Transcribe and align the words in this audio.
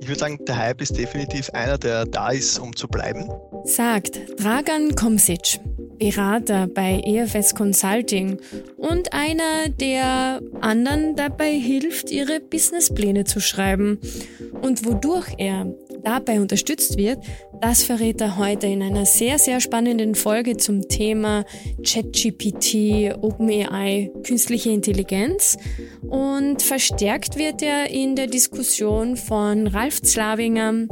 Ich 0.00 0.08
würde 0.08 0.20
sagen, 0.20 0.38
der 0.46 0.56
Hype 0.56 0.80
ist 0.82 0.96
definitiv 0.96 1.50
einer, 1.50 1.78
der 1.78 2.04
da 2.04 2.30
ist, 2.30 2.58
um 2.60 2.74
zu 2.76 2.86
bleiben. 2.86 3.28
Sagt 3.64 4.20
Dragan 4.38 4.94
Komsic, 4.94 5.58
Berater 5.98 6.68
bei 6.68 7.00
EFS 7.04 7.54
Consulting 7.54 8.38
und 8.76 9.12
einer, 9.12 9.68
der 9.68 10.40
anderen 10.60 11.16
dabei 11.16 11.52
hilft, 11.52 12.10
ihre 12.10 12.38
Businesspläne 12.38 13.24
zu 13.24 13.40
schreiben. 13.40 13.98
Und 14.62 14.86
wodurch 14.86 15.26
er 15.38 15.74
dabei 16.04 16.40
unterstützt 16.40 16.96
wird, 16.98 17.18
das 17.68 17.82
verrät 17.82 18.20
er 18.20 18.36
heute 18.36 18.68
in 18.68 18.80
einer 18.80 19.04
sehr, 19.06 19.40
sehr 19.40 19.58
spannenden 19.58 20.14
Folge 20.14 20.56
zum 20.56 20.88
Thema 20.88 21.44
ChatGPT, 21.84 23.12
OpenAI, 23.20 24.12
künstliche 24.22 24.70
Intelligenz. 24.70 25.56
Und 26.02 26.62
verstärkt 26.62 27.36
wird 27.36 27.62
er 27.62 27.90
in 27.90 28.14
der 28.14 28.28
Diskussion 28.28 29.16
von 29.16 29.66
Ralf 29.66 30.00
Zlawinger, 30.00 30.86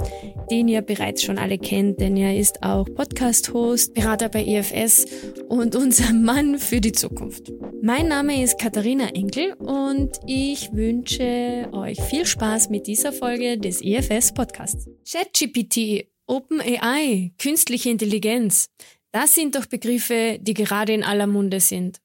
den 0.50 0.66
ihr 0.66 0.82
bereits 0.82 1.22
schon 1.22 1.38
alle 1.38 1.58
kennt, 1.58 2.00
denn 2.00 2.16
er 2.16 2.36
ist 2.36 2.64
auch 2.64 2.86
Podcast-Host, 2.92 3.94
Berater 3.94 4.28
bei 4.28 4.44
EFS 4.44 5.06
und 5.48 5.76
unser 5.76 6.12
Mann 6.12 6.58
für 6.58 6.80
die 6.80 6.92
Zukunft. 6.92 7.52
Mein 7.82 8.08
Name 8.08 8.42
ist 8.42 8.58
Katharina 8.58 9.10
Enkel 9.10 9.52
und 9.52 10.18
ich 10.26 10.72
wünsche 10.72 11.68
euch 11.70 12.00
viel 12.00 12.26
Spaß 12.26 12.68
mit 12.70 12.88
dieser 12.88 13.12
Folge 13.12 13.58
des 13.58 13.80
EFS 13.80 14.34
Podcasts. 14.34 14.88
ChatGPT 15.08 16.13
OpenAI, 16.26 17.32
künstliche 17.38 17.90
Intelligenz, 17.90 18.70
das 19.12 19.34
sind 19.34 19.54
doch 19.54 19.66
Begriffe, 19.66 20.38
die 20.40 20.54
gerade 20.54 20.92
in 20.92 21.04
aller 21.04 21.26
Munde 21.26 21.60
sind. 21.60 22.00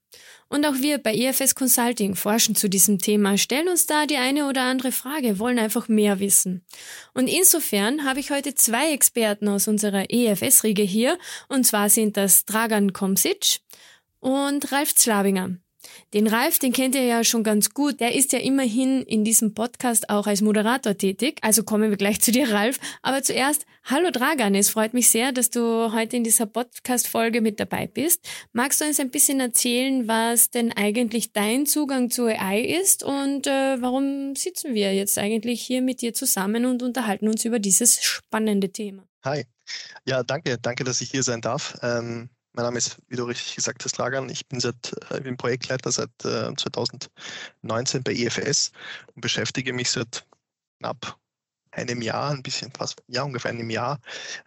Und 0.48 0.66
auch 0.66 0.76
wir 0.80 0.98
bei 0.98 1.14
EFS 1.16 1.54
Consulting 1.56 2.16
forschen 2.16 2.56
zu 2.56 2.70
diesem 2.70 2.98
Thema, 2.98 3.38
stellen 3.38 3.68
uns 3.68 3.86
da 3.86 4.08
die 4.08 4.18
eine 4.18 4.48
oder 4.48 4.64
andere 4.64 4.92
Frage, 4.92 5.38
wollen 5.38 5.60
einfach 5.60 5.88
mehr 5.88 6.20
wissen. 6.20 6.66
Und 7.14 7.28
insofern 7.28 8.04
habe 8.04 8.20
ich 8.20 8.32
heute 8.32 8.56
zwei 8.56 8.92
Experten 8.92 9.48
aus 9.48 9.68
unserer 9.68 10.06
EFS-Riege 10.10 10.82
hier, 10.84 11.18
und 11.48 11.66
zwar 11.66 11.90
sind 11.90 12.18
das 12.18 12.46
Dragan 12.46 12.94
Komsic 12.94 13.60
und 14.20 14.72
Ralf 14.72 14.96
Zlawinger. 14.96 15.58
Den 16.14 16.28
Ralf, 16.28 16.60
den 16.60 16.74
kennt 16.74 16.96
ihr 16.96 17.04
ja 17.04 17.24
schon 17.24 17.44
ganz 17.44 17.70
gut. 17.72 18.00
Der 18.00 18.16
ist 18.16 18.34
ja 18.34 18.40
immerhin 18.40 19.04
in 19.04 19.24
diesem 19.24 19.54
Podcast 19.54 20.10
auch 20.10 20.28
als 20.28 20.42
Moderator 20.42 20.98
tätig. 20.98 21.40
Also 21.42 21.64
kommen 21.64 21.90
wir 21.90 21.98
gleich 21.98 22.22
zu 22.22 22.32
dir, 22.32 22.52
Ralf. 22.52 22.80
Aber 23.02 23.24
zuerst, 23.24 23.66
hallo 23.84 24.12
Dragan. 24.12 24.56
Es 24.56 24.70
freut 24.70 24.94
mich 24.94 25.10
sehr, 25.10 25.32
dass 25.32 25.50
du 25.50 25.94
heute 25.94 26.18
in 26.18 26.24
dieser 26.24 26.46
Podcast-Folge 26.46 27.42
mit 27.42 27.60
dabei 27.60 27.88
bist. 27.88 28.28
Magst 28.54 28.82
du 28.82 28.86
uns 28.86 29.00
ein 29.00 29.12
bisschen 29.12 29.40
erzählen, 29.40 30.08
was 30.08 30.50
denn 30.50 30.72
eigentlich 30.74 31.32
dein 31.32 31.66
Zugang 31.66 32.10
zu 32.10 32.26
AI 32.26 32.62
ist 32.62 33.04
und 33.04 33.48
äh, 33.48 33.82
warum 33.82 34.36
sitzen 34.36 34.74
wir 34.74 34.94
jetzt 34.94 35.18
eigentlich 35.18 35.62
hier 35.62 35.82
mit 35.82 36.02
dir 36.02 36.14
zusammen 36.14 36.66
und 36.66 36.84
unterhalten 36.84 37.28
uns 37.28 37.46
über 37.46 37.60
dieses 37.60 38.04
spannende 38.04 38.72
Thema? 38.72 39.08
Hi. 39.24 39.46
Ja, 40.06 40.24
danke. 40.24 40.58
Danke, 40.58 40.84
dass 40.84 41.02
ich 41.02 41.12
hier 41.12 41.24
sein 41.24 41.42
darf. 41.42 41.78
Ähm 41.84 42.30
mein 42.54 42.66
Name 42.66 42.78
ist, 42.78 42.98
wie 43.08 43.16
du 43.16 43.24
richtig 43.24 43.56
gesagt 43.56 43.84
hast, 43.86 43.98
Lagan. 43.98 44.30
Ich 44.30 44.48
bin, 44.48 44.60
seit, 44.60 44.94
äh, 45.12 45.18
ich 45.18 45.24
bin 45.24 45.38
Projektleiter 45.38 45.92
seit 45.92 46.12
2019 46.22 47.10
äh, 48.00 48.04
bei 48.04 48.14
EFS 48.14 48.72
und 49.16 49.22
beschäftige 49.22 49.74
mich 49.74 49.92
seit 49.92 50.26
knapp 50.80 51.20
einem 51.72 52.02
Jahr, 52.02 52.32
ein 52.32 52.44
bisschen 52.44 52.72
fast, 52.72 53.02
ja, 53.08 53.24
ungefähr 53.24 53.52
einem 53.52 53.70
Jahr 53.70 54.00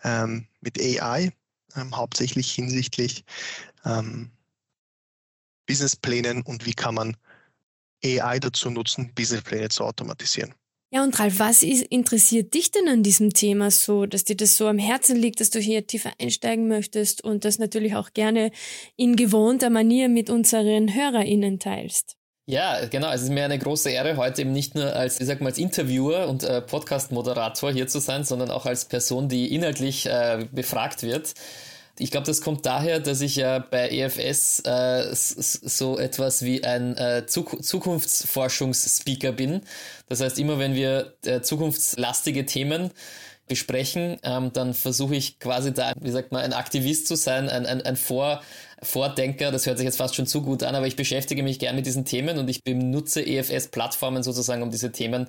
ähm, 0.02 0.46
mit 0.60 0.80
AI, 0.80 1.32
ähm, 1.76 1.96
hauptsächlich 1.96 2.52
hinsichtlich 2.52 3.24
ähm, 3.84 4.30
Businessplänen 5.66 6.42
und 6.42 6.66
wie 6.66 6.74
kann 6.74 6.94
man 6.94 7.16
AI 8.04 8.40
dazu 8.40 8.70
nutzen, 8.70 9.14
Businesspläne 9.14 9.68
zu 9.68 9.84
automatisieren. 9.84 10.54
Ja, 10.94 11.02
und 11.02 11.18
Ralf, 11.18 11.38
was 11.38 11.62
ist, 11.62 11.84
interessiert 11.84 12.52
dich 12.52 12.70
denn 12.70 12.86
an 12.86 13.02
diesem 13.02 13.32
Thema 13.32 13.70
so, 13.70 14.04
dass 14.04 14.24
dir 14.24 14.36
das 14.36 14.58
so 14.58 14.66
am 14.66 14.76
Herzen 14.76 15.16
liegt, 15.16 15.40
dass 15.40 15.48
du 15.48 15.58
hier 15.58 15.86
tiefer 15.86 16.10
einsteigen 16.20 16.68
möchtest 16.68 17.24
und 17.24 17.46
das 17.46 17.58
natürlich 17.58 17.96
auch 17.96 18.12
gerne 18.12 18.50
in 18.96 19.16
gewohnter 19.16 19.70
Manier 19.70 20.10
mit 20.10 20.28
unseren 20.28 20.94
HörerInnen 20.94 21.58
teilst? 21.58 22.16
Ja, 22.44 22.84
genau. 22.84 23.10
Es 23.10 23.22
ist 23.22 23.30
mir 23.30 23.46
eine 23.46 23.58
große 23.58 23.88
Ehre, 23.88 24.18
heute 24.18 24.42
eben 24.42 24.52
nicht 24.52 24.74
nur 24.74 24.94
als, 24.94 25.18
ich 25.18 25.26
sag 25.26 25.40
mal, 25.40 25.48
als 25.48 25.56
Interviewer 25.56 26.28
und 26.28 26.44
äh, 26.44 26.60
Podcast-Moderator 26.60 27.72
hier 27.72 27.88
zu 27.88 27.98
sein, 27.98 28.24
sondern 28.24 28.50
auch 28.50 28.66
als 28.66 28.84
Person, 28.84 29.30
die 29.30 29.54
inhaltlich 29.54 30.04
äh, 30.04 30.46
befragt 30.52 31.02
wird. 31.04 31.32
Ich 31.98 32.10
glaube, 32.10 32.26
das 32.26 32.40
kommt 32.40 32.64
daher, 32.64 33.00
dass 33.00 33.20
ich 33.20 33.36
ja 33.36 33.58
bei 33.58 33.90
EFS 33.90 34.60
äh, 34.60 35.14
so 35.14 35.98
etwas 35.98 36.42
wie 36.42 36.64
ein 36.64 36.96
äh, 36.96 37.26
Zukunftsforschungsspeaker 37.26 39.32
bin. 39.32 39.60
Das 40.08 40.20
heißt, 40.20 40.38
immer 40.38 40.58
wenn 40.58 40.74
wir 40.74 41.14
äh, 41.24 41.42
zukunftslastige 41.42 42.46
Themen 42.46 42.92
besprechen, 43.46 44.18
ähm, 44.22 44.52
dann 44.52 44.72
versuche 44.72 45.16
ich 45.16 45.38
quasi 45.38 45.74
da, 45.74 45.92
wie 46.00 46.10
sagt 46.10 46.32
man, 46.32 46.42
ein 46.42 46.54
Aktivist 46.54 47.08
zu 47.08 47.16
sein, 47.16 47.50
ein, 47.50 47.66
ein, 47.66 47.82
ein 47.82 47.96
Vor- 47.96 48.40
Vordenker, 48.82 49.52
das 49.52 49.66
hört 49.66 49.78
sich 49.78 49.84
jetzt 49.84 49.96
fast 49.96 50.14
schon 50.14 50.26
zu 50.26 50.42
gut 50.42 50.62
an, 50.64 50.74
aber 50.74 50.86
ich 50.86 50.96
beschäftige 50.96 51.42
mich 51.42 51.58
gern 51.58 51.76
mit 51.76 51.86
diesen 51.86 52.04
Themen 52.04 52.38
und 52.38 52.50
ich 52.50 52.64
benutze 52.64 53.24
EFS-Plattformen 53.24 54.22
sozusagen, 54.22 54.62
um 54.62 54.70
diese 54.70 54.90
Themen 54.90 55.28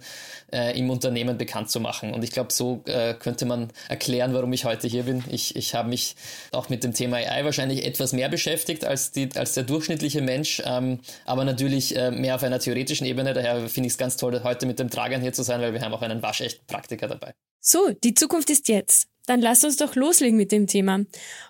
äh, 0.51 0.77
im 0.77 0.89
Unternehmen 0.89 1.37
bekannt 1.37 1.69
zu 1.69 1.79
machen. 1.79 2.13
Und 2.13 2.23
ich 2.23 2.31
glaube, 2.31 2.51
so 2.51 2.81
äh, 2.85 3.13
könnte 3.13 3.45
man 3.45 3.71
erklären, 3.89 4.33
warum 4.33 4.51
ich 4.53 4.65
heute 4.65 4.87
hier 4.87 5.03
bin. 5.03 5.23
Ich, 5.29 5.55
ich 5.55 5.75
habe 5.75 5.89
mich 5.89 6.15
auch 6.51 6.69
mit 6.69 6.83
dem 6.83 6.93
Thema 6.93 7.17
AI 7.17 7.45
wahrscheinlich 7.45 7.85
etwas 7.85 8.11
mehr 8.11 8.29
beschäftigt 8.29 8.85
als, 8.85 9.11
die, 9.11 9.29
als 9.35 9.53
der 9.53 9.63
durchschnittliche 9.63 10.21
Mensch, 10.21 10.61
ähm, 10.65 10.99
aber 11.25 11.45
natürlich 11.45 11.95
äh, 11.95 12.09
mehr 12.09 12.35
auf 12.35 12.43
einer 12.43 12.59
theoretischen 12.59 13.05
Ebene. 13.05 13.33
Daher 13.33 13.69
finde 13.69 13.87
ich 13.87 13.93
es 13.93 13.97
ganz 13.97 14.17
toll, 14.17 14.41
heute 14.43 14.65
mit 14.65 14.79
dem 14.79 14.89
Tragern 14.89 15.21
hier 15.21 15.33
zu 15.33 15.43
sein, 15.43 15.61
weil 15.61 15.73
wir 15.73 15.81
haben 15.81 15.93
auch 15.93 16.01
einen 16.01 16.23
waschechten 16.23 16.65
Praktiker 16.65 17.07
dabei. 17.07 17.33
So, 17.59 17.91
die 18.03 18.13
Zukunft 18.13 18.49
ist 18.49 18.67
jetzt. 18.67 19.12
Dann 19.25 19.41
lass 19.41 19.63
uns 19.63 19.78
doch 19.78 19.95
loslegen 19.95 20.38
mit 20.38 20.51
dem 20.51 20.67
Thema. 20.67 21.06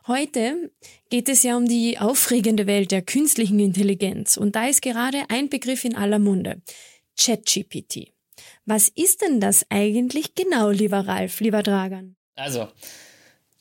Heute 0.07 0.71
geht 1.09 1.27
es 1.27 1.43
ja 1.43 1.57
um 1.57 1.67
die 1.67 1.97
aufregende 1.97 2.67
Welt 2.67 2.91
der 2.91 3.01
künstlichen 3.01 3.59
Intelligenz 3.59 4.37
und 4.37 4.55
da 4.55 4.67
ist 4.67 4.81
gerade 4.81 5.23
ein 5.29 5.49
Begriff 5.49 5.83
in 5.83 5.95
aller 5.95 6.19
Munde. 6.19 6.61
ChatGPT. 7.19 8.11
Was 8.65 8.89
ist 8.89 9.21
denn 9.21 9.39
das 9.39 9.65
eigentlich 9.69 10.35
genau, 10.35 10.69
lieber 10.69 11.07
Ralf, 11.07 11.39
lieber 11.39 11.63
Dragan? 11.63 12.15
Also, 12.35 12.67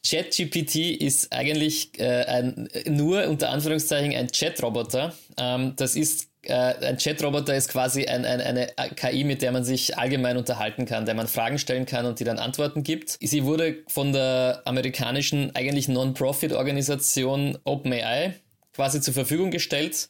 ChatGPT 0.07 1.01
ist 1.01 1.33
eigentlich 1.33 1.99
äh, 1.99 2.25
ein, 2.25 2.69
nur 2.87 3.29
unter 3.29 3.51
Anführungszeichen 3.51 4.15
ein 4.15 4.31
Chat-Roboter. 4.31 5.15
Ähm, 5.39 5.75
das 5.77 5.95
ist 5.95 6.32
äh, 6.45 6.87
ein 6.87 6.99
Chat-Roboter 6.99 7.55
ist 7.55 7.69
quasi 7.69 8.07
ein, 8.07 8.25
ein, 8.25 8.41
eine 8.41 8.69
KI, 8.97 9.25
mit 9.25 9.43
der 9.43 9.53
man 9.53 9.65
sich 9.65 9.99
allgemein 9.99 10.37
unterhalten 10.37 10.87
kann, 10.87 11.07
der 11.07 11.15
man 11.15 11.29
Fragen 11.29 11.59
stellen 11.59 11.87
kann 11.87 12.07
und 12.07 12.21
die 12.21 12.25
dann 12.25 12.39
Antworten 12.39 12.83
gibt. 12.83 13.19
Sie 13.21 13.45
wurde 13.45 13.79
von 13.89 14.13
der 14.13 14.63
amerikanischen 14.65 15.55
eigentlich 15.55 15.89
Non-Profit-Organisation 15.89 17.59
OpenAI 17.65 18.35
quasi 18.75 19.01
zur 19.01 19.15
Verfügung 19.15 19.51
gestellt. 19.51 20.09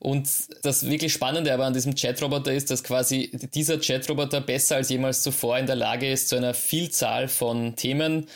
Und 0.00 0.28
das 0.62 0.88
wirklich 0.88 1.12
Spannende 1.12 1.52
aber 1.52 1.66
an 1.66 1.72
diesem 1.72 1.94
Chat-Roboter 1.94 2.52
ist, 2.52 2.70
dass 2.70 2.84
quasi 2.84 3.32
dieser 3.52 3.80
Chat-Roboter 3.80 4.40
besser 4.40 4.76
als 4.76 4.90
jemals 4.90 5.22
zuvor 5.22 5.58
in 5.58 5.66
der 5.66 5.74
Lage 5.74 6.10
ist, 6.10 6.28
zu 6.28 6.36
einer 6.36 6.54
Vielzahl 6.54 7.26
von 7.26 7.74
Themen 7.74 8.26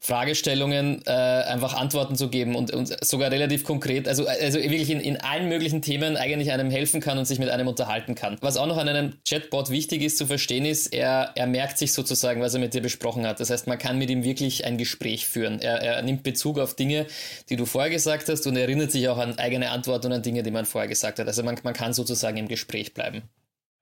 Fragestellungen 0.00 1.02
äh, 1.06 1.10
einfach 1.10 1.74
Antworten 1.74 2.14
zu 2.14 2.28
geben 2.28 2.54
und, 2.54 2.72
und 2.72 3.04
sogar 3.04 3.32
relativ 3.32 3.64
konkret, 3.64 4.06
also, 4.06 4.26
also 4.28 4.58
wirklich 4.58 4.90
in, 4.90 5.00
in 5.00 5.16
allen 5.20 5.48
möglichen 5.48 5.82
Themen 5.82 6.16
eigentlich 6.16 6.52
einem 6.52 6.70
helfen 6.70 7.00
kann 7.00 7.18
und 7.18 7.24
sich 7.24 7.40
mit 7.40 7.48
einem 7.48 7.66
unterhalten 7.66 8.14
kann. 8.14 8.36
Was 8.40 8.56
auch 8.56 8.66
noch 8.66 8.76
an 8.76 8.88
einem 8.88 9.14
Chatbot 9.28 9.70
wichtig 9.70 10.02
ist 10.02 10.16
zu 10.16 10.26
verstehen 10.26 10.64
ist, 10.64 10.94
er, 10.94 11.32
er 11.34 11.48
merkt 11.48 11.78
sich 11.78 11.92
sozusagen, 11.92 12.40
was 12.40 12.54
er 12.54 12.60
mit 12.60 12.74
dir 12.74 12.80
besprochen 12.80 13.26
hat. 13.26 13.40
Das 13.40 13.50
heißt, 13.50 13.66
man 13.66 13.78
kann 13.78 13.98
mit 13.98 14.08
ihm 14.08 14.22
wirklich 14.22 14.64
ein 14.64 14.78
Gespräch 14.78 15.26
führen. 15.26 15.60
Er, 15.60 15.82
er 15.82 16.00
nimmt 16.02 16.22
Bezug 16.22 16.60
auf 16.60 16.74
Dinge, 16.74 17.06
die 17.48 17.56
du 17.56 17.66
vorher 17.66 17.90
gesagt 17.90 18.28
hast 18.28 18.46
und 18.46 18.56
erinnert 18.56 18.92
sich 18.92 19.08
auch 19.08 19.18
an 19.18 19.36
eigene 19.38 19.70
Antworten 19.70 20.06
und 20.06 20.12
an 20.12 20.22
Dinge, 20.22 20.44
die 20.44 20.52
man 20.52 20.64
vorher 20.64 20.88
gesagt 20.88 21.18
hat. 21.18 21.26
Also 21.26 21.42
man, 21.42 21.58
man 21.64 21.74
kann 21.74 21.92
sozusagen 21.92 22.36
im 22.36 22.46
Gespräch 22.46 22.94
bleiben. 22.94 23.22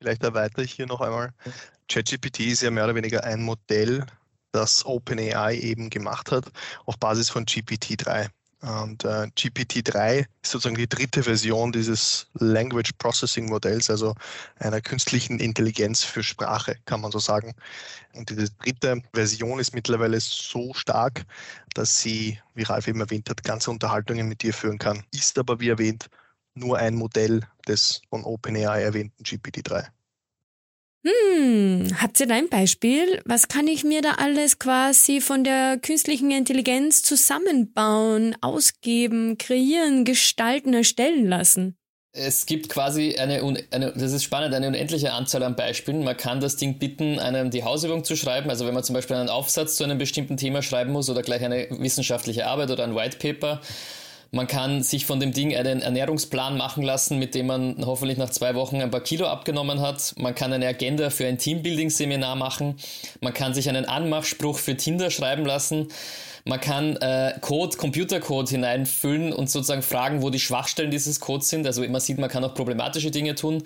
Vielleicht 0.00 0.25
erweitere 0.25 0.62
ich 0.62 0.73
hier 0.73 0.87
noch 0.87 1.00
einmal. 1.02 1.31
ChatGPT 1.88 2.40
ist 2.40 2.62
ja 2.62 2.70
mehr 2.70 2.85
oder 2.85 2.94
weniger 2.94 3.25
ein 3.25 3.43
Modell 3.43 4.05
das 4.56 4.85
OpenAI 4.85 5.56
eben 5.56 5.91
gemacht 5.91 6.32
hat, 6.32 6.50
auf 6.87 6.99
Basis 6.99 7.31
von 7.31 7.44
GPT-3. 7.44 8.29
Und 8.62 9.05
äh, 9.05 9.29
GPT-3 9.37 10.26
ist 10.43 10.50
sozusagen 10.50 10.76
die 10.76 10.88
dritte 10.88 11.23
Version 11.23 11.73
dieses 11.73 12.26
Language 12.35 12.91
Processing 12.99 13.47
Modells, 13.47 13.91
also 13.91 14.14
einer 14.58 14.81
künstlichen 14.81 15.38
Intelligenz 15.38 16.03
für 16.03 16.23
Sprache, 16.23 16.76
kann 16.87 17.03
man 17.03 17.12
so 17.12 17.19
sagen. 17.19 17.55
Und 18.14 18.31
diese 18.31 18.50
dritte 18.50 19.03
Version 19.12 19.58
ist 19.58 19.75
mittlerweile 19.75 20.19
so 20.20 20.73
stark, 20.73 21.26
dass 21.75 22.00
sie, 22.00 22.41
wie 22.55 22.62
Ralf 22.62 22.88
eben 22.88 23.00
erwähnt 23.00 23.29
hat, 23.29 23.44
ganze 23.44 23.70
Unterhaltungen 23.70 24.26
mit 24.26 24.43
dir 24.43 24.55
führen 24.55 24.79
kann. 24.79 25.05
Ist 25.12 25.38
aber, 25.38 25.61
wie 25.61 25.69
erwähnt, 25.69 26.09
nur 26.55 26.79
ein 26.79 26.94
Modell 26.94 27.43
des 27.69 28.00
von 28.09 28.25
OpenAI 28.25 28.82
erwähnten 28.82 29.23
GPT-3. 29.23 29.87
Hm, 31.06 31.88
habt 32.00 32.19
ihr 32.19 32.26
da 32.26 32.35
ein 32.35 32.49
Beispiel? 32.49 33.20
Was 33.25 33.47
kann 33.47 33.69
ich 33.69 33.85
mir 33.85 34.03
da 34.03 34.14
alles 34.19 34.58
quasi 34.58 35.20
von 35.20 35.44
der 35.44 35.79
künstlichen 35.79 36.32
Intelligenz 36.32 37.03
zusammenbauen, 37.03 38.35
ausgeben, 38.41 39.38
kreieren, 39.38 40.05
gestalten, 40.05 40.75
erstellen 40.75 41.29
lassen? 41.29 41.76
es 42.17 42.47
gibt 42.47 42.70
quasi 42.70 43.17
eine, 43.17 43.43
eine, 43.70 43.93
das 43.93 44.12
ist 44.12 44.25
spannend, 44.25 44.55
eine 44.55 44.69
unendliche 44.69 45.12
Anzahl 45.12 45.43
an 45.43 45.55
Beispielen. 45.55 46.03
Man 46.03 46.17
kann 46.17 46.41
das 46.41 46.56
Ding 46.56 46.79
bitten, 46.79 47.19
einem 47.19 47.50
die 47.50 47.62
Hausübung 47.62 48.05
zu 48.05 48.17
schreiben. 48.17 48.49
Also 48.49 48.67
wenn 48.67 48.73
man 48.73 48.82
zum 48.82 48.94
Beispiel 48.94 49.17
einen 49.17 49.29
Aufsatz 49.29 49.76
zu 49.76 49.85
einem 49.85 49.99
bestimmten 49.99 50.38
Thema 50.38 50.62
schreiben 50.62 50.93
muss 50.93 51.11
oder 51.11 51.23
gleich 51.23 51.44
eine 51.44 51.69
wissenschaftliche 51.70 52.47
Arbeit 52.47 52.70
oder 52.70 52.85
ein 52.85 52.94
White 52.94 53.19
Paper. 53.19 53.61
Man 54.37 54.47
kann 54.47 54.83
sich 54.83 55.06
von 55.06 55.19
dem 55.19 55.33
Ding 55.33 55.56
einen 55.56 55.81
Ernährungsplan 55.81 56.59
machen 56.59 56.83
lassen, 56.83 57.19
mit 57.19 57.35
dem 57.35 57.47
man 57.47 57.77
hoffentlich 57.87 58.19
nach 58.19 58.29
zwei 58.29 58.55
Wochen 58.55 58.83
ein 58.83 58.91
paar 58.91 59.00
Kilo 59.00 59.27
abgenommen 59.27 59.81
hat. 59.81 60.12
Man 60.19 60.35
kann 60.35 60.53
eine 60.53 60.67
Agenda 60.67 61.09
für 61.09 61.27
ein 61.27 61.38
Teambuilding-Seminar 61.38 62.37
machen. 62.37 62.75
Man 63.23 63.33
kann 63.33 63.55
sich 63.55 63.67
einen 63.67 63.87
Anmachspruch 63.87 64.59
für 64.59 64.77
Tinder 64.77 65.11
schreiben 65.11 65.47
lassen. 65.47 65.88
Man 66.44 66.61
kann 66.61 66.97
äh, 66.97 67.33
Code, 67.41 67.79
Computercode 67.79 68.50
hineinfüllen 68.50 69.33
und 69.33 69.49
sozusagen 69.49 69.81
fragen, 69.81 70.21
wo 70.21 70.29
die 70.29 70.38
Schwachstellen 70.38 70.91
dieses 70.91 71.19
Codes 71.19 71.49
sind. 71.49 71.67
Also 71.67 71.83
man 71.88 72.03
sieht, 72.03 72.19
man 72.19 72.29
kann 72.29 72.44
auch 72.44 72.53
problematische 72.53 73.11
Dinge 73.11 73.37
tun. 73.37 73.62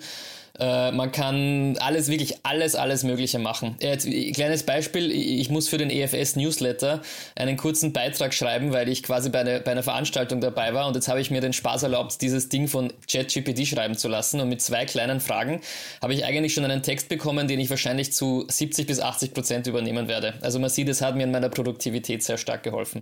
Äh, 0.59 0.91
man 0.91 1.11
kann 1.11 1.77
alles, 1.79 2.09
wirklich 2.09 2.45
alles, 2.45 2.75
alles 2.75 3.03
Mögliche 3.03 3.39
machen. 3.39 3.75
Jetzt, 3.79 4.07
kleines 4.33 4.63
Beispiel, 4.63 5.11
ich 5.11 5.49
muss 5.49 5.67
für 5.67 5.77
den 5.77 5.89
EFS 5.89 6.35
Newsletter 6.35 7.01
einen 7.35 7.57
kurzen 7.57 7.93
Beitrag 7.93 8.33
schreiben, 8.33 8.73
weil 8.73 8.89
ich 8.89 9.03
quasi 9.03 9.29
bei, 9.29 9.39
eine, 9.39 9.61
bei 9.61 9.71
einer 9.71 9.83
Veranstaltung 9.83 10.41
dabei 10.41 10.73
war 10.73 10.87
und 10.87 10.95
jetzt 10.95 11.07
habe 11.07 11.21
ich 11.21 11.31
mir 11.31 11.41
den 11.41 11.53
Spaß 11.53 11.83
erlaubt, 11.83 12.21
dieses 12.21 12.49
Ding 12.49 12.67
von 12.67 12.91
ChatGPT 13.09 13.67
schreiben 13.67 13.95
zu 13.95 14.07
lassen 14.07 14.39
und 14.39 14.49
mit 14.49 14.61
zwei 14.61 14.85
kleinen 14.85 15.19
Fragen 15.19 15.61
habe 16.01 16.13
ich 16.13 16.25
eigentlich 16.25 16.53
schon 16.53 16.65
einen 16.65 16.83
Text 16.83 17.09
bekommen, 17.09 17.47
den 17.47 17.59
ich 17.59 17.69
wahrscheinlich 17.69 18.13
zu 18.13 18.45
70 18.47 18.87
bis 18.87 18.99
80 18.99 19.33
Prozent 19.33 19.67
übernehmen 19.67 20.07
werde. 20.07 20.33
Also 20.41 20.59
man 20.59 20.69
sieht, 20.69 20.89
es 20.89 21.01
hat 21.01 21.15
mir 21.15 21.23
in 21.23 21.31
meiner 21.31 21.49
Produktivität 21.49 22.23
sehr 22.23 22.37
stark 22.37 22.63
geholfen. 22.63 23.01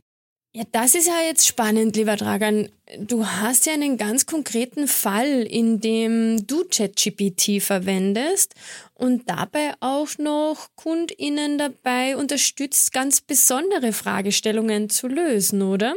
Ja, 0.51 0.63
das 0.71 0.95
ist 0.95 1.05
ja 1.05 1.21
jetzt 1.21 1.45
spannend, 1.45 1.95
lieber 1.95 2.15
Dragan. 2.15 2.69
Du 2.97 3.23
hast 3.23 3.67
ja 3.67 3.73
einen 3.73 3.97
ganz 3.97 4.25
konkreten 4.25 4.87
Fall, 4.87 5.43
in 5.43 5.79
dem 5.79 6.47
du 6.47 6.65
ChatGPT 6.65 7.61
verwendest 7.61 8.55
und 8.95 9.29
dabei 9.29 9.75
auch 9.79 10.17
noch 10.17 10.69
KundInnen 10.75 11.59
dabei 11.59 12.17
unterstützt, 12.17 12.91
ganz 12.91 13.21
besondere 13.21 13.93
Fragestellungen 13.93 14.89
zu 14.89 15.07
lösen, 15.07 15.61
oder? 15.61 15.93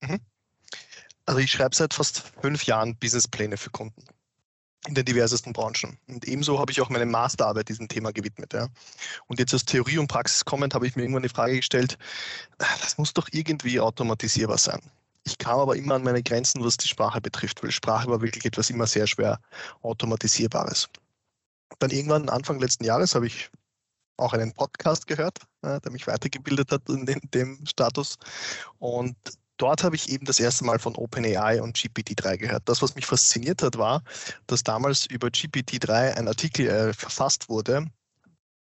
Mhm. 0.00 0.20
Also 1.26 1.40
ich 1.40 1.50
schreibe 1.50 1.76
seit 1.76 1.92
fast 1.92 2.22
fünf 2.40 2.64
Jahren 2.64 2.96
Businesspläne 2.96 3.58
für 3.58 3.70
Kunden 3.70 4.02
in 4.86 4.94
den 4.94 5.04
diversesten 5.04 5.52
Branchen. 5.52 5.98
Und 6.08 6.26
ebenso 6.26 6.58
habe 6.58 6.70
ich 6.70 6.80
auch 6.80 6.90
meine 6.90 7.06
Masterarbeit 7.06 7.68
diesem 7.68 7.88
Thema 7.88 8.12
gewidmet. 8.12 8.52
Ja. 8.52 8.68
Und 9.26 9.38
jetzt 9.38 9.54
aus 9.54 9.64
Theorie 9.64 9.98
und 9.98 10.08
Praxis 10.08 10.44
kommend 10.44 10.74
habe 10.74 10.86
ich 10.86 10.94
mir 10.94 11.02
irgendwann 11.02 11.22
die 11.22 11.28
Frage 11.28 11.56
gestellt, 11.56 11.96
das 12.58 12.98
muss 12.98 13.14
doch 13.14 13.28
irgendwie 13.32 13.80
automatisierbar 13.80 14.58
sein. 14.58 14.80
Ich 15.26 15.38
kam 15.38 15.58
aber 15.58 15.76
immer 15.76 15.94
an 15.94 16.02
meine 16.02 16.22
Grenzen, 16.22 16.62
was 16.62 16.76
die 16.76 16.88
Sprache 16.88 17.20
betrifft, 17.20 17.62
weil 17.62 17.70
Sprache 17.70 18.08
war 18.08 18.20
wirklich 18.20 18.44
etwas 18.44 18.68
immer 18.68 18.86
sehr 18.86 19.06
schwer 19.06 19.40
automatisierbares. 19.80 20.90
Dann 21.78 21.90
irgendwann 21.90 22.28
Anfang 22.28 22.60
letzten 22.60 22.84
Jahres 22.84 23.14
habe 23.14 23.26
ich 23.26 23.50
auch 24.18 24.34
einen 24.34 24.52
Podcast 24.52 25.06
gehört, 25.06 25.38
der 25.62 25.90
mich 25.90 26.06
weitergebildet 26.06 26.70
hat 26.70 26.88
in 26.90 27.06
dem 27.06 27.64
Status. 27.66 28.16
Und 28.78 29.16
dort 29.56 29.84
habe 29.84 29.96
ich 29.96 30.08
eben 30.10 30.24
das 30.26 30.40
erste 30.40 30.64
Mal 30.64 30.78
von 30.78 30.94
OpenAI 30.96 31.62
und 31.62 31.76
GPT-3 31.76 32.38
gehört. 32.38 32.62
Das, 32.68 32.82
was 32.82 32.94
mich 32.94 33.06
fasziniert 33.06 33.62
hat, 33.62 33.78
war, 33.78 34.02
dass 34.46 34.62
damals 34.62 35.06
über 35.06 35.28
GPT-3 35.28 36.14
ein 36.14 36.28
Artikel 36.28 36.68
äh, 36.68 36.92
verfasst 36.92 37.48
wurde, 37.48 37.86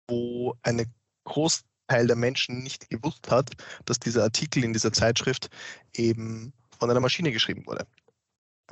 wo 0.09 0.55
ein 0.63 0.93
Großteil 1.25 2.07
der 2.07 2.17
Menschen 2.17 2.63
nicht 2.63 2.91
gewusst 2.91 3.31
hat, 3.31 3.51
dass 3.85 4.01
dieser 4.01 4.25
Artikel 4.25 4.65
in 4.65 4.73
dieser 4.73 4.93
Zeitschrift 4.93 5.49
eben 5.95 6.53
von 6.79 6.91
einer 6.91 7.01
Maschine 7.01 7.33
geschrieben 7.33 7.65
wurde. 7.67 7.87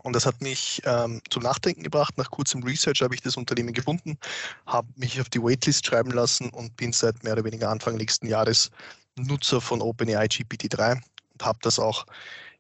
Und 0.03 0.15
das 0.15 0.25
hat 0.25 0.41
mich 0.41 0.81
ähm, 0.85 1.21
zum 1.29 1.43
Nachdenken 1.43 1.83
gebracht. 1.83 2.17
Nach 2.17 2.31
kurzem 2.31 2.63
Research 2.63 3.03
habe 3.03 3.15
ich 3.15 3.21
das 3.21 3.37
Unternehmen 3.37 3.73
gefunden, 3.73 4.19
habe 4.67 4.89
mich 4.97 5.21
auf 5.21 5.29
die 5.29 5.43
Waitlist 5.43 5.87
schreiben 5.87 6.11
lassen 6.11 6.49
und 6.51 6.77
bin 6.77 6.93
seit 6.93 7.23
mehr 7.23 7.35
oder 7.35 7.45
weniger 7.45 7.69
Anfang 7.69 7.97
nächsten 7.97 8.27
Jahres 8.27 8.71
Nutzer 9.19 9.61
von 9.61 9.83
OpenAI 9.83 10.27
GPT-3 10.27 11.03
habe 11.43 11.59
das 11.63 11.79
auch 11.79 12.07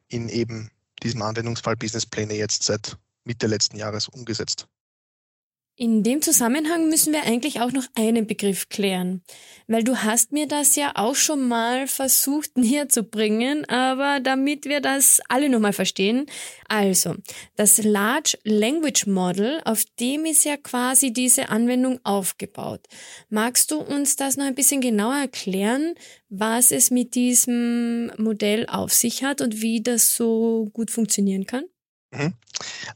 in 0.08 0.28
eben 0.28 0.70
diesem 1.02 1.22
Anwendungsfall 1.22 1.76
Businesspläne 1.76 2.34
jetzt 2.34 2.62
seit 2.62 2.98
Mitte 3.24 3.46
letzten 3.46 3.76
Jahres 3.76 4.08
umgesetzt. 4.08 4.66
In 5.82 6.02
dem 6.02 6.20
Zusammenhang 6.20 6.90
müssen 6.90 7.14
wir 7.14 7.22
eigentlich 7.22 7.62
auch 7.62 7.72
noch 7.72 7.86
einen 7.94 8.26
Begriff 8.26 8.68
klären, 8.68 9.22
weil 9.66 9.82
du 9.82 9.96
hast 9.96 10.30
mir 10.30 10.46
das 10.46 10.76
ja 10.76 10.92
auch 10.94 11.14
schon 11.14 11.48
mal 11.48 11.86
versucht 11.86 12.54
näher 12.58 12.90
zu 12.90 13.02
bringen, 13.02 13.64
aber 13.64 14.20
damit 14.20 14.66
wir 14.66 14.82
das 14.82 15.22
alle 15.30 15.48
nochmal 15.48 15.72
verstehen. 15.72 16.26
Also, 16.68 17.14
das 17.56 17.82
Large 17.82 18.36
Language 18.44 19.06
Model, 19.06 19.62
auf 19.64 19.84
dem 19.98 20.26
ist 20.26 20.44
ja 20.44 20.58
quasi 20.58 21.14
diese 21.14 21.48
Anwendung 21.48 21.98
aufgebaut. 22.04 22.86
Magst 23.30 23.70
du 23.70 23.78
uns 23.78 24.16
das 24.16 24.36
noch 24.36 24.44
ein 24.44 24.54
bisschen 24.54 24.82
genauer 24.82 25.16
erklären, 25.16 25.94
was 26.28 26.72
es 26.72 26.90
mit 26.90 27.14
diesem 27.14 28.12
Modell 28.18 28.66
auf 28.66 28.92
sich 28.92 29.24
hat 29.24 29.40
und 29.40 29.62
wie 29.62 29.82
das 29.82 30.14
so 30.14 30.68
gut 30.74 30.90
funktionieren 30.90 31.46
kann? 31.46 31.64
Mhm. 32.10 32.34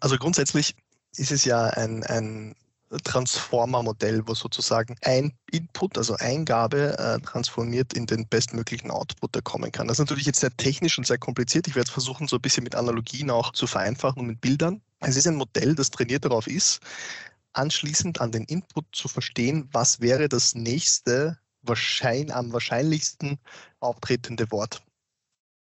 Also 0.01 0.19
grundsätzlich 0.19 0.75
ist 1.17 1.31
es 1.31 1.47
ja 1.47 1.69
ein, 1.69 2.05
ein 2.05 2.55
Transformer-Modell, 3.03 4.27
wo 4.27 4.35
sozusagen 4.35 4.97
ein 5.03 5.33
Input, 5.51 5.99
also 5.99 6.17
Eingabe, 6.17 6.99
äh, 6.99 7.21
transformiert 7.21 7.93
in 7.93 8.07
den 8.07 8.27
bestmöglichen 8.29 8.91
Output, 8.91 9.35
der 9.35 9.43
kommen 9.43 9.73
kann. 9.73 9.89
Das 9.89 9.97
ist 9.99 10.07
natürlich 10.07 10.27
jetzt 10.27 10.41
sehr 10.41 10.57
technisch 10.57 10.99
und 10.99 11.07
sehr 11.07 11.19
kompliziert. 11.19 11.67
Ich 11.67 11.75
werde 11.75 11.89
es 11.89 11.93
versuchen, 11.93 12.29
so 12.29 12.37
ein 12.37 12.43
bisschen 12.43 12.65
mit 12.65 12.75
Analogien 12.75 13.31
auch 13.31 13.53
zu 13.53 13.67
vereinfachen 13.67 14.21
und 14.21 14.27
mit 14.27 14.41
Bildern. 14.41 14.83
Es 15.01 15.17
ist 15.17 15.27
ein 15.27 15.37
Modell, 15.37 15.75
das 15.75 15.91
trainiert 15.91 16.25
darauf 16.25 16.47
ist, 16.47 16.81
anschließend 17.53 18.21
an 18.21 18.33
den 18.33 18.45
Input 18.45 18.87
zu 18.93 19.09
verstehen, 19.09 19.69
was 19.73 20.01
wäre 20.01 20.29
das 20.29 20.55
nächste 20.55 21.39
wahrschein, 21.63 22.31
am 22.31 22.53
wahrscheinlichsten 22.53 23.39
auftretende 23.81 24.51
Wort. 24.51 24.83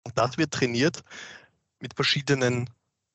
Und 0.04 0.18
das 0.18 0.38
wird 0.38 0.54
trainiert 0.54 1.04
mit 1.80 1.94
verschiedenen, 1.94 2.70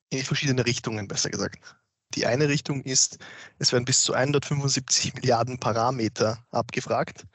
in 0.09 0.23
verschiedene 0.23 0.65
Richtungen, 0.65 1.07
besser 1.07 1.29
gesagt. 1.29 1.75
Die 2.15 2.27
eine 2.27 2.47
Richtung 2.47 2.83
ist, 2.83 3.17
es 3.57 3.71
werden 3.71 3.85
bis 3.85 4.03
zu 4.03 4.13
175 4.13 5.15
Milliarden 5.15 5.59
Parameter 5.59 6.43
abgefragt. 6.51 7.25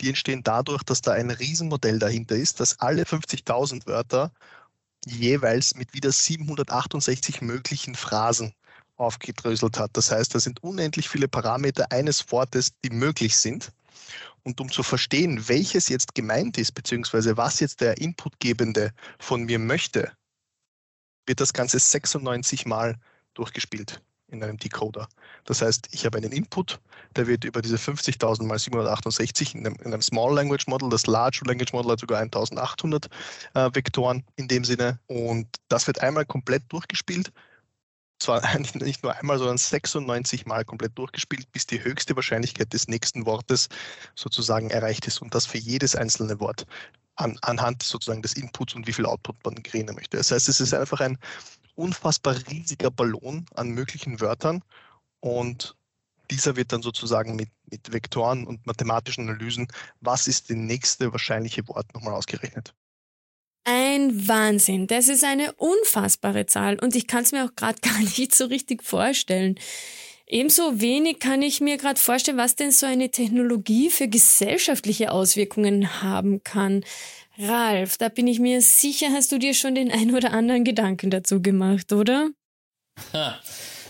Die 0.00 0.08
entstehen 0.08 0.42
dadurch, 0.42 0.82
dass 0.82 1.02
da 1.02 1.12
ein 1.12 1.30
Riesenmodell 1.30 1.98
dahinter 1.98 2.36
ist, 2.36 2.60
das 2.60 2.80
alle 2.80 3.02
50.000 3.02 3.86
Wörter 3.86 4.32
jeweils 5.04 5.74
mit 5.74 5.92
wieder 5.92 6.12
768 6.12 7.42
möglichen 7.42 7.94
Phrasen 7.94 8.54
aufgedröselt 8.96 9.78
hat. 9.78 9.90
Das 9.94 10.10
heißt, 10.10 10.34
da 10.34 10.40
sind 10.40 10.62
unendlich 10.62 11.08
viele 11.08 11.28
Parameter 11.28 11.90
eines 11.90 12.30
Wortes, 12.32 12.70
die 12.84 12.90
möglich 12.90 13.36
sind. 13.36 13.72
Und 14.44 14.60
um 14.60 14.70
zu 14.70 14.82
verstehen, 14.82 15.48
welches 15.48 15.88
jetzt 15.88 16.14
gemeint 16.14 16.56
ist, 16.56 16.72
beziehungsweise 16.72 17.36
was 17.36 17.60
jetzt 17.60 17.80
der 17.80 17.98
Inputgebende 17.98 18.92
von 19.18 19.44
mir 19.44 19.58
möchte, 19.58 20.12
wird 21.26 21.40
das 21.40 21.52
Ganze 21.52 21.78
96 21.78 22.66
Mal 22.66 22.98
durchgespielt 23.34 24.00
in 24.32 24.42
einem 24.42 24.56
Decoder. 24.56 25.08
Das 25.44 25.62
heißt, 25.62 25.88
ich 25.92 26.04
habe 26.04 26.18
einen 26.18 26.32
Input, 26.32 26.80
der 27.16 27.26
wird 27.26 27.44
über 27.44 27.62
diese 27.62 27.76
50.000 27.76 28.44
mal 28.44 28.58
768 28.58 29.54
in 29.54 29.66
einem, 29.66 29.76
in 29.76 29.92
einem, 29.92 30.02
Small 30.02 30.34
Language 30.34 30.66
Model, 30.66 30.88
das 30.88 31.06
Large 31.06 31.42
Language 31.46 31.72
Model 31.72 31.92
hat 31.92 32.00
sogar 32.00 32.20
1800 32.20 33.06
äh, 33.54 33.70
Vektoren 33.72 34.24
in 34.36 34.48
dem 34.48 34.64
Sinne 34.64 34.98
und 35.06 35.46
das 35.68 35.86
wird 35.86 36.00
einmal 36.00 36.24
komplett 36.24 36.64
durchgespielt. 36.68 37.32
Zwar 38.18 38.40
nicht 38.74 39.02
nur 39.02 39.14
einmal, 39.16 39.38
sondern 39.38 39.58
96 39.58 40.46
Mal 40.46 40.64
komplett 40.64 40.96
durchgespielt, 40.96 41.50
bis 41.52 41.66
die 41.66 41.82
höchste 41.82 42.16
Wahrscheinlichkeit 42.16 42.72
des 42.72 42.88
nächsten 42.88 43.26
Wortes 43.26 43.68
sozusagen 44.14 44.70
erreicht 44.70 45.06
ist 45.06 45.20
und 45.20 45.34
das 45.34 45.46
für 45.46 45.58
jedes 45.58 45.94
einzelne 45.94 46.40
Wort 46.40 46.66
an, 47.16 47.36
anhand 47.42 47.82
sozusagen 47.82 48.22
des 48.22 48.34
Inputs 48.34 48.74
und 48.74 48.86
wie 48.86 48.92
viel 48.92 49.06
Output 49.06 49.36
man 49.44 49.62
kreieren 49.62 49.94
möchte. 49.94 50.16
Das 50.16 50.30
heißt, 50.30 50.48
es 50.48 50.60
ist 50.60 50.72
einfach 50.72 51.00
ein 51.00 51.18
unfassbar 51.74 52.36
riesiger 52.50 52.90
Ballon 52.90 53.46
an 53.54 53.70
möglichen 53.70 54.20
Wörtern 54.20 54.62
und 55.20 55.76
dieser 56.30 56.56
wird 56.56 56.72
dann 56.72 56.82
sozusagen 56.82 57.36
mit, 57.36 57.50
mit 57.70 57.92
Vektoren 57.92 58.46
und 58.46 58.66
mathematischen 58.66 59.28
Analysen, 59.28 59.68
was 60.00 60.26
ist 60.26 60.48
die 60.48 60.54
nächste 60.54 61.12
wahrscheinliche 61.12 61.66
Wort 61.68 61.92
nochmal 61.94 62.14
ausgerechnet. 62.14 62.74
Ein 63.64 64.26
Wahnsinn. 64.26 64.86
Das 64.88 65.08
ist 65.08 65.22
eine 65.22 65.52
unfassbare 65.52 66.46
Zahl 66.46 66.78
und 66.80 66.96
ich 66.96 67.06
kann 67.06 67.22
es 67.22 67.32
mir 67.32 67.44
auch 67.44 67.54
gerade 67.54 67.80
gar 67.82 67.98
nicht 67.98 68.34
so 68.34 68.46
richtig 68.46 68.82
vorstellen. 68.82 69.56
Ebenso 70.26 70.80
wenig 70.80 71.18
kann 71.18 71.42
ich 71.42 71.60
mir 71.60 71.76
gerade 71.76 72.00
vorstellen, 72.00 72.38
was 72.38 72.56
denn 72.56 72.70
so 72.70 72.86
eine 72.86 73.10
Technologie 73.10 73.90
für 73.90 74.08
gesellschaftliche 74.08 75.12
Auswirkungen 75.12 76.02
haben 76.02 76.42
kann. 76.42 76.84
Ralf, 77.38 77.96
da 77.96 78.08
bin 78.08 78.26
ich 78.26 78.40
mir 78.40 78.60
sicher, 78.60 79.08
hast 79.12 79.32
du 79.32 79.38
dir 79.38 79.54
schon 79.54 79.74
den 79.74 79.90
ein 79.90 80.14
oder 80.14 80.32
anderen 80.32 80.64
Gedanken 80.64 81.10
dazu 81.10 81.40
gemacht, 81.40 81.92
oder? 81.92 82.30
Ha. 83.12 83.38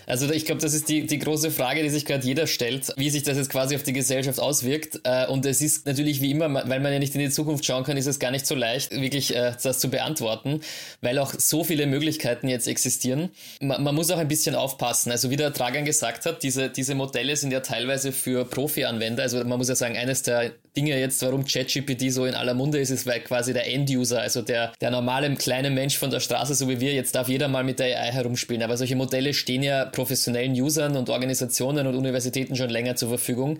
Also 0.06 0.30
ich 0.30 0.44
glaube, 0.44 0.60
das 0.60 0.74
ist 0.74 0.88
die, 0.88 1.06
die 1.06 1.18
große 1.18 1.50
Frage, 1.50 1.82
die 1.82 1.88
sich 1.88 2.04
gerade 2.04 2.26
jeder 2.26 2.46
stellt, 2.46 2.92
wie 2.96 3.10
sich 3.10 3.22
das 3.22 3.36
jetzt 3.36 3.50
quasi 3.50 3.76
auf 3.76 3.82
die 3.82 3.92
Gesellschaft 3.92 4.40
auswirkt. 4.40 5.00
Äh, 5.04 5.26
und 5.28 5.46
es 5.46 5.60
ist 5.60 5.86
natürlich 5.86 6.20
wie 6.20 6.30
immer, 6.30 6.52
weil 6.52 6.80
man 6.80 6.92
ja 6.92 6.98
nicht 6.98 7.14
in 7.14 7.20
die 7.20 7.30
Zukunft 7.30 7.64
schauen 7.64 7.84
kann, 7.84 7.96
ist 7.96 8.06
es 8.06 8.18
gar 8.18 8.30
nicht 8.30 8.46
so 8.46 8.54
leicht, 8.54 8.90
wirklich 8.90 9.34
äh, 9.34 9.54
das 9.62 9.78
zu 9.78 9.88
beantworten, 9.88 10.60
weil 11.00 11.18
auch 11.18 11.32
so 11.38 11.64
viele 11.64 11.86
Möglichkeiten 11.86 12.48
jetzt 12.48 12.66
existieren. 12.66 13.30
Man, 13.60 13.82
man 13.82 13.94
muss 13.94 14.10
auch 14.10 14.18
ein 14.18 14.28
bisschen 14.28 14.54
aufpassen. 14.54 15.12
Also 15.12 15.30
wie 15.30 15.36
der 15.36 15.50
Dragan 15.50 15.84
gesagt 15.84 16.26
hat, 16.26 16.42
diese, 16.42 16.68
diese 16.68 16.94
Modelle 16.94 17.36
sind 17.36 17.52
ja 17.52 17.60
teilweise 17.60 18.12
für 18.12 18.44
Profi-Anwender. 18.44 19.22
Also 19.22 19.44
man 19.44 19.58
muss 19.58 19.68
ja 19.68 19.76
sagen, 19.76 19.96
eines 19.96 20.22
der 20.22 20.52
Dinge 20.76 20.98
jetzt, 20.98 21.20
warum 21.22 21.44
ChatGPT 21.44 22.10
so 22.10 22.24
in 22.24 22.34
aller 22.34 22.54
Munde 22.54 22.78
ist, 22.78 22.90
ist, 22.90 23.06
weil 23.06 23.20
quasi 23.20 23.52
der 23.52 23.70
End-User, 23.70 24.20
also 24.20 24.40
der, 24.42 24.72
der 24.80 24.90
normale 24.90 25.32
kleine 25.34 25.70
Mensch 25.70 25.98
von 25.98 26.10
der 26.10 26.20
Straße, 26.20 26.54
so 26.54 26.68
wie 26.68 26.80
wir, 26.80 26.94
jetzt 26.94 27.14
darf 27.14 27.28
jeder 27.28 27.48
mal 27.48 27.64
mit 27.64 27.78
der 27.78 27.86
AI 27.86 28.12
herumspielen. 28.12 28.62
Aber 28.62 28.76
solche 28.76 28.96
Modelle 28.96 29.34
stehen 29.34 29.62
ja 29.62 29.84
professionellen 29.84 30.52
Usern 30.52 30.96
und 30.96 31.10
Organisationen 31.10 31.86
und 31.86 31.94
Universitäten 31.94 32.56
schon 32.56 32.70
länger 32.70 32.96
zur 32.96 33.10
Verfügung. 33.10 33.58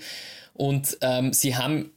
Und 0.55 0.99
ähm, 1.01 1.33
sie 1.33 1.57
haben 1.57 1.91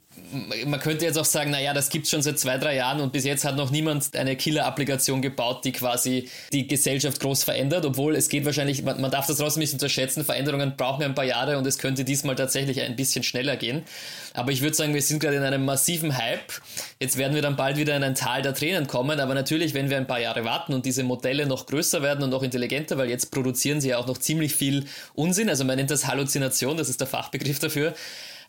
man 0.66 0.80
könnte 0.80 1.04
jetzt 1.04 1.18
auch 1.18 1.24
sagen, 1.24 1.50
naja, 1.50 1.72
das 1.72 1.88
gibt 1.88 2.04
es 2.04 2.10
schon 2.10 2.22
seit 2.22 2.38
zwei, 2.38 2.58
drei 2.58 2.76
Jahren 2.76 3.00
und 3.00 3.12
bis 3.12 3.24
jetzt 3.24 3.44
hat 3.44 3.56
noch 3.56 3.70
niemand 3.70 4.16
eine 4.16 4.36
Killer-Applikation 4.36 5.22
gebaut, 5.22 5.64
die 5.64 5.72
quasi 5.72 6.28
die 6.52 6.66
Gesellschaft 6.66 7.20
groß 7.20 7.44
verändert, 7.44 7.84
obwohl 7.84 8.16
es 8.16 8.28
geht 8.28 8.44
wahrscheinlich, 8.44 8.82
man, 8.82 9.00
man 9.00 9.10
darf 9.10 9.26
das 9.26 9.38
trotzdem 9.38 9.60
nicht 9.60 9.72
unterschätzen, 9.72 10.24
Veränderungen 10.24 10.74
brauchen 10.76 11.04
ein 11.04 11.14
paar 11.14 11.24
Jahre 11.24 11.58
und 11.58 11.66
es 11.66 11.78
könnte 11.78 12.04
diesmal 12.04 12.34
tatsächlich 12.34 12.80
ein 12.80 12.96
bisschen 12.96 13.22
schneller 13.22 13.56
gehen. 13.56 13.82
Aber 14.34 14.52
ich 14.52 14.62
würde 14.62 14.74
sagen, 14.74 14.94
wir 14.94 15.02
sind 15.02 15.20
gerade 15.20 15.36
in 15.36 15.42
einem 15.42 15.64
massiven 15.64 16.16
Hype. 16.16 16.52
Jetzt 17.00 17.16
werden 17.16 17.34
wir 17.34 17.42
dann 17.42 17.56
bald 17.56 17.76
wieder 17.76 17.96
in 17.96 18.02
ein 18.02 18.14
Tal 18.14 18.42
der 18.42 18.54
Tränen 18.54 18.86
kommen, 18.86 19.20
aber 19.20 19.34
natürlich, 19.34 19.74
wenn 19.74 19.90
wir 19.90 19.96
ein 19.96 20.06
paar 20.06 20.20
Jahre 20.20 20.44
warten 20.44 20.74
und 20.74 20.86
diese 20.86 21.04
Modelle 21.04 21.46
noch 21.46 21.66
größer 21.66 22.02
werden 22.02 22.24
und 22.24 22.30
noch 22.30 22.42
intelligenter, 22.42 22.98
weil 22.98 23.08
jetzt 23.08 23.30
produzieren 23.30 23.80
sie 23.80 23.90
ja 23.90 23.98
auch 23.98 24.06
noch 24.06 24.18
ziemlich 24.18 24.54
viel 24.54 24.86
Unsinn, 25.14 25.48
also 25.48 25.64
man 25.64 25.76
nennt 25.76 25.90
das 25.90 26.06
Halluzination, 26.06 26.76
das 26.76 26.88
ist 26.88 27.00
der 27.00 27.06
Fachbegriff 27.06 27.58
dafür 27.58 27.94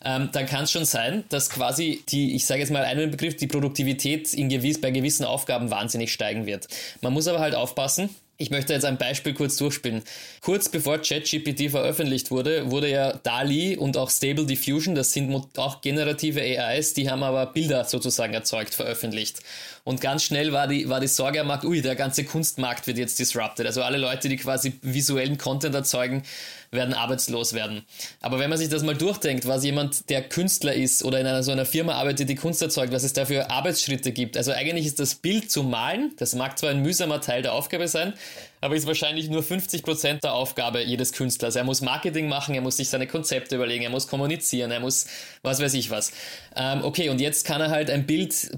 ähm, 0.04 0.30
dann 0.32 0.46
kann 0.46 0.64
es 0.64 0.72
schon 0.72 0.84
sein, 0.84 1.24
dass 1.28 1.50
quasi 1.50 2.02
die, 2.08 2.34
ich 2.34 2.46
sage 2.46 2.60
jetzt 2.60 2.70
mal 2.70 2.84
einen 2.84 3.10
Begriff, 3.10 3.36
die 3.36 3.46
Produktivität 3.46 4.32
in 4.34 4.48
gewiss, 4.48 4.80
bei 4.80 4.90
gewissen 4.90 5.24
Aufgaben 5.24 5.70
wahnsinnig 5.70 6.12
steigen 6.12 6.46
wird. 6.46 6.68
Man 7.00 7.12
muss 7.12 7.28
aber 7.28 7.40
halt 7.40 7.54
aufpassen, 7.54 8.10
ich 8.40 8.50
möchte 8.50 8.72
jetzt 8.72 8.84
ein 8.84 8.98
Beispiel 8.98 9.34
kurz 9.34 9.56
durchspielen. 9.56 10.02
Kurz 10.42 10.68
bevor 10.68 10.98
ChatGPT 10.98 11.72
veröffentlicht 11.72 12.30
wurde, 12.30 12.70
wurde 12.70 12.88
ja 12.88 13.12
DALI 13.14 13.76
und 13.76 13.96
auch 13.96 14.10
Stable 14.10 14.46
Diffusion, 14.46 14.94
das 14.94 15.12
sind 15.12 15.34
auch 15.58 15.80
generative 15.80 16.40
AIs, 16.40 16.94
die 16.94 17.10
haben 17.10 17.24
aber 17.24 17.46
Bilder 17.46 17.84
sozusagen 17.84 18.32
erzeugt, 18.34 18.76
veröffentlicht. 18.76 19.40
Und 19.82 20.00
ganz 20.00 20.22
schnell 20.22 20.52
war 20.52 20.68
die, 20.68 20.88
war 20.88 21.00
die 21.00 21.08
Sorge 21.08 21.40
am 21.40 21.48
Markt, 21.48 21.64
ui, 21.64 21.82
der 21.82 21.96
ganze 21.96 22.22
Kunstmarkt 22.22 22.86
wird 22.86 22.98
jetzt 22.98 23.18
disrupted. 23.18 23.66
Also 23.66 23.82
alle 23.82 23.98
Leute, 23.98 24.28
die 24.28 24.36
quasi 24.36 24.74
visuellen 24.82 25.36
Content 25.36 25.74
erzeugen, 25.74 26.22
werden 26.70 26.94
arbeitslos 26.94 27.54
werden. 27.54 27.82
Aber 28.20 28.38
wenn 28.38 28.50
man 28.50 28.58
sich 28.58 28.68
das 28.68 28.82
mal 28.82 28.94
durchdenkt, 28.94 29.46
was 29.46 29.64
jemand, 29.64 30.10
der 30.10 30.22
Künstler 30.22 30.74
ist 30.74 31.02
oder 31.02 31.18
in 31.18 31.26
einer 31.26 31.42
so 31.42 31.52
einer 31.52 31.64
Firma 31.64 31.94
arbeitet, 31.94 32.28
die 32.28 32.34
Kunst 32.34 32.60
erzeugt, 32.60 32.92
was 32.92 33.02
es 33.02 33.14
da 33.14 33.24
für 33.24 33.50
Arbeitsschritte 33.50 34.12
gibt. 34.12 34.36
Also 34.36 34.52
eigentlich 34.52 34.86
ist 34.86 35.00
das 35.00 35.14
Bild 35.14 35.50
zu 35.50 35.62
malen, 35.62 36.12
das 36.18 36.34
mag 36.34 36.58
zwar 36.58 36.70
ein 36.70 36.82
mühsamer 36.82 37.20
Teil 37.20 37.42
der 37.42 37.54
Aufgabe 37.54 37.88
sein, 37.88 38.12
aber 38.60 38.74
ist 38.74 38.86
wahrscheinlich 38.86 39.28
nur 39.28 39.42
50 39.42 39.82
Prozent 39.82 40.24
der 40.24 40.34
Aufgabe 40.34 40.82
jedes 40.82 41.12
Künstlers. 41.12 41.56
Er 41.56 41.64
muss 41.64 41.80
Marketing 41.80 42.28
machen, 42.28 42.54
er 42.54 42.60
muss 42.60 42.76
sich 42.76 42.88
seine 42.88 43.06
Konzepte 43.06 43.56
überlegen, 43.56 43.84
er 43.84 43.90
muss 43.90 44.08
kommunizieren, 44.08 44.70
er 44.70 44.80
muss 44.80 45.06
was 45.42 45.60
weiß 45.60 45.74
ich 45.74 45.90
was. 45.90 46.12
Ähm, 46.56 46.84
okay, 46.84 47.08
und 47.08 47.20
jetzt 47.20 47.46
kann 47.46 47.60
er 47.60 47.70
halt 47.70 47.90
ein 47.90 48.06
Bild, 48.06 48.50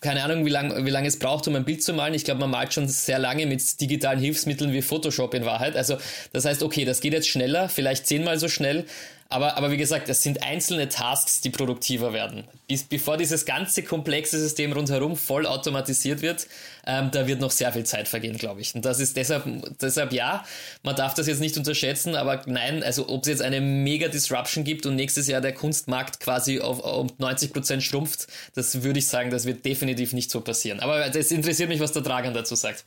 keine 0.00 0.22
Ahnung, 0.22 0.44
wie 0.44 0.50
lange 0.50 0.84
wie 0.84 0.90
lang 0.90 1.06
es 1.06 1.18
braucht, 1.18 1.48
um 1.48 1.56
ein 1.56 1.64
Bild 1.64 1.82
zu 1.82 1.92
malen. 1.94 2.14
Ich 2.14 2.24
glaube, 2.24 2.40
man 2.40 2.50
malt 2.50 2.74
schon 2.74 2.88
sehr 2.88 3.18
lange 3.18 3.46
mit 3.46 3.80
digitalen 3.80 4.20
Hilfsmitteln 4.20 4.72
wie 4.72 4.82
Photoshop 4.82 5.34
in 5.34 5.44
Wahrheit. 5.44 5.76
Also 5.76 5.96
das 6.32 6.44
heißt, 6.44 6.62
okay, 6.62 6.84
das 6.84 7.00
geht 7.00 7.12
jetzt 7.12 7.28
schneller, 7.28 7.68
vielleicht 7.68 8.06
zehnmal 8.06 8.38
so 8.38 8.48
schnell, 8.48 8.84
aber, 9.28 9.56
aber 9.56 9.70
wie 9.70 9.76
gesagt, 9.76 10.08
es 10.08 10.22
sind 10.22 10.42
einzelne 10.42 10.88
Tasks, 10.88 11.40
die 11.40 11.50
produktiver 11.50 12.12
werden. 12.12 12.44
Bis, 12.68 12.84
bevor 12.84 13.16
dieses 13.16 13.44
ganze 13.44 13.82
komplexe 13.82 14.38
System 14.38 14.72
rundherum 14.72 15.16
voll 15.16 15.46
automatisiert 15.46 16.22
wird, 16.22 16.46
ähm, 16.86 17.10
da 17.10 17.26
wird 17.26 17.40
noch 17.40 17.50
sehr 17.50 17.72
viel 17.72 17.84
Zeit 17.84 18.06
vergehen, 18.06 18.36
glaube 18.36 18.60
ich. 18.60 18.74
Und 18.74 18.84
das 18.84 19.00
ist 19.00 19.16
deshalb, 19.16 19.44
deshalb 19.80 20.12
ja, 20.12 20.44
man 20.82 20.94
darf 20.94 21.14
das 21.14 21.26
jetzt 21.26 21.40
nicht 21.40 21.56
unterschätzen, 21.56 22.14
aber 22.14 22.42
nein, 22.46 22.82
also 22.82 23.08
ob 23.08 23.22
es 23.22 23.28
jetzt 23.28 23.42
eine 23.42 23.60
mega 23.60 24.08
Disruption 24.08 24.62
gibt 24.62 24.86
und 24.86 24.94
nächstes 24.94 25.26
Jahr 25.26 25.40
der 25.40 25.54
Kunstmarkt 25.54 26.20
quasi 26.20 26.60
auf, 26.60 26.84
um 26.84 27.08
90 27.18 27.52
Prozent 27.52 27.82
schrumpft, 27.82 28.28
das 28.54 28.82
würde 28.82 29.00
ich 29.00 29.08
sagen, 29.08 29.30
das 29.30 29.44
wird 29.44 29.64
definitiv 29.64 30.12
nicht 30.12 30.30
so 30.30 30.40
passieren. 30.40 30.80
Aber 30.80 31.14
es 31.14 31.30
interessiert 31.32 31.68
mich, 31.68 31.80
was 31.80 31.92
der 31.92 32.02
Dragan 32.02 32.34
dazu 32.34 32.54
sagt. 32.54 32.84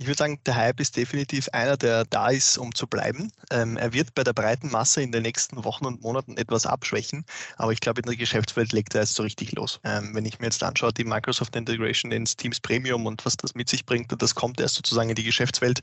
Ich 0.00 0.06
würde 0.06 0.16
sagen, 0.16 0.40
der 0.46 0.56
Hype 0.56 0.80
ist 0.80 0.96
definitiv 0.96 1.50
einer, 1.52 1.76
der 1.76 2.06
da 2.06 2.30
ist, 2.30 2.56
um 2.56 2.74
zu 2.74 2.86
bleiben. 2.86 3.30
Ähm, 3.50 3.76
er 3.76 3.92
wird 3.92 4.14
bei 4.14 4.24
der 4.24 4.32
breiten 4.32 4.70
Masse 4.70 5.02
in 5.02 5.12
den 5.12 5.22
nächsten 5.22 5.62
Wochen 5.62 5.84
und 5.84 6.00
Monaten 6.00 6.38
etwas 6.38 6.64
abschwächen, 6.64 7.26
aber 7.58 7.72
ich 7.72 7.80
glaube, 7.80 8.00
in 8.00 8.06
der 8.06 8.16
Geschäftswelt 8.16 8.72
legt 8.72 8.94
er 8.94 9.02
jetzt 9.02 9.14
so 9.14 9.22
richtig 9.22 9.52
los. 9.52 9.78
Ähm, 9.84 10.14
wenn 10.14 10.24
ich 10.24 10.38
mir 10.38 10.46
jetzt 10.46 10.62
anschaue, 10.62 10.94
die 10.94 11.04
Microsoft 11.04 11.54
Integration 11.54 12.12
ins 12.12 12.34
Teams 12.34 12.60
Premium 12.60 13.04
und 13.04 13.26
was 13.26 13.36
das 13.36 13.54
mit 13.54 13.68
sich 13.68 13.84
bringt, 13.84 14.10
das 14.22 14.34
kommt 14.34 14.58
erst 14.58 14.76
sozusagen 14.76 15.10
in 15.10 15.16
die 15.16 15.22
Geschäftswelt. 15.22 15.80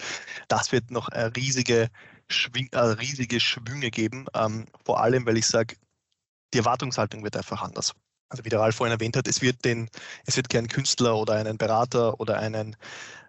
Das 0.48 0.72
wird 0.72 0.90
noch 0.90 1.10
riesige, 1.36 1.92
Schwing, 2.28 2.70
äh, 2.72 2.80
riesige 2.80 3.40
Schwünge 3.40 3.92
geben, 3.92 4.26
ähm, 4.34 4.66
vor 4.84 5.00
allem, 5.00 5.28
weil 5.28 5.38
ich 5.38 5.46
sage, 5.46 5.76
die 6.56 6.58
Erwartungshaltung 6.58 7.24
wird 7.24 7.38
einfach 7.38 7.62
anders. 7.62 7.94
Also 8.30 8.44
wie 8.44 8.50
der 8.50 8.62
Ralf 8.62 8.78
vorhin 8.78 8.96
erwähnt 8.96 9.16
hat, 9.16 9.28
es 9.28 9.44
wird 9.44 9.64
den, 9.64 9.92
es 10.26 10.38
wird 10.38 10.50
keinen 10.50 10.70
Künstler 10.70 11.16
oder 11.18 11.36
einen 11.36 11.60
Berater 11.60 12.20
oder 12.20 12.40
einen 12.40 12.76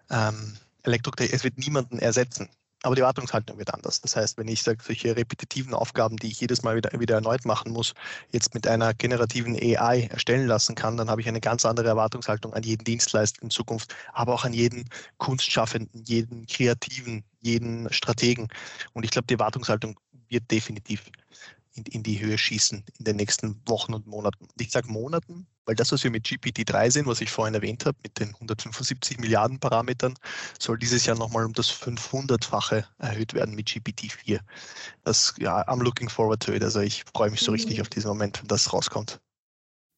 ähm, 0.09 0.57
Elektrotechnik, 0.83 1.33
es 1.33 1.43
wird 1.43 1.57
niemanden 1.57 1.99
ersetzen. 1.99 2.49
Aber 2.83 2.95
die 2.95 3.01
Erwartungshaltung 3.01 3.57
wird 3.57 3.73
anders. 3.73 3.99
Das 3.99 4.15
heißt, 4.15 4.37
wenn 4.37 4.47
ich 4.47 4.63
sage, 4.63 4.81
solche 4.81 5.13
repetitiven 5.13 5.73
Aufgaben, 5.73 6.15
die 6.15 6.27
ich 6.27 6.39
jedes 6.39 6.63
Mal 6.63 6.77
wieder, 6.77 6.97
wieder 6.97 7.15
erneut 7.15 7.43
machen 7.43 7.73
muss, 7.73 7.93
jetzt 8.31 8.53
mit 8.53 8.67
einer 8.67 8.93
generativen 8.93 9.53
AI 9.55 10.07
erstellen 10.09 10.47
lassen 10.47 10.75
kann, 10.75 10.95
dann 10.95 11.09
habe 11.09 11.19
ich 11.19 11.27
eine 11.27 11.41
ganz 11.41 11.65
andere 11.65 11.89
Erwartungshaltung 11.89 12.53
an 12.53 12.63
jeden 12.63 12.85
Dienstleister 12.85 13.43
in 13.43 13.49
Zukunft, 13.49 13.93
aber 14.13 14.33
auch 14.33 14.45
an 14.45 14.53
jeden 14.53 14.87
Kunstschaffenden, 15.17 16.05
jeden 16.05 16.47
Kreativen, 16.47 17.25
jeden 17.41 17.91
Strategen. 17.91 18.47
Und 18.93 19.03
ich 19.03 19.11
glaube, 19.11 19.27
die 19.27 19.33
Erwartungshaltung 19.33 19.99
wird 20.29 20.49
definitiv 20.49 21.11
in, 21.73 21.83
in 21.83 22.03
die 22.03 22.21
Höhe 22.21 22.37
schießen 22.37 22.85
in 22.97 23.05
den 23.05 23.17
nächsten 23.17 23.61
Wochen 23.67 23.93
und 23.93 24.07
Monaten. 24.07 24.47
ich 24.57 24.71
sage 24.71 24.87
Monaten, 24.87 25.47
weil 25.69 25.75
das, 25.75 25.91
was 25.91 26.03
wir 26.03 26.09
mit 26.09 26.25
GPT-3 26.25 26.89
sehen, 26.89 27.05
was 27.05 27.21
ich 27.21 27.29
vorhin 27.29 27.53
erwähnt 27.53 27.85
habe, 27.85 27.95
mit 28.01 28.19
den 28.19 28.29
175 28.29 29.19
Milliarden 29.19 29.59
Parametern, 29.59 30.15
soll 30.57 30.79
dieses 30.79 31.05
Jahr 31.05 31.15
nochmal 31.15 31.45
um 31.45 31.53
das 31.53 31.69
500-fache 31.69 32.85
erhöht 32.97 33.35
werden 33.35 33.53
mit 33.53 33.67
GPT-4. 33.67 34.39
Das, 35.03 35.35
ja, 35.37 35.61
I'm 35.67 35.83
looking 35.83 36.09
forward 36.09 36.41
to 36.41 36.53
it. 36.53 36.63
Also 36.63 36.79
ich 36.79 37.03
freue 37.13 37.29
mich 37.29 37.41
so 37.41 37.51
richtig 37.51 37.75
mhm. 37.77 37.81
auf 37.81 37.89
diesen 37.89 38.07
Moment, 38.07 38.41
wenn 38.41 38.47
das 38.47 38.73
rauskommt. 38.73 39.19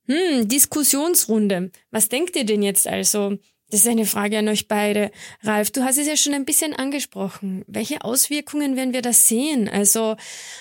Hm, 0.08 0.50
Diskussionsrunde. 0.50 1.72
Was 1.90 2.10
denkt 2.10 2.36
ihr 2.36 2.46
denn 2.46 2.64
jetzt 2.64 2.86
also? 2.86 3.38
Das 3.72 3.80
ist 3.80 3.88
eine 3.88 4.06
Frage 4.06 4.38
an 4.38 4.50
euch 4.50 4.68
beide. 4.68 5.12
Ralf, 5.44 5.72
du 5.72 5.86
hast 5.86 5.98
es 5.98 6.06
ja 6.06 6.18
schon 6.18 6.34
ein 6.34 6.44
bisschen 6.44 6.74
angesprochen. 6.74 7.64
Welche 7.68 8.04
Auswirkungen 8.04 8.76
werden 8.76 8.92
wir 8.92 9.02
da 9.02 9.14
sehen? 9.14 9.70
Also 9.70 10.18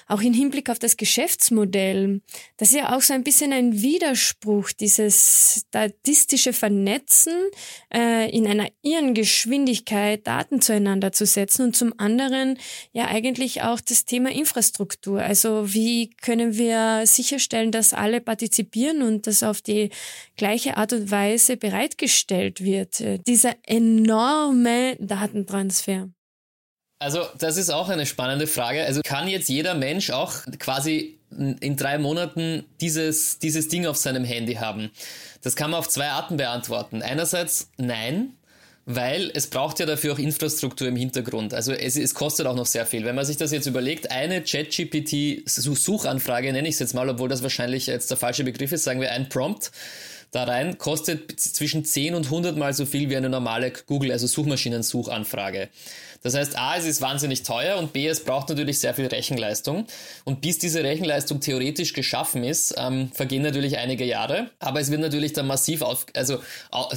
auch 0.07 0.23
im 0.23 0.33
Hinblick 0.33 0.71
auf 0.71 0.79
das 0.79 0.97
Geschäftsmodell. 0.97 2.21
Das 2.57 2.69
ist 2.69 2.77
ja 2.77 2.97
auch 2.97 3.01
so 3.03 3.13
ein 3.13 3.25
bisschen 3.25 3.53
ein 3.53 3.83
Widerspruch, 3.83 4.71
dieses 4.71 5.65
statistische 5.67 6.53
Vernetzen 6.53 7.33
äh, 7.93 8.31
in 8.31 8.47
einer 8.47 8.69
irren 8.83 9.15
Geschwindigkeit 9.15 10.25
Daten 10.25 10.61
zueinander 10.61 11.11
zu 11.11 11.27
setzen 11.27 11.65
und 11.65 11.77
zum 11.77 11.93
anderen 11.99 12.59
ja 12.93 13.09
eigentlich 13.09 13.63
auch 13.63 13.81
das 13.81 14.05
Thema 14.05 14.31
Infrastruktur. 14.31 15.21
Also 15.21 15.75
wie 15.75 16.11
können 16.23 16.57
wir 16.57 17.03
sicherstellen, 17.07 17.73
dass 17.73 17.93
alle 17.93 18.21
partizipieren 18.21 19.03
und 19.03 19.27
das 19.27 19.43
auf 19.43 19.63
die 19.63 19.91
gleiche 20.37 20.77
Art 20.77 20.93
und 20.93 21.11
Weise 21.11 21.57
bereitgestellt 21.57 22.63
wird? 22.63 23.00
Äh, 23.01 23.19
dieser 23.27 23.55
enorme 23.67 24.97
Datentransfer? 25.01 26.11
Also, 26.99 27.25
das 27.39 27.57
ist 27.57 27.71
auch 27.71 27.89
eine 27.89 28.05
spannende 28.05 28.47
Frage. 28.47 28.85
Also, 28.85 29.01
kann 29.03 29.27
jetzt 29.27 29.49
jeder 29.49 29.75
Mensch 29.75 30.11
auch 30.11 30.35
quasi 30.59 31.19
in 31.31 31.77
drei 31.77 31.99
Monaten 31.99 32.65
dieses, 32.81 33.39
dieses 33.39 33.69
Ding 33.69 33.87
auf 33.87 33.97
seinem 33.97 34.25
Handy 34.25 34.55
haben? 34.55 34.91
Das 35.43 35.57
kann 35.57 35.71
man 35.71 35.81
auf 35.81 35.89
zwei 35.89 36.09
Arten 36.09 36.37
beantworten. 36.37 37.03
Einerseits 37.03 37.71
nein, 37.79 38.35
weil 38.85 39.31
es 39.35 39.47
braucht 39.47 39.79
ja 39.79 39.87
dafür 39.87 40.15
auch 40.15 40.19
Infrastruktur 40.19 40.89
im 40.89 40.97
Hintergrund. 40.97 41.55
Also 41.55 41.73
es, 41.73 41.97
es 41.97 42.15
kostet 42.15 42.47
auch 42.47 42.57
noch 42.57 42.67
sehr 42.67 42.87
viel. 42.87 43.05
Wenn 43.05 43.15
man 43.15 43.25
sich 43.25 43.37
das 43.37 43.53
jetzt 43.53 43.67
überlegt, 43.67 44.11
eine 44.11 44.43
ChatGPT-Suchanfrage, 44.43 46.53
nenne 46.53 46.69
ich 46.69 46.75
es 46.75 46.81
jetzt 46.81 46.95
mal, 46.95 47.09
obwohl 47.09 47.29
das 47.29 47.43
wahrscheinlich 47.43 47.87
jetzt 47.87 48.11
der 48.11 48.17
falsche 48.17 48.45
Begriff 48.45 48.73
ist, 48.73 48.85
sagen 48.85 49.01
wir 49.01 49.13
ein 49.13 49.29
Prompt, 49.29 49.71
da 50.31 50.45
rein, 50.45 50.79
kostet 50.79 51.41
zwischen 51.41 51.85
10 51.85 52.15
und 52.15 52.27
100 52.27 52.57
mal 52.57 52.73
so 52.73 52.87
viel 52.87 53.11
wie 53.11 53.17
eine 53.17 53.29
normale 53.29 53.73
Google, 53.87 54.13
also 54.13 54.27
Suchmaschinensuchanfrage. 54.27 55.69
Das 56.23 56.35
heißt, 56.35 56.59
A, 56.59 56.77
es 56.77 56.85
ist 56.85 57.01
wahnsinnig 57.01 57.43
teuer 57.43 57.79
und 57.79 57.93
B, 57.93 58.07
es 58.07 58.25
braucht 58.25 58.49
natürlich 58.51 58.79
sehr 58.79 58.93
viel 58.93 59.07
Rechenleistung. 59.07 59.87
Und 60.25 60.43
bis 60.43 60.59
diese 60.59 60.83
Rechenleistung 60.83 61.41
theoretisch 61.41 61.95
geschaffen 61.95 62.45
ist, 62.45 62.75
ähm, 62.77 63.11
vergehen 63.13 63.43
natürlich 63.43 63.79
einige 63.79 64.05
Jahre. 64.05 64.51
Aber 64.59 64.81
es 64.81 64.91
wird 64.91 65.01
natürlich 65.01 65.33
dann 65.33 65.47
massiv 65.47 65.81
auf, 65.83 66.07
also 66.15 66.41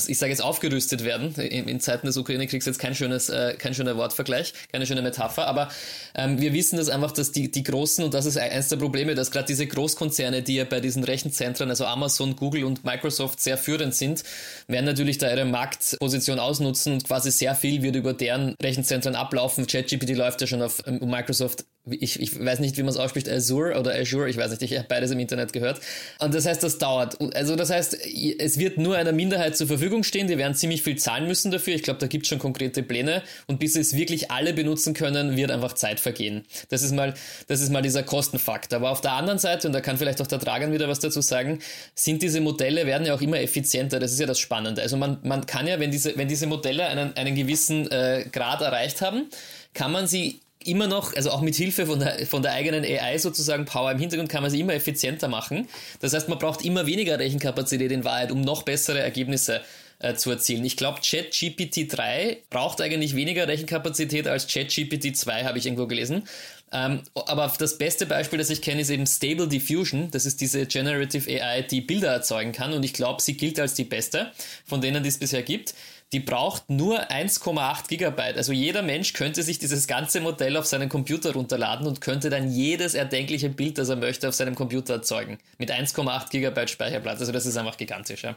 ich 0.08 0.18
sage 0.18 0.32
jetzt 0.32 0.44
aufgerüstet 0.44 1.06
werden. 1.06 1.34
In, 1.36 1.68
in 1.70 1.80
Zeiten 1.80 2.06
des 2.06 2.18
Ukraine-Kriegs 2.18 2.65
jetzt 2.65 2.80
kein 2.80 2.96
schönes, 2.96 3.30
äh, 3.30 3.56
kein 3.58 3.74
schöner 3.74 3.96
Wortvergleich, 3.96 4.53
keine 4.72 4.86
schöne 4.86 5.01
Metapher. 5.01 5.48
Aber 5.48 5.70
ähm, 6.15 6.42
wir 6.42 6.53
wissen 6.53 6.75
das 6.75 6.89
einfach, 6.89 7.12
dass 7.12 7.32
die, 7.32 7.50
die 7.50 7.63
großen, 7.63 8.03
und 8.03 8.13
das 8.13 8.25
ist 8.25 8.38
eines 8.38 8.68
der 8.68 8.77
Probleme, 8.77 9.15
dass 9.15 9.32
gerade 9.32 9.46
diese 9.46 9.65
Großkonzerne, 9.65 10.42
die 10.42 10.56
ja 10.56 10.65
bei 10.65 10.82
diesen 10.82 11.03
Rechenzentren, 11.03 11.70
also 11.70 11.86
Amazon, 11.86 12.36
Google 12.36 12.65
und 12.65 12.84
Microsoft 12.84 13.39
sehr 13.39 13.58
führend 13.58 13.96
sind, 13.96 14.24
werden 14.68 14.86
natürlich 14.86 15.18
da 15.18 15.30
ihre 15.30 15.46
Marktposition 15.46 16.39
ausnutzen 16.39 16.94
und 16.94 17.06
quasi 17.06 17.32
sehr 17.32 17.56
viel 17.56 17.82
wird 17.82 17.96
über 17.96 18.13
deren 18.13 18.56
Rechenzentren 18.62 19.12
dann 19.13 19.22
ablaufen. 19.22 19.67
ChatGPT 19.67 20.15
läuft 20.15 20.41
ja 20.41 20.48
schon 20.48 20.62
auf 20.62 20.84
um, 20.86 21.10
Microsoft 21.10 21.65
ich, 21.85 22.21
ich 22.21 22.39
weiß 22.43 22.59
nicht, 22.59 22.77
wie 22.77 22.83
man 22.83 22.91
es 22.91 22.97
ausspricht, 22.97 23.27
Azure 23.27 23.77
oder 23.77 23.93
Azure, 23.93 24.29
ich 24.29 24.37
weiß 24.37 24.51
nicht, 24.51 24.71
ich 24.71 24.77
habe 24.77 24.87
beides 24.87 25.11
im 25.11 25.19
Internet 25.19 25.51
gehört. 25.51 25.81
Und 26.19 26.33
das 26.33 26.45
heißt, 26.45 26.63
das 26.63 26.77
dauert. 26.77 27.17
Also 27.35 27.57
das 27.57 27.69
heißt, 27.69 27.97
es 28.39 28.57
wird 28.57 28.77
nur 28.77 28.95
einer 28.95 29.11
Minderheit 29.11 29.57
zur 29.57 29.67
Verfügung 29.67 30.03
stehen, 30.03 30.27
die 30.27 30.37
werden 30.37 30.55
ziemlich 30.55 30.81
viel 30.81 30.97
zahlen 30.97 31.27
müssen 31.27 31.51
dafür. 31.51 31.75
Ich 31.75 31.83
glaube, 31.83 31.99
da 31.99 32.07
gibt 32.07 32.23
es 32.23 32.29
schon 32.29 32.39
konkrete 32.39 32.83
Pläne. 32.83 33.21
Und 33.47 33.59
bis 33.59 33.75
es 33.75 33.97
wirklich 33.97 34.31
alle 34.31 34.53
benutzen 34.53 34.93
können, 34.93 35.35
wird 35.35 35.51
einfach 35.51 35.73
Zeit 35.73 35.99
vergehen. 35.99 36.45
Das 36.69 36.83
ist 36.83 36.93
mal, 36.93 37.15
das 37.47 37.59
ist 37.59 37.69
mal 37.69 37.81
dieser 37.81 38.03
Kostenfaktor. 38.03 38.77
Aber 38.77 38.91
auf 38.91 39.01
der 39.01 39.13
anderen 39.13 39.39
Seite, 39.39 39.67
und 39.67 39.73
da 39.73 39.81
kann 39.81 39.97
vielleicht 39.97 40.21
auch 40.21 40.27
der 40.27 40.39
Dragan 40.39 40.71
wieder 40.71 40.87
was 40.87 41.01
dazu 41.01 41.19
sagen, 41.19 41.59
sind 41.95 42.21
diese 42.21 42.39
Modelle, 42.39 42.85
werden 42.85 43.05
ja 43.05 43.13
auch 43.13 43.21
immer 43.21 43.41
effizienter. 43.41 43.99
Das 43.99 44.13
ist 44.13 44.19
ja 44.21 44.25
das 44.25 44.39
Spannende. 44.39 44.81
Also 44.81 44.95
man, 44.95 45.17
man 45.23 45.45
kann 45.45 45.67
ja, 45.67 45.81
wenn 45.81 45.91
diese, 45.91 46.17
wenn 46.17 46.29
diese 46.29 46.47
Modelle 46.47 46.87
einen, 46.87 47.13
einen 47.17 47.35
gewissen 47.35 47.91
äh, 47.91 48.23
Grad 48.31 48.61
erreicht 48.61 49.01
haben, 49.01 49.25
kann 49.73 49.91
man 49.91 50.07
sie 50.07 50.39
immer 50.67 50.88
noch, 50.88 51.15
also 51.15 51.32
auch 51.32 51.41
mit 51.41 51.55
Hilfe 51.55 51.86
von 51.86 52.00
der, 52.00 52.25
von 52.25 52.41
der 52.41 52.53
eigenen 52.53 52.84
AI 52.84 53.17
sozusagen 53.17 53.65
Power 53.65 53.91
im 53.91 54.00
Hintergrund 54.00 54.29
kann 54.29 54.41
man 54.41 54.51
sie 54.51 54.60
immer 54.60 54.74
effizienter 54.74 55.27
machen. 55.27 55.67
Das 56.00 56.13
heißt, 56.13 56.29
man 56.29 56.39
braucht 56.39 56.63
immer 56.63 56.86
weniger 56.86 57.20
Rechenkapazität 57.20 57.91
in 57.91 58.03
Wahrheit, 58.03 58.32
um 58.32 58.41
noch 58.41 58.63
bessere 58.63 59.00
Ergebnisse 59.00 59.62
äh, 60.00 60.15
zu 60.15 60.32
erzielen. 60.32 60.65
Ich 60.65 60.77
glaube, 60.77 61.00
ChatGPT 61.01 61.96
3 61.96 62.38
braucht 62.50 62.82
eigentlich 62.82 63.15
weniger 63.15 63.48
Rechenkapazität 63.48 64.27
als 64.27 64.48
ChatGPT 64.48 65.15
2, 65.15 65.46
habe 65.46 65.58
ich 65.58 65.65
irgendwo 65.65 65.88
gelesen. 65.88 66.24
Ähm, 66.72 67.01
aber 67.13 67.53
das 67.58 67.77
beste 67.77 68.05
Beispiel, 68.05 68.39
das 68.39 68.50
ich 68.50 68.62
kenne, 68.62 68.82
ist 68.82 68.89
eben 68.89 69.05
Stable 69.05 69.48
Diffusion. 69.48 70.10
Das 70.12 70.25
ist 70.25 70.41
diese 70.41 70.65
Generative 70.65 71.29
AI, 71.29 71.62
die 71.62 71.82
Bilder 71.82 72.12
erzeugen 72.12 72.51
kann. 72.51 72.74
Und 72.74 72.84
ich 72.84 72.93
glaube, 72.93 73.22
sie 73.22 73.38
gilt 73.38 73.60
als 73.60 73.75
die 73.75 73.84
beste, 73.84 74.32
von 74.65 74.82
denen 74.82 75.03
die 75.03 75.10
es 75.10 75.20
bisher 75.20 75.43
gibt 75.43 75.75
die 76.13 76.20
braucht 76.20 76.70
nur 76.70 77.10
1,8 77.10 77.88
Gigabyte. 77.88 78.38
Also 78.38 78.53
jeder 78.53 78.84
Mensch 78.84 79.13
könnte 79.13 79.41
sich 79.41 79.58
dieses 79.58 79.88
ganze 79.88 80.22
Modell 80.22 80.55
auf 80.58 80.67
seinen 80.67 80.88
Computer 80.88 81.34
runterladen 81.34 81.88
und 81.88 82.01
könnte 82.01 82.29
dann 82.29 82.51
jedes 82.51 82.93
erdenkliche 82.93 83.50
Bild, 83.50 83.79
das 83.79 83.89
er 83.89 83.96
möchte, 83.96 84.29
auf 84.29 84.36
seinem 84.36 84.53
Computer 84.53 84.93
erzeugen. 84.93 85.39
Mit 85.58 85.72
1,8 85.72 86.29
Gigabyte 86.29 86.70
Speicherplatz. 86.70 87.20
Also 87.20 87.32
das 87.32 87.48
ist 87.48 87.58
einfach 87.58 87.77
gigantisch. 87.77 88.24
Ja. 88.24 88.36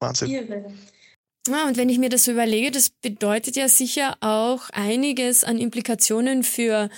Wahnsinn. 0.00 0.76
Ja, 1.48 1.68
und 1.68 1.76
wenn 1.76 1.88
ich 1.88 1.98
mir 1.98 2.08
das 2.08 2.24
so 2.24 2.32
überlege, 2.32 2.72
das 2.72 2.90
bedeutet 2.90 3.54
ja 3.54 3.68
sicher 3.68 4.16
auch 4.20 4.68
einiges 4.70 5.44
an 5.44 5.58
Implikationen 5.58 6.42
für 6.42 6.90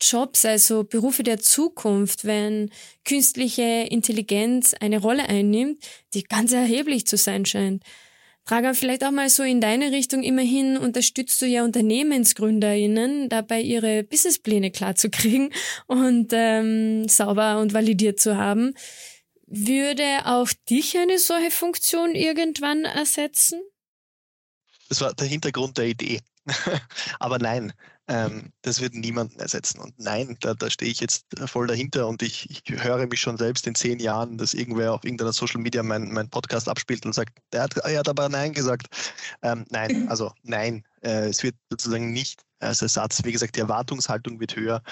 Jobs, 0.00 0.46
also 0.46 0.84
Berufe 0.84 1.22
der 1.22 1.38
Zukunft, 1.38 2.24
wenn 2.24 2.70
künstliche 3.04 3.86
Intelligenz 3.90 4.74
eine 4.80 4.98
Rolle 4.98 5.28
einnimmt, 5.28 5.84
die 6.14 6.22
ganz 6.22 6.52
erheblich 6.52 7.06
zu 7.06 7.18
sein 7.18 7.44
scheint. 7.44 7.84
Prager, 8.50 8.74
vielleicht 8.74 9.04
auch 9.04 9.12
mal 9.12 9.28
so 9.30 9.44
in 9.44 9.60
deine 9.60 9.92
Richtung. 9.92 10.24
Immerhin 10.24 10.76
unterstützt 10.76 11.40
du 11.40 11.46
ja 11.46 11.62
UnternehmensgründerInnen 11.62 13.28
dabei, 13.28 13.60
ihre 13.60 14.02
Businesspläne 14.02 14.72
klarzukriegen 14.72 15.52
und 15.86 16.32
ähm, 16.32 17.06
sauber 17.06 17.60
und 17.60 17.74
validiert 17.74 18.18
zu 18.18 18.36
haben. 18.36 18.74
Würde 19.46 20.02
auch 20.24 20.48
dich 20.68 20.98
eine 20.98 21.20
solche 21.20 21.52
Funktion 21.52 22.16
irgendwann 22.16 22.86
ersetzen? 22.86 23.60
Das 24.88 25.00
war 25.00 25.14
der 25.14 25.28
Hintergrund 25.28 25.78
der 25.78 25.86
Idee. 25.86 26.18
Aber 27.20 27.38
nein, 27.38 27.72
ähm, 28.10 28.52
das 28.62 28.80
wird 28.80 28.94
niemanden 28.94 29.38
ersetzen. 29.38 29.78
Und 29.78 29.94
nein, 29.96 30.36
da, 30.40 30.54
da 30.54 30.68
stehe 30.68 30.90
ich 30.90 30.98
jetzt 30.98 31.26
voll 31.46 31.68
dahinter 31.68 32.08
und 32.08 32.22
ich, 32.22 32.50
ich, 32.50 32.82
höre 32.82 33.06
mich 33.06 33.20
schon 33.20 33.36
selbst 33.36 33.68
in 33.68 33.76
zehn 33.76 34.00
Jahren, 34.00 34.36
dass 34.36 34.52
irgendwer 34.52 34.94
auf 34.94 35.04
irgendeiner 35.04 35.32
Social 35.32 35.60
Media 35.60 35.84
meinen 35.84 36.12
mein 36.12 36.28
Podcast 36.28 36.68
abspielt 36.68 37.06
und 37.06 37.14
sagt, 37.14 37.38
der 37.52 37.62
hat, 37.62 37.76
er 37.76 38.00
hat 38.00 38.08
aber 38.08 38.28
Nein 38.28 38.52
gesagt. 38.52 38.88
Ähm, 39.42 39.64
nein, 39.70 40.08
also 40.08 40.32
nein, 40.42 40.84
äh, 41.02 41.28
es 41.28 41.44
wird 41.44 41.54
sozusagen 41.70 42.12
nicht 42.12 42.42
als 42.58 42.82
Ersatz. 42.82 43.22
Wie 43.22 43.30
gesagt, 43.30 43.54
die 43.54 43.60
Erwartungshaltung 43.60 44.40
wird 44.40 44.56
höher. 44.56 44.82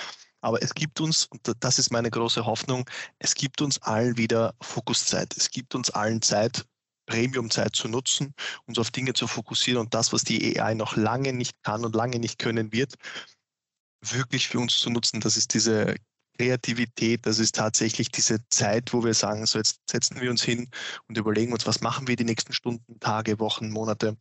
Aber 0.40 0.62
es 0.62 0.72
gibt 0.72 1.00
uns, 1.00 1.24
und 1.24 1.40
das 1.58 1.80
ist 1.80 1.90
meine 1.90 2.10
große 2.10 2.46
Hoffnung, 2.46 2.88
es 3.18 3.34
gibt 3.34 3.60
uns 3.60 3.82
allen 3.82 4.16
wieder 4.16 4.54
Fokuszeit. 4.60 5.36
Es 5.36 5.50
gibt 5.50 5.74
uns 5.74 5.90
allen 5.90 6.22
Zeit, 6.22 6.66
Premium-Zeit 7.08 7.74
zu 7.74 7.88
nutzen, 7.88 8.34
uns 8.66 8.78
auf 8.78 8.90
Dinge 8.90 9.14
zu 9.14 9.26
fokussieren 9.26 9.80
und 9.80 9.94
das, 9.94 10.12
was 10.12 10.22
die 10.22 10.60
AI 10.60 10.74
noch 10.74 10.96
lange 10.96 11.32
nicht 11.32 11.60
kann 11.62 11.84
und 11.84 11.94
lange 11.94 12.18
nicht 12.18 12.38
können 12.38 12.72
wird, 12.72 12.94
wirklich 14.02 14.46
für 14.48 14.60
uns 14.60 14.78
zu 14.78 14.90
nutzen. 14.90 15.20
Das 15.20 15.36
ist 15.36 15.54
diese 15.54 15.96
Kreativität, 16.38 17.26
das 17.26 17.40
ist 17.40 17.56
tatsächlich 17.56 18.10
diese 18.10 18.38
Zeit, 18.50 18.92
wo 18.92 19.02
wir 19.02 19.14
sagen, 19.14 19.44
so 19.46 19.58
jetzt 19.58 19.80
setzen 19.90 20.20
wir 20.20 20.30
uns 20.30 20.42
hin 20.42 20.70
und 21.08 21.18
überlegen 21.18 21.52
uns, 21.52 21.66
was 21.66 21.80
machen 21.80 22.06
wir 22.06 22.14
die 22.14 22.24
nächsten 22.24 22.52
Stunden, 22.52 23.00
Tage, 23.00 23.40
Wochen, 23.40 23.70
Monate 23.70 24.16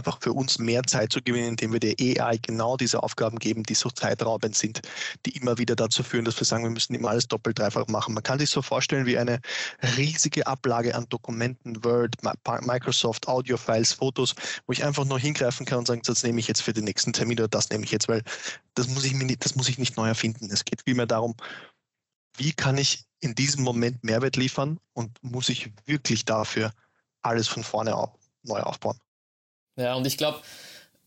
einfach 0.00 0.18
für 0.20 0.32
uns 0.32 0.58
mehr 0.58 0.82
Zeit 0.84 1.12
zu 1.12 1.20
gewinnen, 1.20 1.48
indem 1.48 1.72
wir 1.72 1.80
der 1.80 1.94
AI 2.00 2.38
genau 2.38 2.76
diese 2.76 3.02
Aufgaben 3.02 3.38
geben, 3.38 3.62
die 3.62 3.74
so 3.74 3.90
zeitraubend 3.90 4.56
sind, 4.56 4.80
die 5.26 5.36
immer 5.36 5.58
wieder 5.58 5.76
dazu 5.76 6.02
führen, 6.02 6.24
dass 6.24 6.40
wir 6.40 6.46
sagen, 6.46 6.64
wir 6.64 6.70
müssen 6.70 6.94
immer 6.94 7.10
alles 7.10 7.28
doppelt, 7.28 7.58
dreifach 7.58 7.86
machen. 7.88 8.14
Man 8.14 8.22
kann 8.22 8.38
sich 8.38 8.48
so 8.48 8.62
vorstellen 8.62 9.04
wie 9.04 9.18
eine 9.18 9.40
riesige 9.96 10.46
Ablage 10.46 10.94
an 10.94 11.06
Dokumenten, 11.10 11.84
Word, 11.84 12.14
Microsoft, 12.62 13.28
Audio-Files, 13.28 13.92
Fotos, 13.92 14.34
wo 14.66 14.72
ich 14.72 14.84
einfach 14.84 15.04
nur 15.04 15.18
hingreifen 15.18 15.66
kann 15.66 15.80
und 15.80 15.86
sagen, 15.86 16.00
das 16.04 16.22
nehme 16.22 16.40
ich 16.40 16.48
jetzt 16.48 16.62
für 16.62 16.72
den 16.72 16.84
nächsten 16.84 17.12
Termin 17.12 17.38
oder 17.38 17.48
das 17.48 17.68
nehme 17.68 17.84
ich 17.84 17.90
jetzt, 17.90 18.08
weil 18.08 18.22
das 18.74 18.88
muss 18.88 19.04
ich, 19.04 19.12
mir 19.12 19.24
nicht, 19.24 19.44
das 19.44 19.54
muss 19.54 19.68
ich 19.68 19.78
nicht 19.78 19.96
neu 19.96 20.08
erfinden. 20.08 20.48
Es 20.50 20.64
geht 20.64 20.82
vielmehr 20.84 21.06
darum, 21.06 21.36
wie 22.36 22.52
kann 22.52 22.78
ich 22.78 23.04
in 23.20 23.34
diesem 23.34 23.64
Moment 23.64 24.02
Mehrwert 24.02 24.36
liefern 24.36 24.78
und 24.94 25.22
muss 25.22 25.50
ich 25.50 25.70
wirklich 25.84 26.24
dafür 26.24 26.72
alles 27.22 27.48
von 27.48 27.62
vorne 27.62 27.94
auf, 27.94 28.10
neu 28.42 28.60
aufbauen. 28.60 28.98
Ja, 29.76 29.94
und 29.94 30.06
ich 30.06 30.16
glaube, 30.16 30.40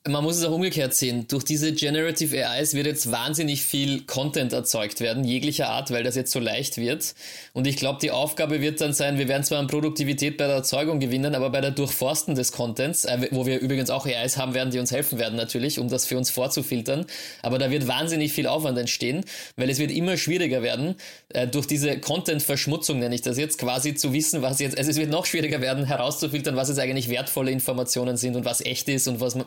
man 0.05 0.21
muss 0.21 0.35
es 0.35 0.43
auch 0.43 0.51
umgekehrt 0.51 0.93
sehen. 0.93 1.27
Durch 1.29 1.45
diese 1.45 1.71
Generative 1.71 2.45
AIs 2.45 2.73
wird 2.73 2.87
jetzt 2.87 3.09
wahnsinnig 3.09 3.63
viel 3.63 4.01
Content 4.01 4.51
erzeugt 4.51 4.99
werden, 4.99 5.23
jeglicher 5.23 5.69
Art, 5.69 5.91
weil 5.91 6.03
das 6.03 6.17
jetzt 6.17 6.33
so 6.33 6.39
leicht 6.39 6.75
wird. 6.77 7.15
Und 7.53 7.67
ich 7.67 7.77
glaube, 7.77 7.99
die 8.01 8.11
Aufgabe 8.11 8.59
wird 8.59 8.81
dann 8.81 8.91
sein, 8.91 9.17
wir 9.17 9.29
werden 9.29 9.43
zwar 9.43 9.59
an 9.59 9.67
Produktivität 9.67 10.35
bei 10.35 10.47
der 10.47 10.57
Erzeugung 10.57 10.99
gewinnen, 10.99 11.35
aber 11.35 11.51
bei 11.51 11.61
der 11.61 11.71
Durchforsten 11.71 12.35
des 12.35 12.51
Contents, 12.51 13.05
äh, 13.05 13.29
wo 13.31 13.45
wir 13.45 13.59
übrigens 13.59 13.89
auch 13.89 14.05
AIs 14.05 14.35
haben 14.35 14.53
werden, 14.53 14.71
die 14.71 14.79
uns 14.79 14.91
helfen 14.91 15.19
werden 15.19 15.37
natürlich, 15.37 15.79
um 15.79 15.87
das 15.87 16.05
für 16.05 16.17
uns 16.17 16.29
vorzufiltern. 16.29 17.05
Aber 17.41 17.57
da 17.57 17.71
wird 17.71 17.87
wahnsinnig 17.87 18.33
viel 18.33 18.47
Aufwand 18.47 18.77
entstehen, 18.77 19.23
weil 19.55 19.69
es 19.69 19.79
wird 19.79 19.91
immer 19.91 20.17
schwieriger 20.17 20.61
werden, 20.63 20.95
äh, 21.29 21.47
durch 21.47 21.65
diese 21.65 21.97
Content-Verschmutzung 21.97 22.99
nenne 22.99 23.15
ich 23.15 23.21
das 23.21 23.37
jetzt, 23.37 23.57
quasi 23.57 23.95
zu 23.95 24.11
wissen, 24.11 24.41
was 24.41 24.59
jetzt, 24.59 24.77
also 24.77 24.91
es 24.91 24.97
wird 24.97 25.11
noch 25.11 25.25
schwieriger 25.25 25.61
werden, 25.61 25.85
herauszufiltern, 25.85 26.57
was 26.57 26.67
jetzt 26.67 26.79
eigentlich 26.79 27.07
wertvolle 27.07 27.51
Informationen 27.51 28.17
sind 28.17 28.35
und 28.35 28.43
was 28.43 28.59
echt 28.59 28.89
ist 28.89 29.07
und 29.07 29.21
was 29.21 29.37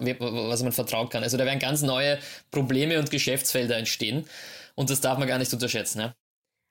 was 0.48 0.62
man 0.62 0.72
vertrauen 0.72 1.08
kann. 1.08 1.22
Also 1.22 1.36
da 1.36 1.44
werden 1.44 1.58
ganz 1.58 1.82
neue 1.82 2.18
Probleme 2.50 2.98
und 2.98 3.10
Geschäftsfelder 3.10 3.76
entstehen 3.76 4.26
und 4.74 4.90
das 4.90 5.00
darf 5.00 5.18
man 5.18 5.28
gar 5.28 5.38
nicht 5.38 5.52
unterschätzen. 5.52 6.00
Ja? 6.00 6.14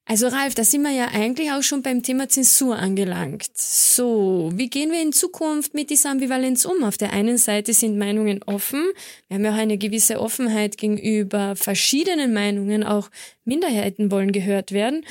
Also 0.08 0.28
Ralf, 0.28 0.54
da 0.54 0.64
sind 0.64 0.84
wir 0.84 0.92
ja 0.92 1.08
eigentlich 1.08 1.52
auch 1.52 1.64
schon 1.64 1.82
beim 1.82 2.04
Thema 2.04 2.30
Zensur 2.30 2.78
angelangt. 2.78 3.50
So, 3.56 4.52
wie 4.54 4.70
gehen 4.70 4.92
wir 4.92 5.02
in 5.02 5.14
Zukunft 5.14 5.74
mit 5.74 5.90
dieser 5.90 6.12
Ambivalenz 6.12 6.64
um? 6.66 6.84
Auf 6.84 6.98
der 6.98 7.12
einen 7.12 7.40
Seite 7.40 7.74
sind 7.74 7.98
Meinungen 7.98 8.44
offen. 8.44 8.84
Wir 9.28 9.36
haben 9.36 9.46
ja 9.46 9.52
auch 9.52 9.58
eine 9.58 9.80
gewisse 9.80 10.22
Offenheit 10.22 10.78
gegenüber 10.78 11.56
verschiedenen 11.56 12.34
Meinungen. 12.34 12.84
Auch 12.84 13.10
Minderheiten 13.46 14.12
wollen 14.12 14.32
gehört 14.32 14.72
werden. 14.72 15.04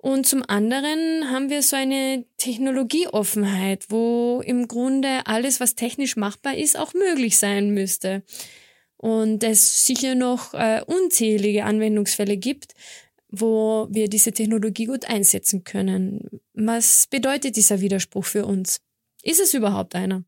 Und 0.00 0.26
zum 0.26 0.44
anderen 0.46 1.28
haben 1.30 1.50
wir 1.50 1.60
so 1.62 1.74
eine 1.74 2.24
Technologieoffenheit, 2.36 3.86
wo 3.88 4.40
im 4.44 4.68
Grunde 4.68 5.26
alles, 5.26 5.58
was 5.58 5.74
technisch 5.74 6.16
machbar 6.16 6.56
ist, 6.56 6.78
auch 6.78 6.94
möglich 6.94 7.36
sein 7.36 7.74
müsste. 7.74 8.22
Und 8.96 9.42
es 9.42 9.86
sicher 9.86 10.14
noch 10.14 10.54
äh, 10.54 10.82
unzählige 10.86 11.64
Anwendungsfälle 11.64 12.36
gibt, 12.36 12.74
wo 13.28 13.88
wir 13.90 14.08
diese 14.08 14.32
Technologie 14.32 14.86
gut 14.86 15.04
einsetzen 15.04 15.64
können. 15.64 16.40
Was 16.54 17.08
bedeutet 17.08 17.56
dieser 17.56 17.80
Widerspruch 17.80 18.24
für 18.24 18.46
uns? 18.46 18.80
Ist 19.22 19.40
es 19.40 19.52
überhaupt 19.52 19.96
einer? 19.96 20.24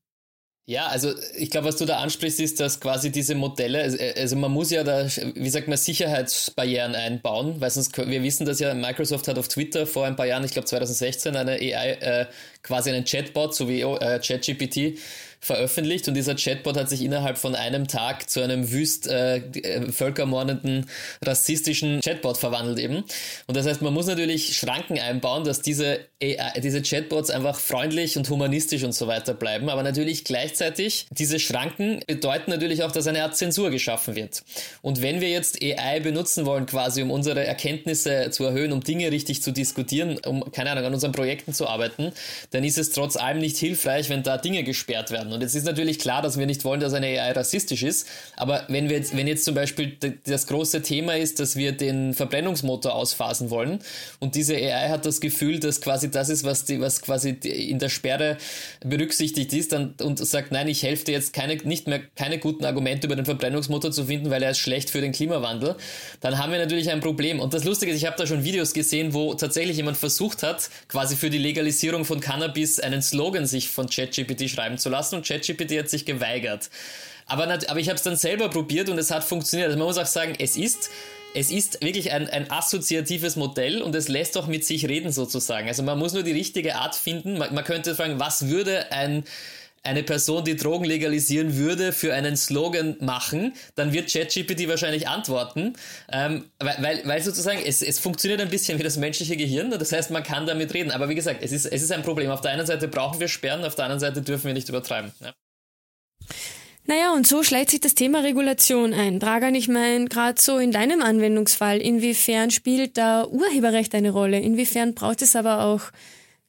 Ja, 0.70 0.86
also 0.86 1.12
ich 1.36 1.50
glaube, 1.50 1.66
was 1.66 1.74
du 1.78 1.84
da 1.84 1.96
ansprichst, 1.98 2.38
ist, 2.38 2.60
dass 2.60 2.78
quasi 2.78 3.10
diese 3.10 3.34
Modelle, 3.34 3.82
also, 3.82 3.98
also 4.16 4.36
man 4.36 4.52
muss 4.52 4.70
ja 4.70 4.84
da, 4.84 5.04
wie 5.34 5.50
sagt 5.50 5.66
man, 5.66 5.76
Sicherheitsbarrieren 5.76 6.94
einbauen, 6.94 7.60
weil 7.60 7.70
sonst, 7.70 7.98
wir 7.98 8.22
wissen 8.22 8.46
dass 8.46 8.60
ja, 8.60 8.72
Microsoft 8.72 9.26
hat 9.26 9.36
auf 9.36 9.48
Twitter 9.48 9.84
vor 9.84 10.06
ein 10.06 10.14
paar 10.14 10.26
Jahren, 10.26 10.44
ich 10.44 10.52
glaube 10.52 10.66
2016, 10.66 11.34
eine 11.34 11.54
AI, 11.54 11.90
äh, 11.94 12.26
quasi 12.62 12.90
einen 12.90 13.04
Chatbot, 13.04 13.52
so 13.52 13.68
wie 13.68 13.80
äh, 13.80 14.20
ChatGPT, 14.20 15.00
veröffentlicht 15.40 16.06
und 16.06 16.14
dieser 16.14 16.34
Chatbot 16.34 16.76
hat 16.76 16.88
sich 16.88 17.02
innerhalb 17.02 17.38
von 17.38 17.54
einem 17.54 17.88
Tag 17.88 18.28
zu 18.28 18.42
einem 18.42 18.70
wüst 18.70 19.08
äh, 19.08 19.38
äh, 19.38 19.90
völkermordenden 19.90 20.86
rassistischen 21.24 22.00
Chatbot 22.00 22.36
verwandelt 22.36 22.78
eben. 22.78 23.04
Und 23.46 23.56
das 23.56 23.66
heißt, 23.66 23.80
man 23.80 23.94
muss 23.94 24.06
natürlich 24.06 24.56
Schranken 24.56 24.98
einbauen, 24.98 25.44
dass 25.44 25.62
diese 25.62 26.00
AI, 26.22 26.60
diese 26.60 26.82
Chatbots 26.82 27.30
einfach 27.30 27.58
freundlich 27.58 28.18
und 28.18 28.28
humanistisch 28.28 28.84
und 28.84 28.92
so 28.92 29.06
weiter 29.06 29.32
bleiben, 29.32 29.70
aber 29.70 29.82
natürlich 29.82 30.24
gleichzeitig 30.24 31.06
diese 31.10 31.38
Schranken 31.38 32.00
bedeuten 32.06 32.50
natürlich 32.50 32.82
auch, 32.82 32.92
dass 32.92 33.06
eine 33.06 33.22
Art 33.22 33.36
Zensur 33.36 33.70
geschaffen 33.70 34.16
wird. 34.16 34.42
Und 34.82 35.00
wenn 35.00 35.22
wir 35.22 35.30
jetzt 35.30 35.62
AI 35.62 36.00
benutzen 36.00 36.44
wollen, 36.44 36.66
quasi 36.66 37.02
um 37.02 37.10
unsere 37.10 37.44
Erkenntnisse 37.44 38.30
zu 38.30 38.44
erhöhen, 38.44 38.72
um 38.72 38.82
Dinge 38.82 39.10
richtig 39.10 39.42
zu 39.42 39.52
diskutieren, 39.52 40.18
um 40.26 40.52
keine 40.52 40.70
Ahnung 40.72 40.84
an 40.84 40.94
unseren 40.94 41.12
Projekten 41.12 41.54
zu 41.54 41.66
arbeiten, 41.66 42.12
dann 42.50 42.64
ist 42.64 42.76
es 42.76 42.90
trotz 42.90 43.16
allem 43.16 43.38
nicht 43.38 43.56
hilfreich, 43.56 44.10
wenn 44.10 44.22
da 44.22 44.36
Dinge 44.36 44.64
gesperrt 44.64 45.10
werden. 45.10 45.29
Und 45.32 45.42
es 45.42 45.54
ist 45.54 45.64
natürlich 45.64 45.98
klar, 45.98 46.22
dass 46.22 46.38
wir 46.38 46.46
nicht 46.46 46.64
wollen, 46.64 46.80
dass 46.80 46.92
eine 46.92 47.06
AI 47.06 47.32
rassistisch 47.32 47.82
ist. 47.82 48.06
Aber 48.36 48.64
wenn 48.68 48.88
wir 48.88 48.96
jetzt, 48.96 49.16
wenn 49.16 49.26
jetzt 49.26 49.44
zum 49.44 49.54
Beispiel 49.54 49.96
das 50.24 50.46
große 50.46 50.82
Thema 50.82 51.16
ist, 51.16 51.40
dass 51.40 51.56
wir 51.56 51.72
den 51.72 52.14
Verbrennungsmotor 52.14 52.94
ausphasen 52.94 53.50
wollen 53.50 53.80
und 54.18 54.34
diese 54.34 54.54
AI 54.54 54.88
hat 54.88 55.06
das 55.06 55.20
Gefühl, 55.20 55.60
dass 55.60 55.80
quasi 55.80 56.10
das 56.10 56.28
ist, 56.28 56.44
was 56.44 56.64
die, 56.64 56.80
was 56.80 57.02
quasi 57.02 57.30
in 57.30 57.78
der 57.78 57.88
Sperre 57.88 58.36
berücksichtigt 58.84 59.52
ist, 59.52 59.72
dann 59.72 59.94
und 60.02 60.18
sagt, 60.18 60.52
nein, 60.52 60.68
ich 60.68 60.82
helfe 60.82 61.04
dir 61.04 61.12
jetzt 61.12 61.32
keine, 61.32 61.56
nicht 61.56 61.86
mehr 61.86 62.00
keine 62.16 62.38
guten 62.38 62.64
Argumente 62.64 63.06
über 63.06 63.16
den 63.16 63.24
Verbrennungsmotor 63.24 63.90
zu 63.90 64.04
finden, 64.04 64.30
weil 64.30 64.42
er 64.42 64.50
ist 64.50 64.58
schlecht 64.58 64.90
für 64.90 65.00
den 65.00 65.12
Klimawandel, 65.12 65.76
dann 66.20 66.38
haben 66.38 66.52
wir 66.52 66.58
natürlich 66.58 66.90
ein 66.90 67.00
Problem. 67.00 67.40
Und 67.40 67.54
das 67.54 67.64
Lustige 67.64 67.92
ist, 67.92 67.98
ich 67.98 68.06
habe 68.06 68.16
da 68.16 68.26
schon 68.26 68.44
Videos 68.44 68.72
gesehen, 68.72 69.14
wo 69.14 69.34
tatsächlich 69.34 69.76
jemand 69.76 69.96
versucht 69.96 70.42
hat, 70.42 70.70
quasi 70.88 71.16
für 71.16 71.30
die 71.30 71.38
Legalisierung 71.38 72.04
von 72.04 72.20
Cannabis 72.20 72.80
einen 72.80 73.02
Slogan 73.02 73.46
sich 73.46 73.68
von 73.68 73.88
ChatGPT 73.88 74.48
schreiben 74.48 74.78
zu 74.78 74.88
lassen 74.88 75.16
und 75.20 75.26
ChatGPT 75.26 75.78
hat 75.78 75.88
sich 75.88 76.04
geweigert. 76.04 76.70
Aber, 77.26 77.44
aber 77.44 77.78
ich 77.78 77.88
habe 77.88 77.96
es 77.96 78.02
dann 78.02 78.16
selber 78.16 78.48
probiert 78.48 78.88
und 78.88 78.98
es 78.98 79.10
hat 79.10 79.22
funktioniert. 79.22 79.68
Also 79.68 79.78
man 79.78 79.86
muss 79.86 79.98
auch 79.98 80.06
sagen, 80.06 80.34
es 80.38 80.56
ist 80.56 80.90
es 81.34 81.50
ist 81.50 81.82
wirklich 81.82 82.12
ein, 82.12 82.28
ein 82.28 82.50
assoziatives 82.50 83.36
Modell 83.36 83.82
und 83.82 83.94
es 83.94 84.08
lässt 84.08 84.36
auch 84.36 84.46
mit 84.46 84.64
sich 84.64 84.88
reden 84.88 85.12
sozusagen. 85.12 85.68
Also 85.68 85.82
man 85.82 85.98
muss 85.98 86.12
nur 86.12 86.22
die 86.22 86.32
richtige 86.32 86.74
Art 86.76 86.94
finden. 86.94 87.38
Man, 87.38 87.54
man 87.54 87.64
könnte 87.64 87.94
fragen, 87.94 88.18
was 88.18 88.48
würde 88.48 88.90
ein, 88.90 89.24
eine 89.82 90.02
Person, 90.02 90.44
die 90.44 90.56
Drogen 90.56 90.84
legalisieren 90.84 91.56
würde, 91.56 91.92
für 91.92 92.12
einen 92.12 92.36
Slogan 92.36 92.96
machen, 93.00 93.54
dann 93.76 93.92
wird 93.92 94.12
ChatGPT 94.12 94.68
wahrscheinlich 94.68 95.08
antworten, 95.08 95.74
ähm, 96.12 96.44
weil, 96.58 96.76
weil, 96.80 97.00
weil 97.04 97.22
sozusagen 97.22 97.60
es, 97.64 97.80
es 97.80 97.98
funktioniert 97.98 98.40
ein 98.40 98.50
bisschen 98.50 98.78
wie 98.78 98.82
das 98.82 98.98
menschliche 98.98 99.36
Gehirn, 99.36 99.70
das 99.70 99.92
heißt, 99.92 100.10
man 100.10 100.22
kann 100.22 100.46
damit 100.46 100.74
reden. 100.74 100.90
Aber 100.90 101.08
wie 101.08 101.14
gesagt, 101.14 101.42
es 101.42 101.52
ist, 101.52 101.64
es 101.66 101.82
ist 101.82 101.92
ein 101.92 102.02
Problem. 102.02 102.30
Auf 102.30 102.42
der 102.42 102.50
einen 102.50 102.66
Seite 102.66 102.88
brauchen 102.88 103.20
wir 103.20 103.28
Sperren, 103.28 103.64
auf 103.64 103.74
der 103.74 103.86
anderen 103.86 104.00
Seite 104.00 104.20
dürfen 104.22 104.46
wir 104.46 104.54
nicht 104.54 104.68
übertreiben. 104.68 105.12
Ja. 105.20 105.32
Naja, 106.86 107.12
und 107.14 107.26
so 107.26 107.42
schleicht 107.42 107.70
sich 107.70 107.80
das 107.80 107.94
Thema 107.94 108.20
Regulation 108.20 108.92
ein. 108.92 109.20
Dragan, 109.20 109.54
ich 109.54 109.68
meine, 109.68 110.06
gerade 110.06 110.40
so 110.40 110.58
in 110.58 110.72
deinem 110.72 111.02
Anwendungsfall, 111.02 111.78
inwiefern 111.78 112.50
spielt 112.50 112.98
da 112.98 113.26
Urheberrecht 113.26 113.94
eine 113.94 114.10
Rolle? 114.10 114.40
Inwiefern 114.40 114.94
braucht 114.94 115.22
es 115.22 115.36
aber 115.36 115.64
auch 115.64 115.82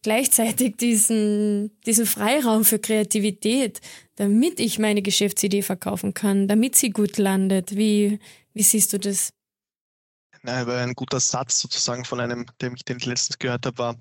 gleichzeitig 0.02 0.78
diesen, 0.78 1.72
diesen 1.86 2.06
Freiraum 2.06 2.66
für 2.66 2.80
Kreativität, 2.80 3.82
damit 4.16 4.60
ich 4.60 4.80
meine 4.80 5.02
Geschäftsidee 5.02 5.62
verkaufen 5.62 6.14
kann, 6.14 6.48
damit 6.48 6.76
sie 6.76 6.90
gut 6.90 7.18
landet? 7.18 7.76
Wie, 7.76 8.20
wie 8.54 8.64
siehst 8.64 8.94
du 8.94 9.00
das? 9.00 9.34
Na, 10.44 10.66
ein 10.66 10.94
guter 10.94 11.20
Satz 11.20 11.60
sozusagen 11.60 12.04
von 12.04 12.20
einem, 12.20 12.46
den 12.62 12.74
ich, 12.76 12.84
den 12.84 13.00
letztens 13.00 13.38
gehört 13.38 13.66
habe, 13.66 13.78
war, 13.78 13.96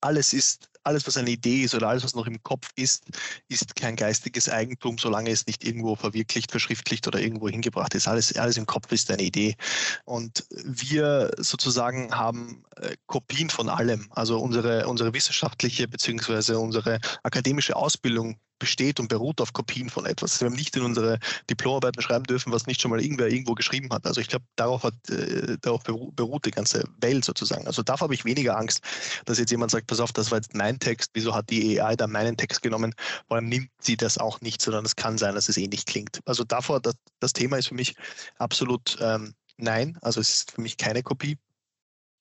alles 0.00 0.32
ist 0.34 0.68
alles, 0.84 1.06
was 1.06 1.16
eine 1.16 1.30
Idee 1.30 1.62
ist 1.62 1.74
oder 1.74 1.88
alles, 1.88 2.04
was 2.04 2.14
noch 2.14 2.26
im 2.26 2.42
Kopf 2.42 2.70
ist, 2.76 3.04
ist 3.48 3.74
kein 3.76 3.96
geistiges 3.96 4.48
Eigentum, 4.48 4.98
solange 4.98 5.30
es 5.30 5.46
nicht 5.46 5.64
irgendwo 5.64 5.96
verwirklicht, 5.96 6.50
verschriftlicht 6.50 7.06
oder 7.06 7.20
irgendwo 7.20 7.48
hingebracht 7.48 7.94
ist. 7.94 8.08
Alles, 8.08 8.36
alles 8.36 8.56
im 8.56 8.66
Kopf 8.66 8.90
ist 8.92 9.10
eine 9.10 9.22
Idee. 9.22 9.56
Und 10.04 10.44
wir 10.50 11.30
sozusagen 11.38 12.14
haben 12.14 12.64
äh, 12.76 12.96
Kopien 13.06 13.50
von 13.50 13.68
allem. 13.68 14.08
Also 14.10 14.38
unsere, 14.38 14.86
unsere 14.86 15.12
wissenschaftliche 15.12 15.88
bzw. 15.88 16.54
unsere 16.54 17.00
akademische 17.22 17.76
Ausbildung 17.76 18.36
besteht 18.58 19.00
und 19.00 19.08
beruht 19.08 19.40
auf 19.40 19.52
Kopien 19.52 19.90
von 19.90 20.06
etwas. 20.06 20.40
Wir 20.40 20.46
haben 20.46 20.54
nicht 20.54 20.76
in 20.76 20.82
unsere 20.82 21.18
Diplomarbeiten 21.50 22.00
schreiben 22.02 22.24
dürfen, 22.24 22.52
was 22.52 22.66
nicht 22.66 22.80
schon 22.80 22.90
mal 22.90 23.00
irgendwer 23.02 23.28
irgendwo 23.28 23.54
geschrieben 23.54 23.90
hat. 23.92 24.06
Also 24.06 24.20
ich 24.20 24.28
glaube, 24.28 24.44
darauf, 24.56 24.84
äh, 24.84 25.58
darauf 25.60 25.82
beruht 25.82 26.46
die 26.46 26.50
ganze 26.50 26.84
Welt 27.00 27.24
sozusagen. 27.24 27.66
Also 27.66 27.82
davor 27.82 28.06
habe 28.06 28.14
ich 28.14 28.24
weniger 28.24 28.56
Angst, 28.56 28.80
dass 29.24 29.38
jetzt 29.38 29.50
jemand 29.50 29.70
sagt, 29.70 29.86
pass 29.86 30.00
auf, 30.00 30.12
das 30.12 30.30
war 30.30 30.38
jetzt 30.38 30.54
mein 30.54 30.73
Text, 30.78 31.10
wieso 31.14 31.34
hat 31.34 31.50
die 31.50 31.80
AI 31.80 31.96
da 31.96 32.06
meinen 32.06 32.36
Text 32.36 32.62
genommen? 32.62 32.94
Allem 33.28 33.48
nimmt 33.48 33.70
sie 33.80 33.96
das 33.96 34.18
auch 34.18 34.40
nicht, 34.40 34.60
sondern 34.60 34.84
es 34.84 34.96
kann 34.96 35.18
sein, 35.18 35.34
dass 35.34 35.48
es 35.48 35.56
ähnlich 35.56 35.86
klingt. 35.86 36.20
Also 36.24 36.44
davor, 36.44 36.80
das, 36.80 36.94
das 37.20 37.32
Thema 37.32 37.56
ist 37.58 37.68
für 37.68 37.74
mich 37.74 37.94
absolut 38.38 38.96
ähm, 39.00 39.34
nein. 39.56 39.98
Also 40.02 40.20
es 40.20 40.30
ist 40.30 40.52
für 40.52 40.60
mich 40.60 40.76
keine 40.76 41.02
Kopie. 41.02 41.38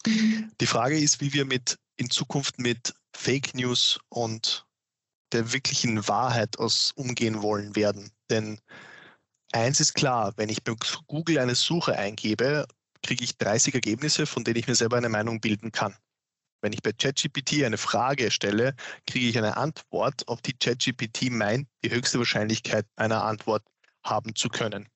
Mhm. 0.05 0.51
Die 0.59 0.67
Frage 0.67 0.97
ist, 0.97 1.21
wie 1.21 1.33
wir 1.33 1.45
mit 1.45 1.77
in 1.95 2.09
Zukunft 2.09 2.59
mit 2.59 2.93
Fake 3.15 3.53
News 3.53 3.99
und 4.09 4.65
der 5.31 5.51
wirklichen 5.51 6.07
Wahrheit 6.07 6.59
aus 6.59 6.91
umgehen 6.95 7.41
wollen 7.41 7.75
werden. 7.75 8.11
Denn 8.29 8.59
eins 9.51 9.79
ist 9.79 9.93
klar, 9.93 10.33
wenn 10.37 10.49
ich 10.49 10.63
bei 10.63 10.73
Google 11.07 11.39
eine 11.39 11.55
Suche 11.55 11.97
eingebe, 11.97 12.67
kriege 13.01 13.23
ich 13.23 13.37
30 13.37 13.73
Ergebnisse, 13.73 14.25
von 14.25 14.43
denen 14.43 14.57
ich 14.57 14.67
mir 14.67 14.75
selber 14.75 14.97
eine 14.97 15.09
Meinung 15.09 15.41
bilden 15.41 15.71
kann. 15.71 15.95
Wenn 16.63 16.71
ich 16.71 16.81
bei 16.81 16.93
ChatGPT 16.93 17.65
eine 17.65 17.77
Frage 17.77 18.31
stelle, 18.31 18.73
kriege 19.05 19.27
ich 19.27 19.37
eine 19.37 19.57
Antwort, 19.57 20.25
auf 20.29 20.41
die 20.41 20.53
ChatGPT 20.53 21.29
meint, 21.29 21.67
die 21.83 21.91
höchste 21.91 22.19
Wahrscheinlichkeit 22.19 22.85
einer 22.95 23.25
Antwort 23.25 23.63
haben 24.01 24.33
zu 24.33 24.47
können. 24.47 24.87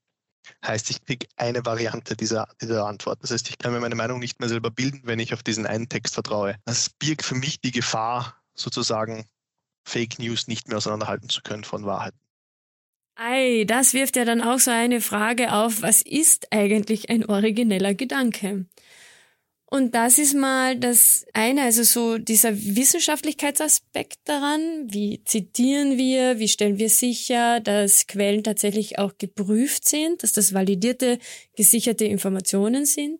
Heißt, 0.65 0.89
ich 0.89 1.03
kriege 1.03 1.27
eine 1.35 1.65
Variante 1.65 2.15
dieser, 2.15 2.47
dieser 2.61 2.85
Antwort. 2.85 3.21
Das 3.21 3.31
heißt, 3.31 3.49
ich 3.49 3.57
kann 3.57 3.73
mir 3.73 3.81
meine 3.81 3.95
Meinung 3.95 4.19
nicht 4.19 4.39
mehr 4.39 4.47
selber 4.47 4.71
bilden, 4.71 5.01
wenn 5.03 5.19
ich 5.19 5.33
auf 5.33 5.43
diesen 5.43 5.67
einen 5.67 5.89
Text 5.89 6.13
vertraue. 6.13 6.55
Das 6.63 6.89
birgt 6.89 7.25
für 7.25 7.35
mich 7.35 7.59
die 7.59 7.71
Gefahr, 7.71 8.41
sozusagen 8.55 9.25
Fake 9.83 10.19
News 10.19 10.47
nicht 10.47 10.69
mehr 10.69 10.77
auseinanderhalten 10.77 11.27
zu 11.27 11.41
können 11.41 11.65
von 11.65 11.85
Wahrheiten. 11.85 12.17
Ei, 13.15 13.65
das 13.67 13.93
wirft 13.93 14.15
ja 14.15 14.23
dann 14.23 14.41
auch 14.41 14.59
so 14.59 14.71
eine 14.71 15.01
Frage 15.01 15.51
auf, 15.51 15.81
was 15.81 16.01
ist 16.01 16.53
eigentlich 16.53 17.09
ein 17.09 17.25
origineller 17.25 17.93
Gedanke? 17.93 18.67
Und 19.69 19.95
das 19.95 20.17
ist 20.17 20.33
mal 20.33 20.77
das 20.77 21.25
eine, 21.33 21.63
also 21.63 21.83
so 21.83 22.17
dieser 22.17 22.55
Wissenschaftlichkeitsaspekt 22.55 24.19
daran, 24.23 24.87
wie 24.87 25.21
zitieren 25.25 25.97
wir, 25.97 26.39
wie 26.39 26.47
stellen 26.47 26.79
wir 26.79 26.89
sicher, 26.89 27.59
dass 27.59 28.07
Quellen 28.07 28.45
tatsächlich 28.45 28.97
auch 28.97 29.17
geprüft 29.17 29.87
sind, 29.87 30.23
dass 30.23 30.31
das 30.31 30.53
validierte, 30.53 31.19
gesicherte 31.57 32.05
Informationen 32.05 32.85
sind. 32.85 33.19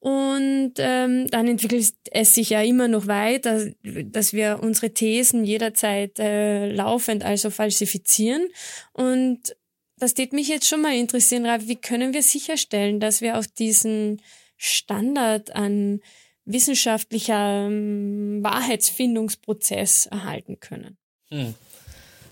Und 0.00 0.72
ähm, 0.78 1.28
dann 1.28 1.46
entwickelt 1.46 1.94
es 2.10 2.34
sich 2.34 2.50
ja 2.50 2.60
immer 2.60 2.88
noch 2.88 3.06
weiter, 3.06 3.70
dass 3.84 4.32
wir 4.32 4.58
unsere 4.60 4.92
Thesen 4.92 5.44
jederzeit 5.44 6.18
äh, 6.18 6.72
laufend 6.72 7.24
also 7.24 7.50
falsifizieren. 7.50 8.48
Und 8.92 9.54
das 9.96 10.14
tät 10.14 10.32
mich 10.32 10.48
jetzt 10.48 10.66
schon 10.66 10.82
mal 10.82 10.96
interessieren, 10.96 11.46
Ralf, 11.46 11.68
wie 11.68 11.76
können 11.76 12.14
wir 12.14 12.24
sicherstellen, 12.24 12.98
dass 12.98 13.20
wir 13.20 13.38
auf 13.38 13.46
diesen 13.46 14.20
Standard 14.62 15.54
an 15.56 16.00
wissenschaftlicher 16.44 17.66
ähm, 17.66 18.40
Wahrheitsfindungsprozess 18.42 20.06
erhalten 20.06 20.60
können? 20.60 20.96
Hm. 21.30 21.54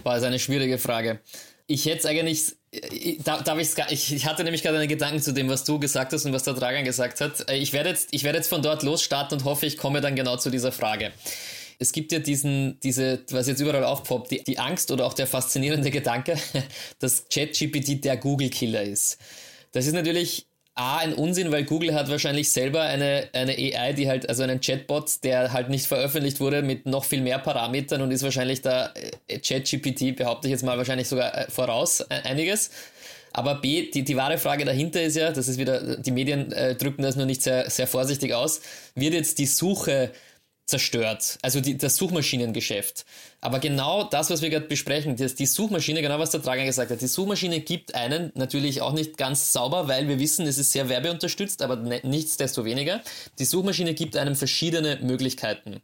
War 0.05 0.14
also 0.14 0.27
eine 0.27 0.38
schwierige 0.38 0.79
Frage. 0.79 1.21
Ich 1.66 1.87
hätte 1.87 1.99
es 1.99 2.07
eigentlich 2.07 2.57
da, 3.25 3.43
darf 3.43 3.59
ich's, 3.59 3.75
ich, 3.90 4.14
ich 4.14 4.27
hatte 4.27 4.45
nämlich 4.45 4.62
gerade 4.62 4.79
einen 4.79 4.88
Gedanken 4.88 5.21
zu 5.21 5.33
dem, 5.33 5.49
was 5.49 5.64
du 5.64 5.81
gesagt 5.81 6.12
hast 6.12 6.25
und 6.25 6.33
was 6.33 6.45
der 6.45 6.55
Dragan 6.55 6.85
gesagt 6.85 7.21
hat. 7.21 7.51
Äh, 7.51 7.57
ich 7.57 7.73
werde 7.73 7.90
jetzt, 7.90 8.09
ich 8.12 8.23
werde 8.23 8.38
jetzt 8.38 8.49
von 8.49 8.62
dort 8.62 8.85
losstarten 8.85 9.38
und 9.38 9.45
hoffe, 9.45 9.66
ich 9.66 9.77
komme 9.77 10.01
dann 10.01 10.14
genau 10.14 10.37
zu 10.37 10.51
dieser 10.51 10.71
Frage. 10.71 11.12
Es 11.81 11.93
gibt 11.93 12.12
ja 12.12 12.21
diesen, 12.21 12.79
diese, 12.81 13.25
was 13.31 13.49
jetzt 13.49 13.61
überall 13.61 13.85
aufpoppt, 13.85 14.31
die, 14.31 14.45
die 14.45 14.59
Angst 14.59 14.93
oder 14.93 15.05
auch 15.07 15.14
der 15.14 15.27
faszinierende 15.27 15.90
Gedanke, 15.90 16.38
dass 17.01 17.25
ChatGPT 17.29 18.05
der 18.05 18.16
Google-Killer 18.19 18.83
ist. 18.83 19.19
Das 19.73 19.87
ist 19.87 19.95
natürlich 19.95 20.47
A, 20.81 20.97
ein 20.97 21.12
Unsinn, 21.12 21.53
weil 21.53 21.64
Google 21.64 21.93
hat 21.93 22.09
wahrscheinlich 22.09 22.51
selber 22.51 22.81
eine, 22.81 23.29
eine 23.35 23.53
AI, 23.53 23.93
die 23.93 24.09
halt, 24.09 24.27
also 24.31 24.43
einen 24.43 24.62
Chatbot, 24.62 25.23
der 25.25 25.53
halt 25.53 25.69
nicht 25.69 25.87
veröffentlicht 25.87 26.40
wurde 26.40 26.62
mit 26.62 26.87
noch 26.87 27.05
viel 27.05 27.21
mehr 27.21 27.38
Parametern 27.38 28.01
und 28.01 28.11
ist 28.11 28.23
wahrscheinlich 28.23 28.62
da 28.62 28.90
äh, 29.29 29.38
ChatGPT, 29.38 30.16
behaupte 30.16 30.49
ich 30.49 30.53
jetzt 30.53 30.64
mal, 30.64 30.79
wahrscheinlich 30.79 31.07
sogar 31.07 31.37
äh, 31.37 31.51
voraus 31.51 32.01
äh, 32.01 32.23
einiges. 32.25 32.71
Aber 33.35 33.57
B, 33.57 33.90
die, 33.90 34.05
die 34.05 34.16
wahre 34.16 34.38
Frage 34.38 34.64
dahinter 34.64 35.03
ist 35.03 35.16
ja, 35.16 35.33
das 35.33 35.49
ist 35.49 35.59
wieder, 35.59 35.99
die 35.99 36.12
Medien 36.12 36.51
äh, 36.53 36.75
drücken 36.75 37.03
das 37.03 37.14
nur 37.14 37.27
nicht 37.27 37.43
sehr, 37.43 37.69
sehr 37.69 37.87
vorsichtig 37.87 38.33
aus, 38.33 38.62
wird 38.95 39.12
jetzt 39.12 39.38
die 39.38 39.47
Suche 39.47 40.12
zerstört. 40.70 41.38
Also 41.42 41.61
die, 41.61 41.76
das 41.76 41.96
Suchmaschinengeschäft. 41.96 43.04
Aber 43.40 43.59
genau 43.59 44.04
das, 44.04 44.30
was 44.30 44.42
wir 44.42 44.50
gerade 44.50 44.66
besprechen, 44.66 45.16
das, 45.16 45.35
die 45.35 45.46
Suchmaschine, 45.46 46.02
genau 46.02 46.18
was 46.18 46.30
der 46.30 46.42
Trager 46.42 46.64
gesagt 46.64 46.90
hat, 46.90 47.00
die 47.00 47.06
Suchmaschine 47.06 47.61
gibt 47.61 47.94
einen 47.94 48.33
natürlich 48.35 48.80
auch 48.80 48.92
nicht 48.92 49.16
ganz 49.16 49.52
sauber, 49.52 49.88
weil 49.88 50.09
wir 50.09 50.18
wissen, 50.18 50.46
es 50.46 50.59
ist 50.59 50.72
sehr 50.72 50.88
werbeunterstützt, 50.88 51.62
aber 51.62 51.76
ne, 51.76 52.00
nichtsdestoweniger. 52.02 53.02
Die 53.38 53.44
Suchmaschine 53.44 53.94
gibt 53.94 54.16
einem 54.16 54.37
verschiedene 54.37 54.98
Möglichkeiten 55.02 55.83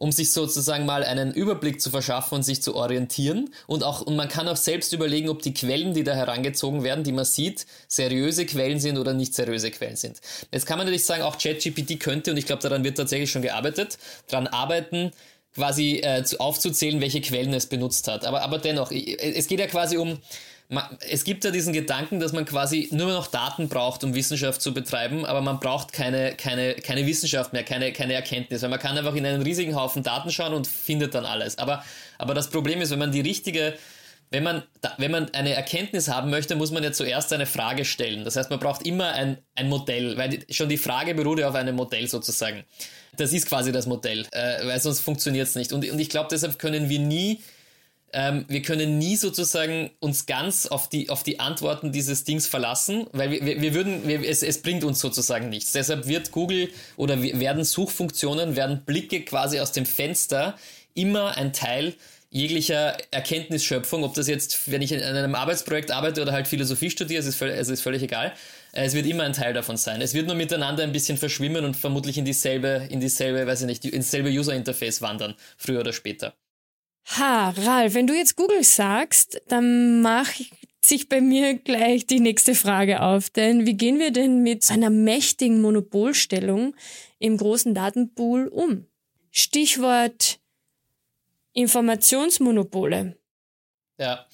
um 0.00 0.12
sich 0.12 0.32
sozusagen 0.32 0.86
mal 0.86 1.04
einen 1.04 1.30
Überblick 1.34 1.78
zu 1.78 1.90
verschaffen 1.90 2.36
und 2.36 2.42
sich 2.42 2.62
zu 2.62 2.74
orientieren. 2.74 3.50
Und 3.66 3.84
auch, 3.84 4.00
und 4.00 4.16
man 4.16 4.28
kann 4.28 4.48
auch 4.48 4.56
selbst 4.56 4.94
überlegen, 4.94 5.28
ob 5.28 5.42
die 5.42 5.52
Quellen, 5.52 5.92
die 5.92 6.04
da 6.04 6.14
herangezogen 6.14 6.82
werden, 6.82 7.04
die 7.04 7.12
man 7.12 7.26
sieht, 7.26 7.66
seriöse 7.86 8.46
Quellen 8.46 8.80
sind 8.80 8.96
oder 8.96 9.12
nicht 9.12 9.34
seriöse 9.34 9.70
Quellen 9.70 9.96
sind. 9.96 10.22
Jetzt 10.52 10.64
kann 10.64 10.78
man 10.78 10.86
natürlich 10.86 11.04
sagen, 11.04 11.22
auch 11.22 11.36
ChatGPT 11.36 12.00
könnte, 12.00 12.30
und 12.30 12.38
ich 12.38 12.46
glaube, 12.46 12.62
daran 12.62 12.82
wird 12.82 12.96
tatsächlich 12.96 13.30
schon 13.30 13.42
gearbeitet, 13.42 13.98
daran 14.26 14.46
arbeiten, 14.46 15.12
quasi 15.54 15.96
äh, 15.98 16.24
aufzuzählen, 16.38 16.98
welche 17.02 17.20
Quellen 17.20 17.52
es 17.52 17.66
benutzt 17.66 18.08
hat. 18.08 18.24
Aber, 18.24 18.40
aber 18.40 18.56
dennoch, 18.56 18.90
es 18.92 19.48
geht 19.48 19.60
ja 19.60 19.66
quasi 19.66 19.98
um, 19.98 20.18
es 21.08 21.24
gibt 21.24 21.44
ja 21.44 21.50
diesen 21.50 21.72
Gedanken, 21.72 22.20
dass 22.20 22.32
man 22.32 22.44
quasi 22.44 22.88
nur 22.92 23.08
noch 23.08 23.26
Daten 23.26 23.68
braucht, 23.68 24.04
um 24.04 24.14
Wissenschaft 24.14 24.62
zu 24.62 24.72
betreiben, 24.72 25.24
aber 25.24 25.40
man 25.40 25.58
braucht 25.58 25.92
keine, 25.92 26.34
keine, 26.36 26.74
keine 26.74 27.06
Wissenschaft 27.06 27.52
mehr, 27.52 27.64
keine, 27.64 27.92
keine 27.92 28.14
Erkenntnis, 28.14 28.62
weil 28.62 28.70
man 28.70 28.78
kann 28.78 28.96
einfach 28.96 29.14
in 29.14 29.26
einen 29.26 29.42
riesigen 29.42 29.74
Haufen 29.74 30.04
Daten 30.04 30.30
schauen 30.30 30.54
und 30.54 30.68
findet 30.68 31.14
dann 31.14 31.26
alles. 31.26 31.58
Aber, 31.58 31.84
aber 32.18 32.34
das 32.34 32.50
Problem 32.50 32.80
ist, 32.80 32.90
wenn 32.90 33.00
man 33.00 33.10
die 33.10 33.20
richtige, 33.20 33.74
wenn 34.30 34.44
man, 34.44 34.62
wenn 34.98 35.10
man 35.10 35.34
eine 35.34 35.54
Erkenntnis 35.54 36.08
haben 36.08 36.30
möchte, 36.30 36.54
muss 36.54 36.70
man 36.70 36.84
ja 36.84 36.92
zuerst 36.92 37.32
eine 37.32 37.46
Frage 37.46 37.84
stellen. 37.84 38.24
Das 38.24 38.36
heißt, 38.36 38.50
man 38.50 38.60
braucht 38.60 38.86
immer 38.86 39.12
ein, 39.12 39.38
ein 39.56 39.68
Modell, 39.68 40.16
weil 40.16 40.38
schon 40.50 40.68
die 40.68 40.78
Frage 40.78 41.16
beruht 41.16 41.40
ja 41.40 41.48
auf 41.48 41.56
einem 41.56 41.74
Modell 41.74 42.06
sozusagen. 42.06 42.62
Das 43.16 43.32
ist 43.32 43.46
quasi 43.46 43.72
das 43.72 43.86
Modell, 43.86 44.24
äh, 44.30 44.64
weil 44.64 44.80
sonst 44.80 45.00
funktioniert 45.00 45.48
es 45.48 45.56
nicht. 45.56 45.72
Und, 45.72 45.90
und 45.90 45.98
ich 45.98 46.10
glaube, 46.10 46.28
deshalb 46.30 46.60
können 46.60 46.88
wir 46.88 47.00
nie 47.00 47.40
ähm, 48.12 48.44
wir 48.48 48.62
können 48.62 48.98
nie 48.98 49.16
sozusagen 49.16 49.90
uns 50.00 50.26
ganz 50.26 50.66
auf 50.66 50.88
die, 50.88 51.10
auf 51.10 51.22
die 51.22 51.40
Antworten 51.40 51.92
dieses 51.92 52.24
Dings 52.24 52.46
verlassen, 52.46 53.06
weil 53.12 53.30
wir, 53.30 53.60
wir, 53.60 53.74
würden, 53.74 54.06
wir, 54.06 54.28
es, 54.28 54.42
es 54.42 54.62
bringt 54.62 54.84
uns 54.84 55.00
sozusagen 55.00 55.48
nichts. 55.48 55.72
Deshalb 55.72 56.06
wird 56.06 56.32
Google 56.32 56.70
oder 56.96 57.22
werden 57.22 57.64
Suchfunktionen, 57.64 58.56
werden 58.56 58.82
Blicke 58.84 59.22
quasi 59.22 59.60
aus 59.60 59.72
dem 59.72 59.86
Fenster 59.86 60.56
immer 60.94 61.36
ein 61.36 61.52
Teil 61.52 61.94
jeglicher 62.30 62.96
Erkenntnisschöpfung, 63.10 64.04
ob 64.04 64.14
das 64.14 64.28
jetzt, 64.28 64.70
wenn 64.70 64.82
ich 64.82 64.92
in 64.92 65.02
einem 65.02 65.34
Arbeitsprojekt 65.34 65.90
arbeite 65.90 66.22
oder 66.22 66.32
halt 66.32 66.46
Philosophie 66.46 66.90
studiere, 66.90 67.20
es 67.20 67.26
ist, 67.26 67.36
völlig, 67.36 67.58
es 67.58 67.68
ist 67.68 67.80
völlig 67.80 68.02
egal. 68.02 68.32
Äh, 68.72 68.84
es 68.84 68.94
wird 68.94 69.06
immer 69.06 69.24
ein 69.24 69.32
Teil 69.32 69.52
davon 69.52 69.76
sein. 69.76 70.00
Es 70.00 70.14
wird 70.14 70.26
nur 70.26 70.36
miteinander 70.36 70.84
ein 70.84 70.92
bisschen 70.92 71.18
verschwimmen 71.18 71.64
und 71.64 71.76
vermutlich 71.76 72.18
in 72.18 72.24
dieselbe, 72.24 72.86
in 72.88 73.00
dieselbe, 73.00 73.46
weiß 73.46 73.62
ich 73.62 73.66
nicht, 73.66 73.84
ins 73.84 74.10
selbe 74.10 74.30
User 74.30 74.54
Interface 74.54 75.02
wandern, 75.02 75.34
früher 75.56 75.80
oder 75.80 75.92
später. 75.92 76.34
Ha, 77.06 77.50
Ralf, 77.50 77.94
wenn 77.94 78.06
du 78.06 78.14
jetzt 78.14 78.36
Google 78.36 78.62
sagst, 78.62 79.40
dann 79.48 80.00
macht 80.02 80.50
sich 80.80 81.08
bei 81.08 81.20
mir 81.20 81.54
gleich 81.54 82.06
die 82.06 82.20
nächste 82.20 82.54
Frage 82.54 83.02
auf. 83.02 83.30
Denn 83.30 83.66
wie 83.66 83.74
gehen 83.74 83.98
wir 83.98 84.12
denn 84.12 84.42
mit 84.42 84.64
so 84.64 84.74
einer 84.74 84.90
mächtigen 84.90 85.60
Monopolstellung 85.60 86.74
im 87.18 87.36
großen 87.36 87.74
Datenpool 87.74 88.48
um? 88.48 88.86
Stichwort 89.30 90.38
Informationsmonopole. 91.52 93.16
Ja, 93.98 94.26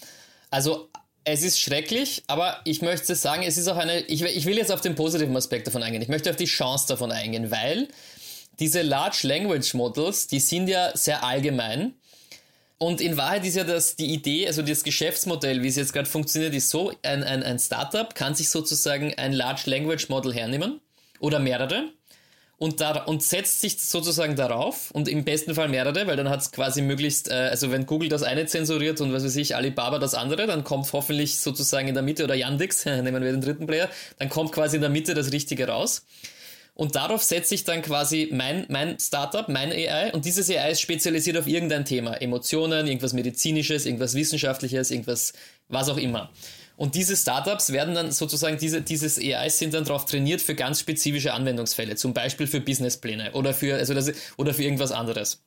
also 0.51 0.91
es 1.25 1.43
ist 1.43 1.61
schrecklich, 1.61 2.23
aber 2.29 2.61
ich 2.65 2.83
möchte 2.83 3.15
sagen, 3.17 3.43
es 3.43 3.59
ist 3.59 3.67
auch 3.69 3.77
eine, 3.77 4.01
ich, 4.03 4.23
ich 4.23 4.45
will 4.45 4.57
jetzt 4.57 4.71
auf 4.71 4.81
den 4.81 4.95
positiven 4.95 5.37
Aspekt 5.37 5.67
davon 5.67 5.83
eingehen. 5.83 6.03
Ich 6.03 6.09
möchte 6.09 6.31
auf 6.31 6.37
die 6.37 6.45
Chance 6.45 6.87
davon 6.87 7.11
eingehen, 7.11 7.51
weil 7.51 7.89
diese 8.61 8.83
Large 8.83 9.27
Language 9.27 9.75
Models, 9.75 10.29
die 10.29 10.41
sind 10.41 10.69
ja 10.69 10.97
sehr 10.97 11.25
allgemein 11.25 11.95
und 12.79 13.01
in 13.01 13.17
Wahrheit 13.17 13.45
ist 13.47 13.57
ja 13.57 13.65
das 13.65 13.97
die 13.97 14.12
Idee, 14.12 14.47
also 14.47 14.62
das 14.62 14.85
Geschäftsmodell, 14.85 15.62
wie 15.62 15.69
es 15.69 15.77
jetzt 15.77 15.93
gerade 15.93 16.09
funktioniert, 16.09 16.55
ist 16.55 16.69
so, 16.69 16.93
ein, 17.03 17.25
ein, 17.25 17.43
ein 17.43 17.59
Startup 17.59 18.15
kann 18.15 18.35
sich 18.35 18.51
sozusagen 18.51 19.15
ein 19.17 19.33
Large 19.33 19.62
Language 19.67 20.09
Model 20.09 20.35
hernehmen 20.35 20.81
oder 21.19 21.39
mehrere 21.39 21.91
und, 22.59 22.81
da, 22.81 23.05
und 23.05 23.23
setzt 23.23 23.61
sich 23.61 23.79
sozusagen 23.79 24.37
darauf 24.37 24.91
und 24.93 25.09
im 25.09 25.25
besten 25.25 25.55
Fall 25.55 25.69
mehrere, 25.69 26.07
weil 26.07 26.17
dann 26.17 26.31
hat 26.31 26.41
es 26.41 26.53
quasi 26.53 26.83
möglichst, 26.83 27.29
äh, 27.29 27.35
also 27.35 27.71
wenn 27.71 27.87
Google 27.87 28.09
das 28.09 28.23
eine 28.23 28.47
zensuriert 28.47 29.01
und 29.01 29.12
was 29.12 29.25
weiß 29.25 29.37
ich, 29.37 29.57
Alibaba 29.57 29.99
das 29.99 30.15
andere, 30.15 30.47
dann 30.47 30.65
kommt 30.65 30.91
hoffentlich 30.93 31.39
sozusagen 31.39 31.89
in 31.89 31.95
der 31.95 32.03
Mitte 32.03 32.25
oder 32.25 32.35
Yandex, 32.35 32.85
nehmen 32.87 33.23
wir 33.23 33.33
den 33.33 33.41
dritten 33.41 33.67
Player, 33.67 33.91
dann 34.19 34.29
kommt 34.29 34.53
quasi 34.53 34.77
in 34.77 34.83
der 34.83 34.91
Mitte 34.91 35.15
das 35.15 35.33
Richtige 35.33 35.69
raus. 35.69 36.05
Und 36.77 36.95
darauf 36.95 37.23
setze 37.23 37.55
ich 37.55 37.65
dann 37.65 37.81
quasi 37.81 38.29
mein, 38.33 38.67
mein 38.69 39.01
Startup, 39.01 39.49
mein 39.49 39.73
AI. 39.73 40.12
Und 40.12 40.27
dieses 40.27 40.51
AI 40.51 40.73
ist 40.73 40.83
spezialisiert 40.83 41.39
auf 41.39 41.47
irgendein 41.47 41.87
Thema. 41.87 42.21
Emotionen, 42.21 42.87
irgendwas 42.87 43.15
Medizinisches, 43.15 43.87
irgendwas 43.87 44.15
Wissenschaftliches, 44.15 44.91
irgendwas, 44.91 45.33
was 45.69 45.89
auch 45.89 45.97
immer. 45.97 46.31
Und 46.77 46.95
diese 46.95 47.17
Startups 47.17 47.73
werden 47.73 47.95
dann 47.95 48.12
sozusagen, 48.12 48.59
diese, 48.59 48.83
dieses 48.83 49.19
AI 49.19 49.49
sind 49.49 49.73
dann 49.73 49.85
darauf 49.85 50.05
trainiert 50.05 50.43
für 50.43 50.55
ganz 50.55 50.79
spezifische 50.81 51.33
Anwendungsfälle, 51.33 51.97
zum 51.97 52.12
Beispiel 52.12 52.47
für 52.47 52.61
Businesspläne 52.61 53.33
oder 53.33 53.55
für, 53.55 53.77
also 53.77 53.95
das, 53.95 54.12
oder 54.37 54.53
für 54.53 54.62
irgendwas 54.62 54.93
anderes. 54.93 55.43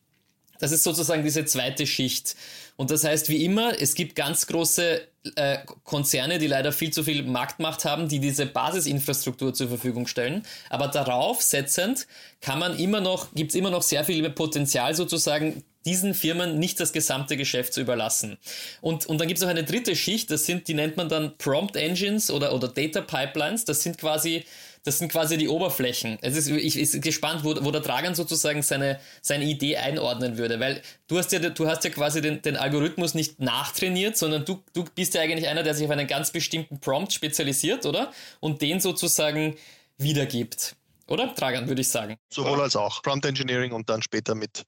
Das 0.60 0.72
ist 0.72 0.84
sozusagen 0.84 1.24
diese 1.24 1.46
zweite 1.46 1.86
Schicht. 1.86 2.36
Und 2.80 2.92
das 2.92 3.04
heißt, 3.04 3.28
wie 3.28 3.44
immer, 3.44 3.74
es 3.78 3.94
gibt 3.94 4.16
ganz 4.16 4.48
große 4.48 5.02
äh, 5.36 5.58
Konzerne, 5.84 6.40
die 6.40 6.48
leider 6.48 6.72
viel 6.72 6.94
zu 6.94 7.04
viel 7.04 7.24
Marktmacht 7.24 7.84
haben, 7.84 8.08
die 8.08 8.20
diese 8.20 8.46
Basisinfrastruktur 8.46 9.54
zur 9.54 9.68
Verfügung 9.68 10.08
stellen. 10.08 10.44
Aber 10.70 10.88
darauf 10.88 11.42
setzend 11.42 12.08
kann 12.40 12.58
man 12.58 12.80
immer 12.80 13.02
noch, 13.02 13.34
gibt 13.36 13.52
es 13.52 13.56
immer 13.56 13.70
noch 13.70 13.82
sehr 13.82 14.06
viel 14.06 14.30
Potenzial 14.30 14.96
sozusagen, 14.96 15.66
diesen 15.86 16.14
Firmen 16.14 16.58
nicht 16.58 16.80
das 16.80 16.94
gesamte 16.94 17.36
Geschäft 17.36 17.74
zu 17.74 17.82
überlassen. 17.82 18.38
Und, 18.80 19.08
und 19.08 19.20
dann 19.20 19.28
gibt 19.28 19.40
es 19.40 19.46
auch 19.46 19.50
eine 19.50 19.66
dritte 19.66 19.98
Schicht, 19.98 20.32
das 20.32 20.46
sind, 20.46 20.70
die 20.70 20.74
nennt 20.74 20.96
man 20.96 21.10
dann 21.10 21.38
Prompt 21.38 21.76
Engines 21.76 22.32
oder, 22.32 22.54
oder 22.54 22.70
Data 22.70 23.02
Pipelines. 23.02 23.66
Das 23.66 23.84
sind 23.84 23.98
quasi 23.98 24.46
das 24.84 25.00
sind 25.00 25.12
quasi 25.12 25.38
die 25.38 25.48
Oberflächen. 25.48 26.18
Es 26.22 26.36
ist, 26.36 26.48
ich 26.50 26.78
ist 26.78 27.02
gespannt, 27.02 27.44
wo, 27.44 27.56
wo 27.64 27.72
der 27.72 27.82
Dragan 27.82 28.16
sozusagen 28.16 28.62
seine, 28.62 29.00
seine 29.22 29.46
Idee 29.46 29.78
einordnen 29.78 30.38
würde, 30.38 30.60
weil 30.60 30.82
du 31.08 31.18
hast 31.18 31.32
ja, 31.32 31.40
du 31.40 31.68
hast 31.68 31.84
ja 31.84 31.90
quasi 31.90 32.22
den, 32.22 32.42
den 32.42 32.56
Algorithmus 32.56 33.14
nicht 33.14 33.40
nachtrainiert, 33.40 34.18
sondern 34.18 34.46
du, 34.46 34.64
du 34.74 34.86
bist 34.96 35.14
ja 35.14 35.22
eigentlich 35.22 35.48
einer, 35.48 35.64
der 35.64 35.74
sich 35.74 35.86
auf 35.86 35.92
einen 35.92 36.08
ganz 36.08 36.32
bestimmten 36.32 36.80
Prompt 36.80 37.14
spezialisiert, 37.14 37.86
oder? 37.86 38.12
Und 38.40 38.62
den 38.62 38.80
sozusagen 38.80 39.58
wiedergibt. 39.98 40.76
Oder? 41.08 41.28
Dragan, 41.28 41.68
würde 41.68 41.82
ich 41.82 41.90
sagen. 41.90 42.18
Sowohl 42.30 42.62
als 42.62 42.76
auch. 42.76 43.02
Prompt 43.02 43.26
Engineering 43.26 43.72
und 43.72 43.90
dann 43.90 44.02
später 44.02 44.36
mit 44.36 44.64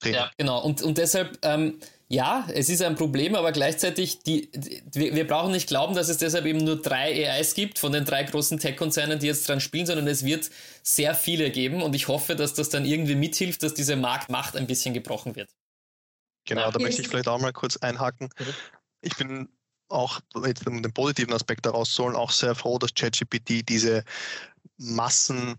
Training. 0.00 0.18
Ja, 0.18 0.30
genau. 0.36 0.62
Und, 0.62 0.82
und 0.82 0.98
deshalb, 0.98 1.38
ähm, 1.42 1.78
ja, 2.10 2.48
es 2.54 2.70
ist 2.70 2.80
ein 2.80 2.96
Problem, 2.96 3.34
aber 3.34 3.52
gleichzeitig, 3.52 4.20
die, 4.20 4.50
die, 4.52 5.14
wir 5.14 5.26
brauchen 5.26 5.52
nicht 5.52 5.68
glauben, 5.68 5.94
dass 5.94 6.08
es 6.08 6.16
deshalb 6.16 6.46
eben 6.46 6.64
nur 6.64 6.80
drei 6.80 7.28
AIs 7.28 7.54
gibt 7.54 7.78
von 7.78 7.92
den 7.92 8.06
drei 8.06 8.24
großen 8.24 8.58
Tech-Konzernen, 8.58 9.18
die 9.18 9.26
jetzt 9.26 9.46
dran 9.46 9.60
spielen, 9.60 9.84
sondern 9.84 10.06
es 10.06 10.24
wird 10.24 10.50
sehr 10.82 11.14
viele 11.14 11.50
geben 11.50 11.82
und 11.82 11.94
ich 11.94 12.08
hoffe, 12.08 12.34
dass 12.34 12.54
das 12.54 12.70
dann 12.70 12.86
irgendwie 12.86 13.14
mithilft, 13.14 13.62
dass 13.62 13.74
diese 13.74 13.94
Marktmacht 13.96 14.56
ein 14.56 14.66
bisschen 14.66 14.94
gebrochen 14.94 15.36
wird. 15.36 15.50
Genau, 16.46 16.70
da 16.70 16.78
möchte 16.78 17.02
ich 17.02 17.08
vielleicht 17.08 17.28
auch 17.28 17.38
mal 17.38 17.52
kurz 17.52 17.76
einhaken. 17.76 18.30
Ich 19.02 19.14
bin 19.16 19.50
auch, 19.90 20.20
jetzt 20.46 20.66
um 20.66 20.82
den 20.82 20.92
positiven 20.94 21.34
Aspekt 21.34 21.66
daraus 21.66 21.92
zu 21.92 22.04
holen, 22.04 22.16
auch 22.16 22.30
sehr 22.30 22.54
froh, 22.54 22.78
dass 22.78 22.94
ChatGPT 22.94 23.68
diese 23.68 24.02
Massen 24.78 25.56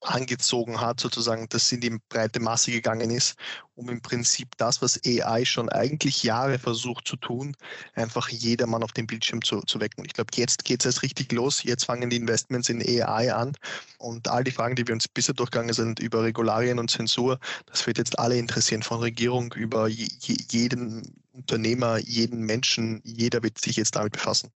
angezogen 0.00 0.80
hat, 0.80 1.00
sozusagen, 1.00 1.48
dass 1.48 1.72
in 1.72 1.80
die 1.80 1.98
breite 2.08 2.40
Masse 2.40 2.70
gegangen 2.70 3.10
ist, 3.10 3.36
um 3.74 3.88
im 3.88 4.00
Prinzip 4.00 4.48
das, 4.56 4.80
was 4.82 5.00
AI 5.04 5.44
schon 5.44 5.68
eigentlich 5.68 6.22
Jahre 6.22 6.58
versucht 6.58 7.06
zu 7.06 7.16
tun, 7.16 7.56
einfach 7.94 8.28
jedermann 8.28 8.82
auf 8.82 8.92
dem 8.92 9.06
Bildschirm 9.06 9.42
zu, 9.42 9.60
zu 9.62 9.80
wecken. 9.80 10.04
Ich 10.04 10.12
glaube, 10.12 10.30
jetzt 10.34 10.64
geht 10.64 10.80
es 10.80 10.86
erst 10.86 11.02
richtig 11.02 11.32
los. 11.32 11.62
Jetzt 11.62 11.84
fangen 11.84 12.10
die 12.10 12.16
Investments 12.16 12.68
in 12.68 12.82
AI 12.82 13.32
an 13.32 13.52
und 13.98 14.28
all 14.28 14.44
die 14.44 14.50
Fragen, 14.50 14.76
die 14.76 14.86
wir 14.86 14.94
uns 14.94 15.08
bisher 15.08 15.34
durchgegangen 15.34 15.74
sind 15.74 16.00
über 16.00 16.22
Regularien 16.22 16.78
und 16.78 16.90
Zensur, 16.90 17.38
das 17.66 17.86
wird 17.86 17.98
jetzt 17.98 18.18
alle 18.18 18.36
interessieren, 18.38 18.82
von 18.82 19.00
Regierung 19.00 19.52
über 19.54 19.88
jeden 19.88 21.14
Unternehmer, 21.32 21.98
jeden 21.98 22.40
Menschen. 22.40 23.00
Jeder 23.04 23.42
wird 23.42 23.58
sich 23.58 23.76
jetzt 23.76 23.96
damit 23.96 24.12
befassen. 24.12 24.50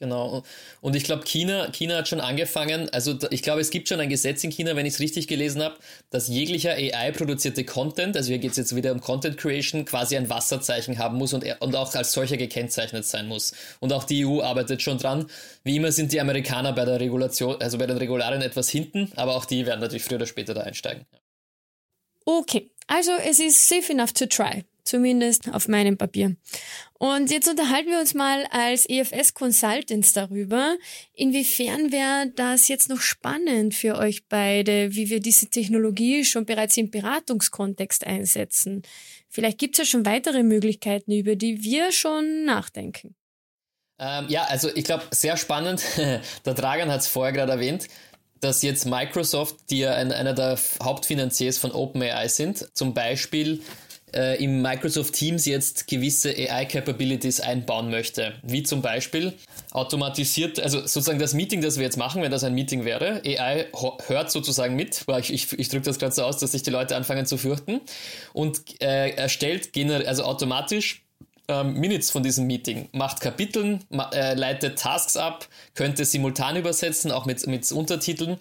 Genau. 0.00 0.44
Und 0.80 0.94
ich 0.94 1.02
glaube, 1.02 1.24
China, 1.24 1.72
China 1.72 1.96
hat 1.96 2.06
schon 2.06 2.20
angefangen, 2.20 2.88
also 2.90 3.18
ich 3.30 3.42
glaube, 3.42 3.60
es 3.60 3.70
gibt 3.70 3.88
schon 3.88 3.98
ein 3.98 4.08
Gesetz 4.08 4.44
in 4.44 4.52
China, 4.52 4.76
wenn 4.76 4.86
ich 4.86 4.94
es 4.94 5.00
richtig 5.00 5.26
gelesen 5.26 5.60
habe, 5.60 5.76
dass 6.10 6.28
jeglicher 6.28 6.70
AI-produzierte 6.74 7.64
Content, 7.64 8.16
also 8.16 8.28
hier 8.28 8.38
geht 8.38 8.52
es 8.52 8.58
jetzt 8.58 8.76
wieder 8.76 8.92
um 8.92 9.00
Content 9.00 9.36
Creation, 9.36 9.84
quasi 9.84 10.16
ein 10.16 10.30
Wasserzeichen 10.30 10.98
haben 10.98 11.18
muss 11.18 11.32
und, 11.32 11.44
und 11.60 11.74
auch 11.74 11.92
als 11.96 12.12
solcher 12.12 12.36
gekennzeichnet 12.36 13.06
sein 13.06 13.26
muss. 13.26 13.54
Und 13.80 13.92
auch 13.92 14.04
die 14.04 14.24
EU 14.24 14.40
arbeitet 14.40 14.82
schon 14.82 14.98
dran. 14.98 15.26
Wie 15.64 15.74
immer 15.74 15.90
sind 15.90 16.12
die 16.12 16.20
Amerikaner 16.20 16.72
bei 16.72 16.84
der 16.84 17.00
Regulation, 17.00 17.60
also 17.60 17.76
bei 17.76 17.86
den 17.86 17.96
Regularien 17.96 18.42
etwas 18.42 18.68
hinten, 18.68 19.10
aber 19.16 19.34
auch 19.34 19.46
die 19.46 19.66
werden 19.66 19.80
natürlich 19.80 20.04
früher 20.04 20.18
oder 20.18 20.26
später 20.26 20.54
da 20.54 20.60
einsteigen. 20.60 21.06
Okay, 22.24 22.70
also 22.86 23.12
es 23.24 23.40
ist 23.40 23.68
safe 23.68 23.90
enough 23.92 24.12
to 24.12 24.26
try 24.26 24.64
zumindest 24.88 25.52
auf 25.52 25.68
meinem 25.68 25.96
Papier. 25.96 26.36
Und 26.94 27.30
jetzt 27.30 27.48
unterhalten 27.48 27.90
wir 27.90 28.00
uns 28.00 28.14
mal 28.14 28.44
als 28.50 28.88
EFS 28.88 29.34
Consultants 29.34 30.12
darüber, 30.12 30.76
inwiefern 31.12 31.92
wäre 31.92 32.32
das 32.34 32.66
jetzt 32.68 32.88
noch 32.88 33.00
spannend 33.00 33.74
für 33.74 33.96
euch 33.96 34.26
beide, 34.28 34.94
wie 34.94 35.08
wir 35.08 35.20
diese 35.20 35.48
Technologie 35.48 36.24
schon 36.24 36.44
bereits 36.44 36.76
im 36.76 36.90
Beratungskontext 36.90 38.06
einsetzen. 38.06 38.82
Vielleicht 39.28 39.58
gibt 39.58 39.78
es 39.78 39.78
ja 39.78 39.84
schon 39.84 40.06
weitere 40.06 40.42
Möglichkeiten, 40.42 41.12
über 41.12 41.36
die 41.36 41.62
wir 41.62 41.92
schon 41.92 42.44
nachdenken. 42.44 43.14
Ähm, 44.00 44.26
ja, 44.28 44.44
also 44.44 44.70
ich 44.74 44.84
glaube, 44.84 45.04
sehr 45.12 45.36
spannend. 45.36 45.82
Der 46.44 46.54
Dragan 46.54 46.90
hat 46.90 47.00
es 47.00 47.08
vorher 47.08 47.32
gerade 47.32 47.52
erwähnt 47.52 47.88
dass 48.40 48.62
jetzt 48.62 48.86
Microsoft, 48.86 49.56
die 49.70 49.80
ja 49.80 49.94
ein, 49.94 50.12
einer 50.12 50.32
der 50.32 50.58
Hauptfinanziers 50.82 51.58
von 51.58 51.72
OpenAI 51.72 52.28
sind, 52.28 52.68
zum 52.72 52.94
Beispiel 52.94 53.62
äh, 54.14 54.42
im 54.42 54.62
Microsoft 54.62 55.14
Teams 55.14 55.46
jetzt 55.46 55.86
gewisse 55.86 56.30
AI-Capabilities 56.30 57.40
einbauen 57.40 57.90
möchte. 57.90 58.34
Wie 58.42 58.62
zum 58.62 58.82
Beispiel 58.82 59.34
automatisiert, 59.70 60.60
also 60.60 60.80
sozusagen 60.80 61.18
das 61.18 61.34
Meeting, 61.34 61.60
das 61.60 61.76
wir 61.76 61.84
jetzt 61.84 61.96
machen, 61.96 62.22
wenn 62.22 62.30
das 62.30 62.44
ein 62.44 62.54
Meeting 62.54 62.84
wäre, 62.84 63.22
AI 63.24 63.66
hört 64.06 64.30
sozusagen 64.30 64.76
mit, 64.76 65.06
weil 65.06 65.20
ich, 65.20 65.32
ich, 65.32 65.58
ich 65.58 65.68
drücke 65.68 65.84
das 65.84 65.98
gerade 65.98 66.14
so 66.14 66.22
aus, 66.24 66.38
dass 66.38 66.52
sich 66.52 66.62
die 66.62 66.70
Leute 66.70 66.96
anfangen 66.96 67.26
zu 67.26 67.36
fürchten. 67.36 67.80
Und 68.32 68.80
äh, 68.80 69.10
erstellt 69.10 69.70
also 70.06 70.24
automatisch 70.24 71.02
ähm, 71.48 71.74
Minutes 71.74 72.10
von 72.10 72.22
diesem 72.22 72.46
Meeting, 72.46 72.88
macht 72.92 73.20
Kapiteln, 73.20 73.80
ma 73.88 74.10
äh, 74.12 74.34
leitet 74.34 74.78
Tasks 74.78 75.16
ab, 75.16 75.48
könnte 75.74 76.04
simultan 76.04 76.56
übersetzen, 76.56 77.10
auch 77.10 77.26
mit, 77.26 77.46
mit 77.46 77.70
Untertiteln 77.72 78.36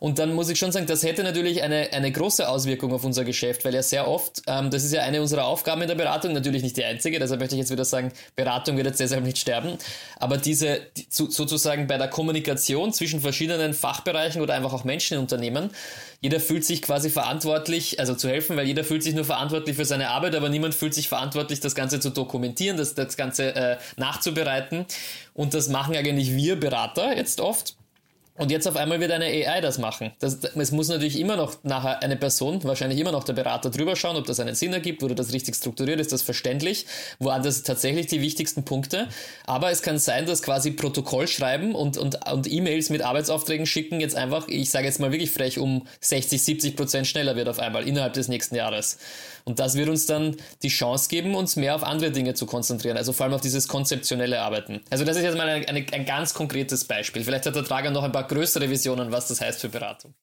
und 0.00 0.18
dann 0.18 0.34
muss 0.34 0.48
ich 0.48 0.58
schon 0.58 0.72
sagen, 0.72 0.86
das 0.86 1.02
hätte 1.02 1.22
natürlich 1.22 1.62
eine, 1.62 1.92
eine 1.92 2.10
große 2.12 2.48
Auswirkung 2.48 2.92
auf 2.92 3.04
unser 3.04 3.24
Geschäft, 3.24 3.64
weil 3.64 3.74
ja 3.74 3.82
sehr 3.82 4.08
oft, 4.08 4.42
ähm, 4.46 4.70
das 4.70 4.84
ist 4.84 4.92
ja 4.92 5.02
eine 5.02 5.20
unserer 5.20 5.46
Aufgaben 5.46 5.82
in 5.82 5.88
der 5.88 5.94
Beratung, 5.94 6.32
natürlich 6.32 6.62
nicht 6.62 6.76
die 6.76 6.84
einzige, 6.84 7.18
deshalb 7.18 7.40
möchte 7.40 7.54
ich 7.54 7.60
jetzt 7.60 7.70
wieder 7.70 7.84
sagen, 7.84 8.12
Beratung 8.36 8.76
wird 8.76 8.86
jetzt 8.86 9.00
deshalb 9.00 9.24
nicht 9.24 9.38
sterben, 9.38 9.78
aber 10.18 10.36
diese 10.36 10.80
die, 10.96 11.06
sozusagen 11.10 11.86
bei 11.86 11.98
der 11.98 12.08
Kommunikation 12.08 12.92
zwischen 12.92 13.20
verschiedenen 13.20 13.74
Fachbereichen 13.74 14.42
oder 14.42 14.54
einfach 14.54 14.72
auch 14.72 14.84
Menschen 14.84 15.14
in 15.14 15.20
Unternehmen, 15.20 15.70
jeder 16.20 16.40
fühlt 16.40 16.64
sich 16.64 16.82
quasi 16.82 17.10
verantwortlich, 17.10 18.00
also 18.00 18.14
zu 18.14 18.28
helfen, 18.28 18.56
weil 18.56 18.66
jeder 18.66 18.82
fühlt 18.82 19.02
sich 19.02 19.14
nur 19.14 19.24
verantwortlich 19.24 19.76
für 19.76 19.84
seine 19.84 20.10
Arbeit, 20.10 20.34
aber 20.34 20.48
niemand 20.48 20.74
fühlt 20.74 20.94
sich 20.94 21.08
verantwortlich, 21.08 21.60
das 21.60 21.74
Ganze 21.74 22.00
zu 22.00 22.10
dokumentieren, 22.10 22.76
das, 22.76 22.94
das 22.94 23.16
Ganze 23.16 23.54
äh, 23.54 23.76
nachzubereiten. 23.96 24.86
Und 25.34 25.54
das 25.54 25.68
machen 25.68 25.96
eigentlich 25.96 26.34
wir 26.34 26.58
Berater 26.58 27.16
jetzt 27.16 27.40
oft. 27.40 27.77
Und 28.38 28.50
jetzt 28.50 28.66
auf 28.68 28.76
einmal 28.76 29.00
wird 29.00 29.10
eine 29.10 29.26
AI 29.26 29.60
das 29.60 29.78
machen. 29.78 30.12
Das, 30.20 30.38
es 30.56 30.72
muss 30.72 30.88
natürlich 30.88 31.18
immer 31.18 31.36
noch 31.36 31.56
nachher 31.64 32.02
eine 32.02 32.16
Person, 32.16 32.62
wahrscheinlich 32.64 32.98
immer 33.00 33.12
noch 33.12 33.24
der 33.24 33.32
Berater 33.32 33.70
drüber 33.70 33.96
schauen, 33.96 34.16
ob 34.16 34.26
das 34.26 34.40
einen 34.40 34.54
Sinn 34.54 34.72
ergibt, 34.72 35.02
wurde 35.02 35.14
das 35.14 35.32
richtig 35.32 35.56
strukturiert, 35.56 36.00
ist 36.00 36.12
das 36.12 36.22
verständlich, 36.22 36.86
das 37.18 37.62
tatsächlich 37.64 38.06
die 38.06 38.22
wichtigsten 38.22 38.64
Punkte. 38.64 39.08
Aber 39.44 39.70
es 39.70 39.82
kann 39.82 39.98
sein, 39.98 40.26
dass 40.26 40.42
quasi 40.42 40.70
Protokoll 40.70 41.26
schreiben 41.26 41.74
und, 41.74 41.98
und, 41.98 42.30
und 42.30 42.50
E-Mails 42.50 42.90
mit 42.90 43.02
Arbeitsaufträgen 43.02 43.66
schicken 43.66 44.00
jetzt 44.00 44.14
einfach, 44.14 44.46
ich 44.48 44.70
sage 44.70 44.86
jetzt 44.86 45.00
mal 45.00 45.10
wirklich 45.10 45.30
frech, 45.30 45.58
um 45.58 45.86
60, 46.00 46.42
70 46.42 46.76
Prozent 46.76 47.06
schneller 47.06 47.34
wird 47.34 47.48
auf 47.48 47.58
einmal 47.58 47.86
innerhalb 47.86 48.12
des 48.12 48.28
nächsten 48.28 48.54
Jahres. 48.54 48.98
Und 49.44 49.58
das 49.58 49.76
wird 49.76 49.88
uns 49.88 50.04
dann 50.04 50.36
die 50.62 50.68
Chance 50.68 51.08
geben, 51.08 51.34
uns 51.34 51.56
mehr 51.56 51.74
auf 51.74 51.82
andere 51.82 52.10
Dinge 52.10 52.34
zu 52.34 52.44
konzentrieren, 52.44 52.98
also 52.98 53.14
vor 53.14 53.24
allem 53.24 53.34
auf 53.34 53.40
dieses 53.40 53.66
konzeptionelle 53.66 54.42
Arbeiten. 54.42 54.80
Also 54.90 55.06
das 55.06 55.16
ist 55.16 55.22
jetzt 55.22 55.38
mal 55.38 55.48
eine, 55.48 55.66
eine, 55.66 55.86
ein 55.90 56.04
ganz 56.04 56.34
konkretes 56.34 56.84
Beispiel. 56.84 57.24
Vielleicht 57.24 57.46
hat 57.46 57.56
der 57.56 57.64
Trager 57.64 57.90
noch 57.90 58.02
ein 58.02 58.12
paar 58.12 58.27
größere 58.28 58.68
Visionen, 58.70 59.10
was 59.10 59.28
das 59.28 59.40
heißt 59.40 59.60
für 59.60 59.68
Beratung. 59.68 60.14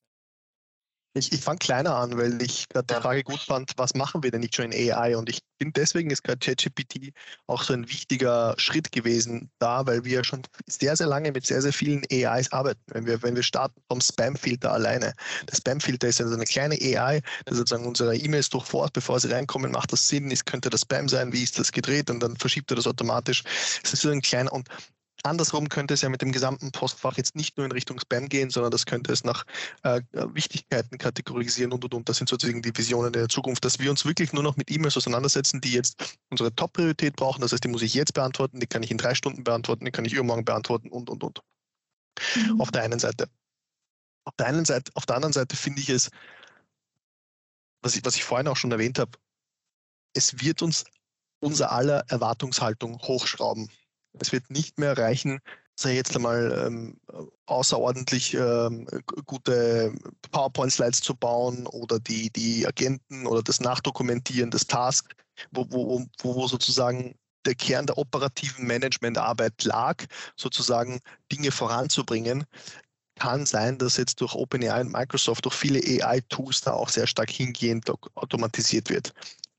Ich, 1.17 1.31
ich 1.31 1.39
fange 1.39 1.59
kleiner 1.59 1.95
an, 1.95 2.17
weil 2.17 2.41
ich 2.41 2.67
gerade 2.67 2.87
die 2.93 3.01
Frage 3.01 3.23
gut 3.23 3.39
fand, 3.39 3.71
was 3.77 3.93
machen 3.93 4.21
wir 4.21 4.31
denn 4.31 4.41
nicht 4.41 4.53
schon 4.53 4.73
in 4.73 4.91
AI? 4.91 5.15
Und 5.15 5.29
ich 5.29 5.39
finde, 5.57 5.79
deswegen 5.79 6.09
ist 6.09 6.23
gerade 6.23 6.39
ChatGPT 6.39 7.13
auch 7.47 7.63
so 7.63 7.71
ein 7.71 7.87
wichtiger 7.87 8.53
Schritt 8.57 8.91
gewesen 8.91 9.49
da, 9.57 9.85
weil 9.87 10.03
wir 10.03 10.25
schon 10.25 10.41
sehr, 10.67 10.97
sehr 10.97 11.07
lange 11.07 11.31
mit 11.31 11.45
sehr, 11.45 11.61
sehr 11.61 11.71
vielen 11.71 12.03
AIs 12.11 12.51
arbeiten. 12.51 12.81
Wenn 12.87 13.05
wir, 13.05 13.23
wenn 13.23 13.33
wir 13.33 13.43
starten 13.43 13.81
vom 13.87 14.01
Spam-Filter 14.01 14.73
alleine. 14.73 15.13
Der 15.49 15.55
Spam-Filter 15.55 16.09
ist 16.09 16.19
also 16.19 16.35
eine 16.35 16.43
kleine 16.43 16.75
AI, 16.75 17.21
der 17.47 17.55
sozusagen 17.55 17.87
unsere 17.87 18.17
E-Mails 18.17 18.49
durchforscht, 18.49 18.91
bevor 18.91 19.17
sie 19.17 19.31
reinkommen, 19.31 19.71
macht 19.71 19.93
das 19.93 20.09
Sinn, 20.09 20.31
ist, 20.31 20.45
könnte 20.45 20.69
das 20.69 20.81
Spam 20.81 21.07
sein, 21.07 21.31
wie 21.31 21.43
ist 21.43 21.57
das 21.57 21.71
gedreht 21.71 22.09
und 22.09 22.19
dann 22.19 22.35
verschiebt 22.35 22.71
er 22.73 22.75
das 22.75 22.87
automatisch. 22.87 23.43
Es 23.83 23.93
ist 23.93 24.01
so 24.01 24.09
ein 24.09 24.21
kleiner 24.21 24.51
und 24.51 24.67
Andersrum 25.25 25.69
könnte 25.69 25.95
es 25.95 26.01
ja 26.01 26.09
mit 26.09 26.21
dem 26.21 26.31
gesamten 26.31 26.71
Postfach 26.71 27.17
jetzt 27.17 27.35
nicht 27.35 27.57
nur 27.57 27.65
in 27.65 27.71
Richtung 27.71 27.99
Spam 27.99 28.29
gehen, 28.29 28.49
sondern 28.49 28.71
das 28.71 28.85
könnte 28.85 29.11
es 29.11 29.23
nach 29.23 29.43
äh, 29.83 30.01
Wichtigkeiten 30.11 30.97
kategorisieren 30.97 31.71
und 31.71 31.83
und 31.83 31.93
und. 31.93 32.07
Das 32.07 32.17
sind 32.17 32.29
sozusagen 32.29 32.61
die 32.61 32.75
Visionen 32.77 33.11
der 33.11 33.27
Zukunft, 33.27 33.65
dass 33.65 33.79
wir 33.79 33.89
uns 33.89 34.05
wirklich 34.05 34.33
nur 34.33 34.43
noch 34.43 34.55
mit 34.55 34.69
E-Mails 34.69 34.97
auseinandersetzen, 34.97 35.61
die 35.61 35.73
jetzt 35.73 36.17
unsere 36.29 36.55
Top-Priorität 36.55 37.15
brauchen. 37.15 37.41
Das 37.41 37.51
heißt, 37.51 37.63
die 37.63 37.69
muss 37.69 37.81
ich 37.81 37.93
jetzt 37.95 38.13
beantworten, 38.13 38.59
die 38.59 38.67
kann 38.67 38.83
ich 38.83 38.91
in 38.91 38.97
drei 38.97 39.15
Stunden 39.15 39.43
beantworten, 39.43 39.85
die 39.85 39.91
kann 39.91 40.05
ich 40.05 40.13
übermorgen 40.13 40.45
beantworten 40.45 40.89
und 40.89 41.09
und 41.09 41.23
und. 41.23 41.41
Mhm. 42.35 42.61
Auf 42.61 42.71
der 42.71 42.83
einen 42.83 42.99
Seite. 42.99 43.27
Auf 44.25 44.35
der 44.37 44.47
einen 44.47 44.65
Seite, 44.65 44.91
auf 44.95 45.05
der 45.05 45.15
anderen 45.15 45.33
Seite 45.33 45.55
finde 45.55 45.81
ich 45.81 45.89
es, 45.89 46.09
was 47.81 47.95
ich, 47.95 48.05
was 48.05 48.15
ich 48.15 48.23
vorhin 48.23 48.47
auch 48.47 48.57
schon 48.57 48.71
erwähnt 48.71 48.99
habe, 48.99 49.11
es 50.13 50.39
wird 50.39 50.61
uns 50.61 50.83
unser 51.39 51.71
aller 51.71 52.03
Erwartungshaltung 52.09 52.99
hochschrauben. 53.01 53.69
Es 54.19 54.31
wird 54.31 54.49
nicht 54.49 54.79
mehr 54.79 54.97
reichen, 54.97 55.39
sei 55.75 55.95
jetzt 55.95 56.15
einmal 56.15 56.65
ähm, 56.65 56.99
außerordentlich 57.45 58.33
ähm, 58.33 58.87
gute 59.25 59.93
PowerPoint-Slides 60.31 61.01
zu 61.01 61.15
bauen 61.15 61.67
oder 61.67 61.99
die, 61.99 62.29
die 62.31 62.65
Agenten 62.65 63.27
oder 63.27 63.43
das 63.43 63.59
Nachdokumentieren 63.59 64.51
des 64.51 64.67
Tasks, 64.67 65.15
wo, 65.51 65.65
wo, 65.69 66.05
wo, 66.21 66.35
wo 66.35 66.47
sozusagen 66.47 67.15
der 67.45 67.55
Kern 67.55 67.85
der 67.85 67.97
operativen 67.97 68.65
Managementarbeit 68.65 69.63
lag, 69.65 70.03
sozusagen 70.35 70.99
Dinge 71.31 71.51
voranzubringen. 71.51 72.45
Kann 73.17 73.45
sein, 73.45 73.77
dass 73.77 73.97
jetzt 73.97 74.19
durch 74.19 74.33
OpenAI 74.33 74.81
und 74.81 74.91
Microsoft, 74.91 75.45
durch 75.45 75.55
viele 75.55 75.79
AI-Tools 75.79 76.61
da 76.61 76.73
auch 76.73 76.89
sehr 76.89 77.07
stark 77.07 77.29
hingehend 77.29 77.89
automatisiert 78.15 78.89
wird. 78.89 79.13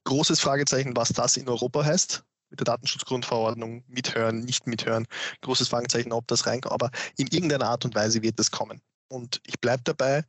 Großes 0.04 0.40
Fragezeichen, 0.40 0.96
was 0.96 1.08
das 1.10 1.36
in 1.36 1.48
Europa 1.48 1.84
heißt 1.84 2.24
mit 2.56 2.66
der 2.66 2.72
Datenschutzgrundverordnung 2.72 3.84
mithören, 3.86 4.40
nicht 4.40 4.66
mithören. 4.66 5.06
Großes 5.42 5.68
Fragezeichen, 5.68 6.12
ob 6.12 6.26
das 6.26 6.46
reinkommt. 6.46 6.72
Aber 6.72 6.90
in 7.16 7.26
irgendeiner 7.26 7.68
Art 7.68 7.84
und 7.84 7.94
Weise 7.94 8.22
wird 8.22 8.38
das 8.38 8.50
kommen. 8.50 8.80
Und 9.08 9.40
ich 9.46 9.60
bleibe 9.60 9.82
dabei, 9.84 10.24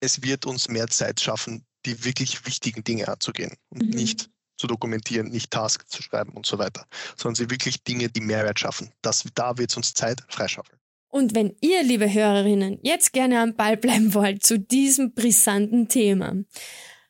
es 0.00 0.22
wird 0.22 0.46
uns 0.46 0.68
mehr 0.68 0.88
Zeit 0.88 1.20
schaffen, 1.20 1.64
die 1.84 2.04
wirklich 2.04 2.46
wichtigen 2.46 2.84
Dinge 2.84 3.08
anzugehen 3.08 3.56
und 3.70 3.82
mhm. 3.82 3.90
nicht 3.90 4.30
zu 4.56 4.66
dokumentieren, 4.66 5.28
nicht 5.28 5.50
Tasks 5.50 5.88
zu 5.88 6.02
schreiben 6.02 6.32
und 6.32 6.46
so 6.46 6.58
weiter, 6.58 6.86
sondern 7.16 7.34
sie 7.34 7.50
wirklich 7.50 7.82
Dinge, 7.82 8.08
die 8.08 8.20
Mehrwert 8.20 8.60
schaffen. 8.60 8.92
Das, 9.02 9.24
da 9.34 9.58
wird 9.58 9.70
es 9.70 9.76
uns 9.76 9.92
Zeit 9.94 10.22
freischaffeln. 10.28 10.78
Und 11.08 11.34
wenn 11.34 11.56
ihr, 11.60 11.82
liebe 11.82 12.10
Hörerinnen, 12.10 12.78
jetzt 12.82 13.12
gerne 13.12 13.40
am 13.40 13.54
Ball 13.54 13.76
bleiben 13.76 14.14
wollt 14.14 14.46
zu 14.46 14.58
diesem 14.58 15.12
brisanten 15.12 15.88
Thema, 15.88 16.36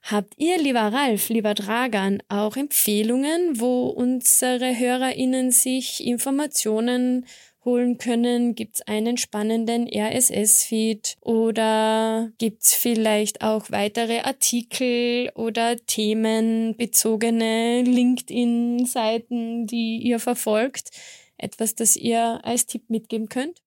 Habt 0.03 0.35
ihr, 0.37 0.59
lieber 0.59 0.93
Ralf, 0.93 1.29
lieber 1.29 1.55
Dragan, 1.55 2.21
auch 2.29 2.57
Empfehlungen, 2.57 3.61
wo 3.61 3.87
unsere 3.87 4.77
HörerInnen 4.77 5.53
sich 5.53 6.05
Informationen 6.05 7.25
holen 7.65 7.99
können? 7.99 8.57
Gibt 8.57 8.77
es 8.77 8.83
einen 8.83 9.17
spannenden 9.17 9.87
RSS-Feed 9.87 11.19
oder 11.21 12.33
gibt 12.39 12.65
es 12.65 12.75
vielleicht 12.75 13.43
auch 13.43 13.71
weitere 13.71 14.23
Artikel 14.23 15.31
oder 15.37 15.77
themenbezogene 15.77 17.83
LinkedIn-Seiten, 17.83 19.69
die 19.69 19.99
ihr 19.99 20.19
verfolgt? 20.19 20.91
Etwas, 21.39 21.77
das 21.77 21.95
ihr 21.95 22.45
als 22.45 22.67
Tipp 22.67 22.91
mitgeben 22.91 23.29
könnt? 23.29 23.63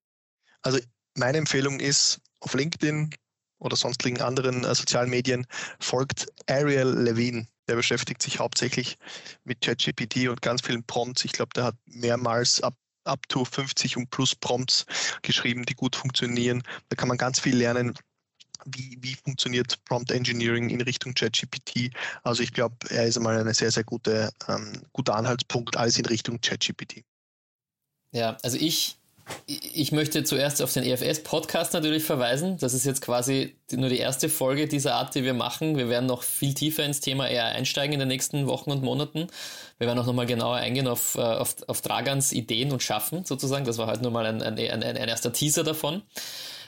Also 0.60 0.80
meine 1.14 1.38
Empfehlung 1.38 1.80
ist, 1.80 2.20
auf 2.40 2.52
LinkedIn 2.52 3.08
oder 3.58 3.76
sonstigen 3.76 4.20
anderen 4.20 4.64
äh, 4.64 4.74
sozialen 4.74 5.10
Medien 5.10 5.46
folgt 5.80 6.26
Ariel 6.48 6.88
Levine. 6.88 7.46
Der 7.68 7.74
beschäftigt 7.74 8.22
sich 8.22 8.38
hauptsächlich 8.38 8.98
mit 9.44 9.60
ChatGPT 9.60 10.28
und 10.28 10.42
ganz 10.42 10.62
vielen 10.62 10.84
Prompts. 10.84 11.24
Ich 11.24 11.32
glaube, 11.32 11.50
der 11.54 11.64
hat 11.64 11.76
mehrmals 11.86 12.62
ab 12.62 12.74
up 13.04 13.28
to 13.28 13.44
50 13.44 13.96
und 13.96 14.10
plus 14.10 14.34
Prompts 14.34 14.84
geschrieben, 15.22 15.64
die 15.64 15.74
gut 15.74 15.94
funktionieren. 15.94 16.62
Da 16.88 16.96
kann 16.96 17.06
man 17.06 17.16
ganz 17.16 17.38
viel 17.38 17.56
lernen, 17.56 17.94
wie, 18.64 18.98
wie 19.00 19.14
funktioniert 19.14 19.82
Prompt 19.84 20.10
Engineering 20.10 20.70
in 20.70 20.80
Richtung 20.80 21.14
ChatGPT. 21.14 21.90
Also 22.22 22.42
ich 22.42 22.52
glaube, 22.52 22.76
er 22.90 23.06
ist 23.06 23.16
einmal 23.16 23.38
ein 23.38 23.54
sehr, 23.54 23.70
sehr 23.70 23.84
gute, 23.84 24.30
ähm, 24.48 24.82
guter 24.92 25.14
Anhaltspunkt, 25.14 25.76
alles 25.76 25.98
in 25.98 26.06
Richtung 26.06 26.40
ChatGPT. 26.40 27.04
Ja, 28.12 28.36
also 28.42 28.56
ich 28.56 28.98
ich 29.46 29.92
möchte 29.92 30.24
zuerst 30.24 30.62
auf 30.62 30.72
den 30.72 30.84
EFS-Podcast 30.84 31.72
natürlich 31.72 32.04
verweisen. 32.04 32.58
Das 32.58 32.74
ist 32.74 32.84
jetzt 32.84 33.00
quasi 33.00 33.56
nur 33.72 33.88
die 33.88 33.98
erste 33.98 34.28
Folge 34.28 34.68
dieser 34.68 34.94
Art, 34.94 35.14
die 35.14 35.24
wir 35.24 35.34
machen. 35.34 35.76
Wir 35.76 35.88
werden 35.88 36.06
noch 36.06 36.22
viel 36.22 36.54
tiefer 36.54 36.84
ins 36.84 37.00
Thema 37.00 37.24
AI 37.24 37.42
einsteigen 37.42 37.94
in 37.94 37.98
den 38.00 38.08
nächsten 38.08 38.46
Wochen 38.46 38.70
und 38.70 38.82
Monaten. 38.82 39.26
Wir 39.78 39.88
werden 39.88 39.98
auch 39.98 40.06
nochmal 40.06 40.26
genauer 40.26 40.56
eingehen 40.56 40.86
auf, 40.86 41.16
äh, 41.16 41.20
auf, 41.20 41.56
auf 41.66 41.80
Dragans 41.80 42.32
Ideen 42.32 42.72
und 42.72 42.82
Schaffen 42.82 43.24
sozusagen. 43.24 43.64
Das 43.64 43.78
war 43.78 43.88
heute 43.88 44.02
nur 44.02 44.12
mal 44.12 44.26
ein, 44.26 44.42
ein, 44.42 44.58
ein, 44.58 44.82
ein 44.82 45.08
erster 45.08 45.32
Teaser 45.32 45.64
davon. 45.64 46.02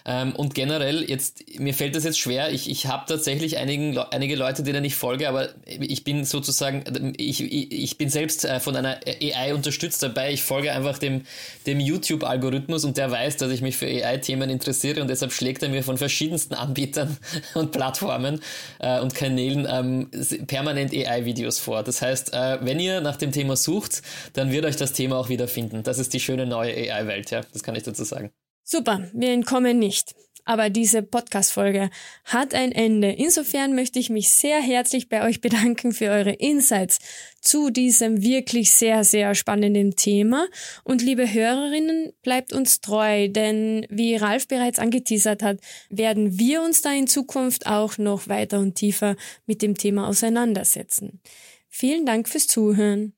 Ähm, 0.08 0.34
und 0.34 0.54
generell, 0.54 1.04
jetzt, 1.08 1.58
mir 1.58 1.74
fällt 1.74 1.94
das 1.94 2.04
jetzt 2.04 2.18
schwer. 2.18 2.50
Ich, 2.50 2.70
ich 2.70 2.86
habe 2.86 3.04
tatsächlich 3.06 3.58
einigen, 3.58 3.98
einige 3.98 4.36
Leute, 4.36 4.62
denen 4.62 4.82
ich 4.82 4.96
folge, 4.96 5.28
aber 5.28 5.50
ich 5.66 6.02
bin 6.02 6.24
sozusagen, 6.24 7.12
ich, 7.18 7.42
ich, 7.42 7.70
ich 7.70 7.98
bin 7.98 8.08
selbst 8.08 8.46
äh, 8.46 8.58
von 8.58 8.74
einer 8.74 9.00
AI 9.06 9.52
unterstützt 9.52 10.02
dabei. 10.02 10.32
Ich 10.32 10.42
folge 10.42 10.72
einfach 10.72 10.96
dem, 10.96 11.24
dem 11.66 11.78
YouTube-Algorithmus 11.78 12.86
und 12.86 12.96
der 12.96 13.10
weiß, 13.10 13.36
dass 13.36 13.52
ich 13.52 13.60
mich 13.60 13.76
für 13.76 13.84
AI-Themen 13.84 14.48
interessiere 14.48 15.02
und 15.02 15.08
deshalb 15.08 15.30
schlägt 15.30 15.62
er 15.62 15.68
mir 15.68 15.82
von 15.82 15.98
verschiedensten 15.98 16.54
Anbietern 16.54 17.18
und 17.54 17.72
Plattformen 17.72 18.40
äh, 18.78 19.00
und 19.00 19.14
Kanälen 19.14 19.68
ähm, 19.70 20.10
permanent 20.46 20.94
AI-Videos 20.94 21.58
vor. 21.58 21.82
Das 21.82 22.00
heißt, 22.00 22.32
äh, 22.32 22.58
wenn 22.62 22.80
ihr 22.80 23.02
nach 23.02 23.16
dem 23.16 23.30
Thema 23.30 23.56
sucht, 23.56 24.00
dann 24.32 24.52
wird 24.52 24.64
euch 24.64 24.76
das 24.76 24.94
Thema 24.94 25.18
auch 25.18 25.28
wieder 25.28 25.48
finden. 25.48 25.82
Das 25.82 25.98
ist 25.98 26.14
die 26.14 26.20
schöne 26.20 26.46
neue 26.46 26.72
AI-Welt, 26.72 27.30
ja. 27.30 27.42
Das 27.52 27.62
kann 27.62 27.74
ich 27.76 27.82
dazu 27.82 28.04
sagen. 28.04 28.30
Super, 28.70 29.08
wir 29.14 29.30
entkommen 29.30 29.78
nicht. 29.78 30.14
Aber 30.44 30.68
diese 30.68 31.02
Podcast-Folge 31.02 31.88
hat 32.24 32.52
ein 32.52 32.70
Ende. 32.70 33.10
Insofern 33.10 33.74
möchte 33.74 33.98
ich 33.98 34.10
mich 34.10 34.28
sehr 34.28 34.60
herzlich 34.60 35.08
bei 35.08 35.26
euch 35.26 35.40
bedanken 35.40 35.92
für 35.92 36.10
eure 36.10 36.32
Insights 36.32 36.98
zu 37.40 37.70
diesem 37.70 38.20
wirklich 38.22 38.70
sehr, 38.72 39.04
sehr 39.04 39.34
spannenden 39.34 39.96
Thema. 39.96 40.48
Und 40.84 41.00
liebe 41.00 41.32
Hörerinnen, 41.32 42.12
bleibt 42.22 42.52
uns 42.52 42.82
treu, 42.82 43.28
denn 43.28 43.86
wie 43.88 44.16
Ralf 44.16 44.46
bereits 44.48 44.78
angeteasert 44.78 45.42
hat, 45.42 45.60
werden 45.88 46.38
wir 46.38 46.60
uns 46.60 46.82
da 46.82 46.92
in 46.92 47.06
Zukunft 47.06 47.66
auch 47.66 47.96
noch 47.96 48.28
weiter 48.28 48.58
und 48.58 48.74
tiefer 48.74 49.16
mit 49.46 49.62
dem 49.62 49.78
Thema 49.78 50.08
auseinandersetzen. 50.08 51.22
Vielen 51.70 52.04
Dank 52.04 52.28
fürs 52.28 52.46
Zuhören. 52.46 53.14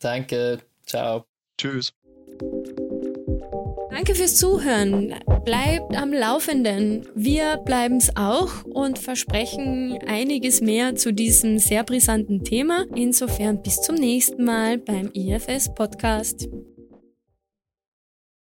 Danke. 0.00 0.60
Ciao. 0.86 1.26
Tschüss. 1.58 1.92
Danke 3.92 4.14
fürs 4.14 4.36
Zuhören. 4.36 5.14
Bleibt 5.44 5.94
am 5.94 6.14
Laufenden. 6.14 7.06
Wir 7.14 7.58
bleiben 7.58 7.98
es 7.98 8.16
auch 8.16 8.64
und 8.64 8.98
versprechen 8.98 9.98
einiges 10.06 10.62
mehr 10.62 10.96
zu 10.96 11.12
diesem 11.12 11.58
sehr 11.58 11.84
brisanten 11.84 12.42
Thema. 12.42 12.86
Insofern 12.94 13.62
bis 13.62 13.82
zum 13.82 13.96
nächsten 13.96 14.44
Mal 14.44 14.78
beim 14.78 15.10
IFS 15.12 15.74
Podcast. 15.74 16.48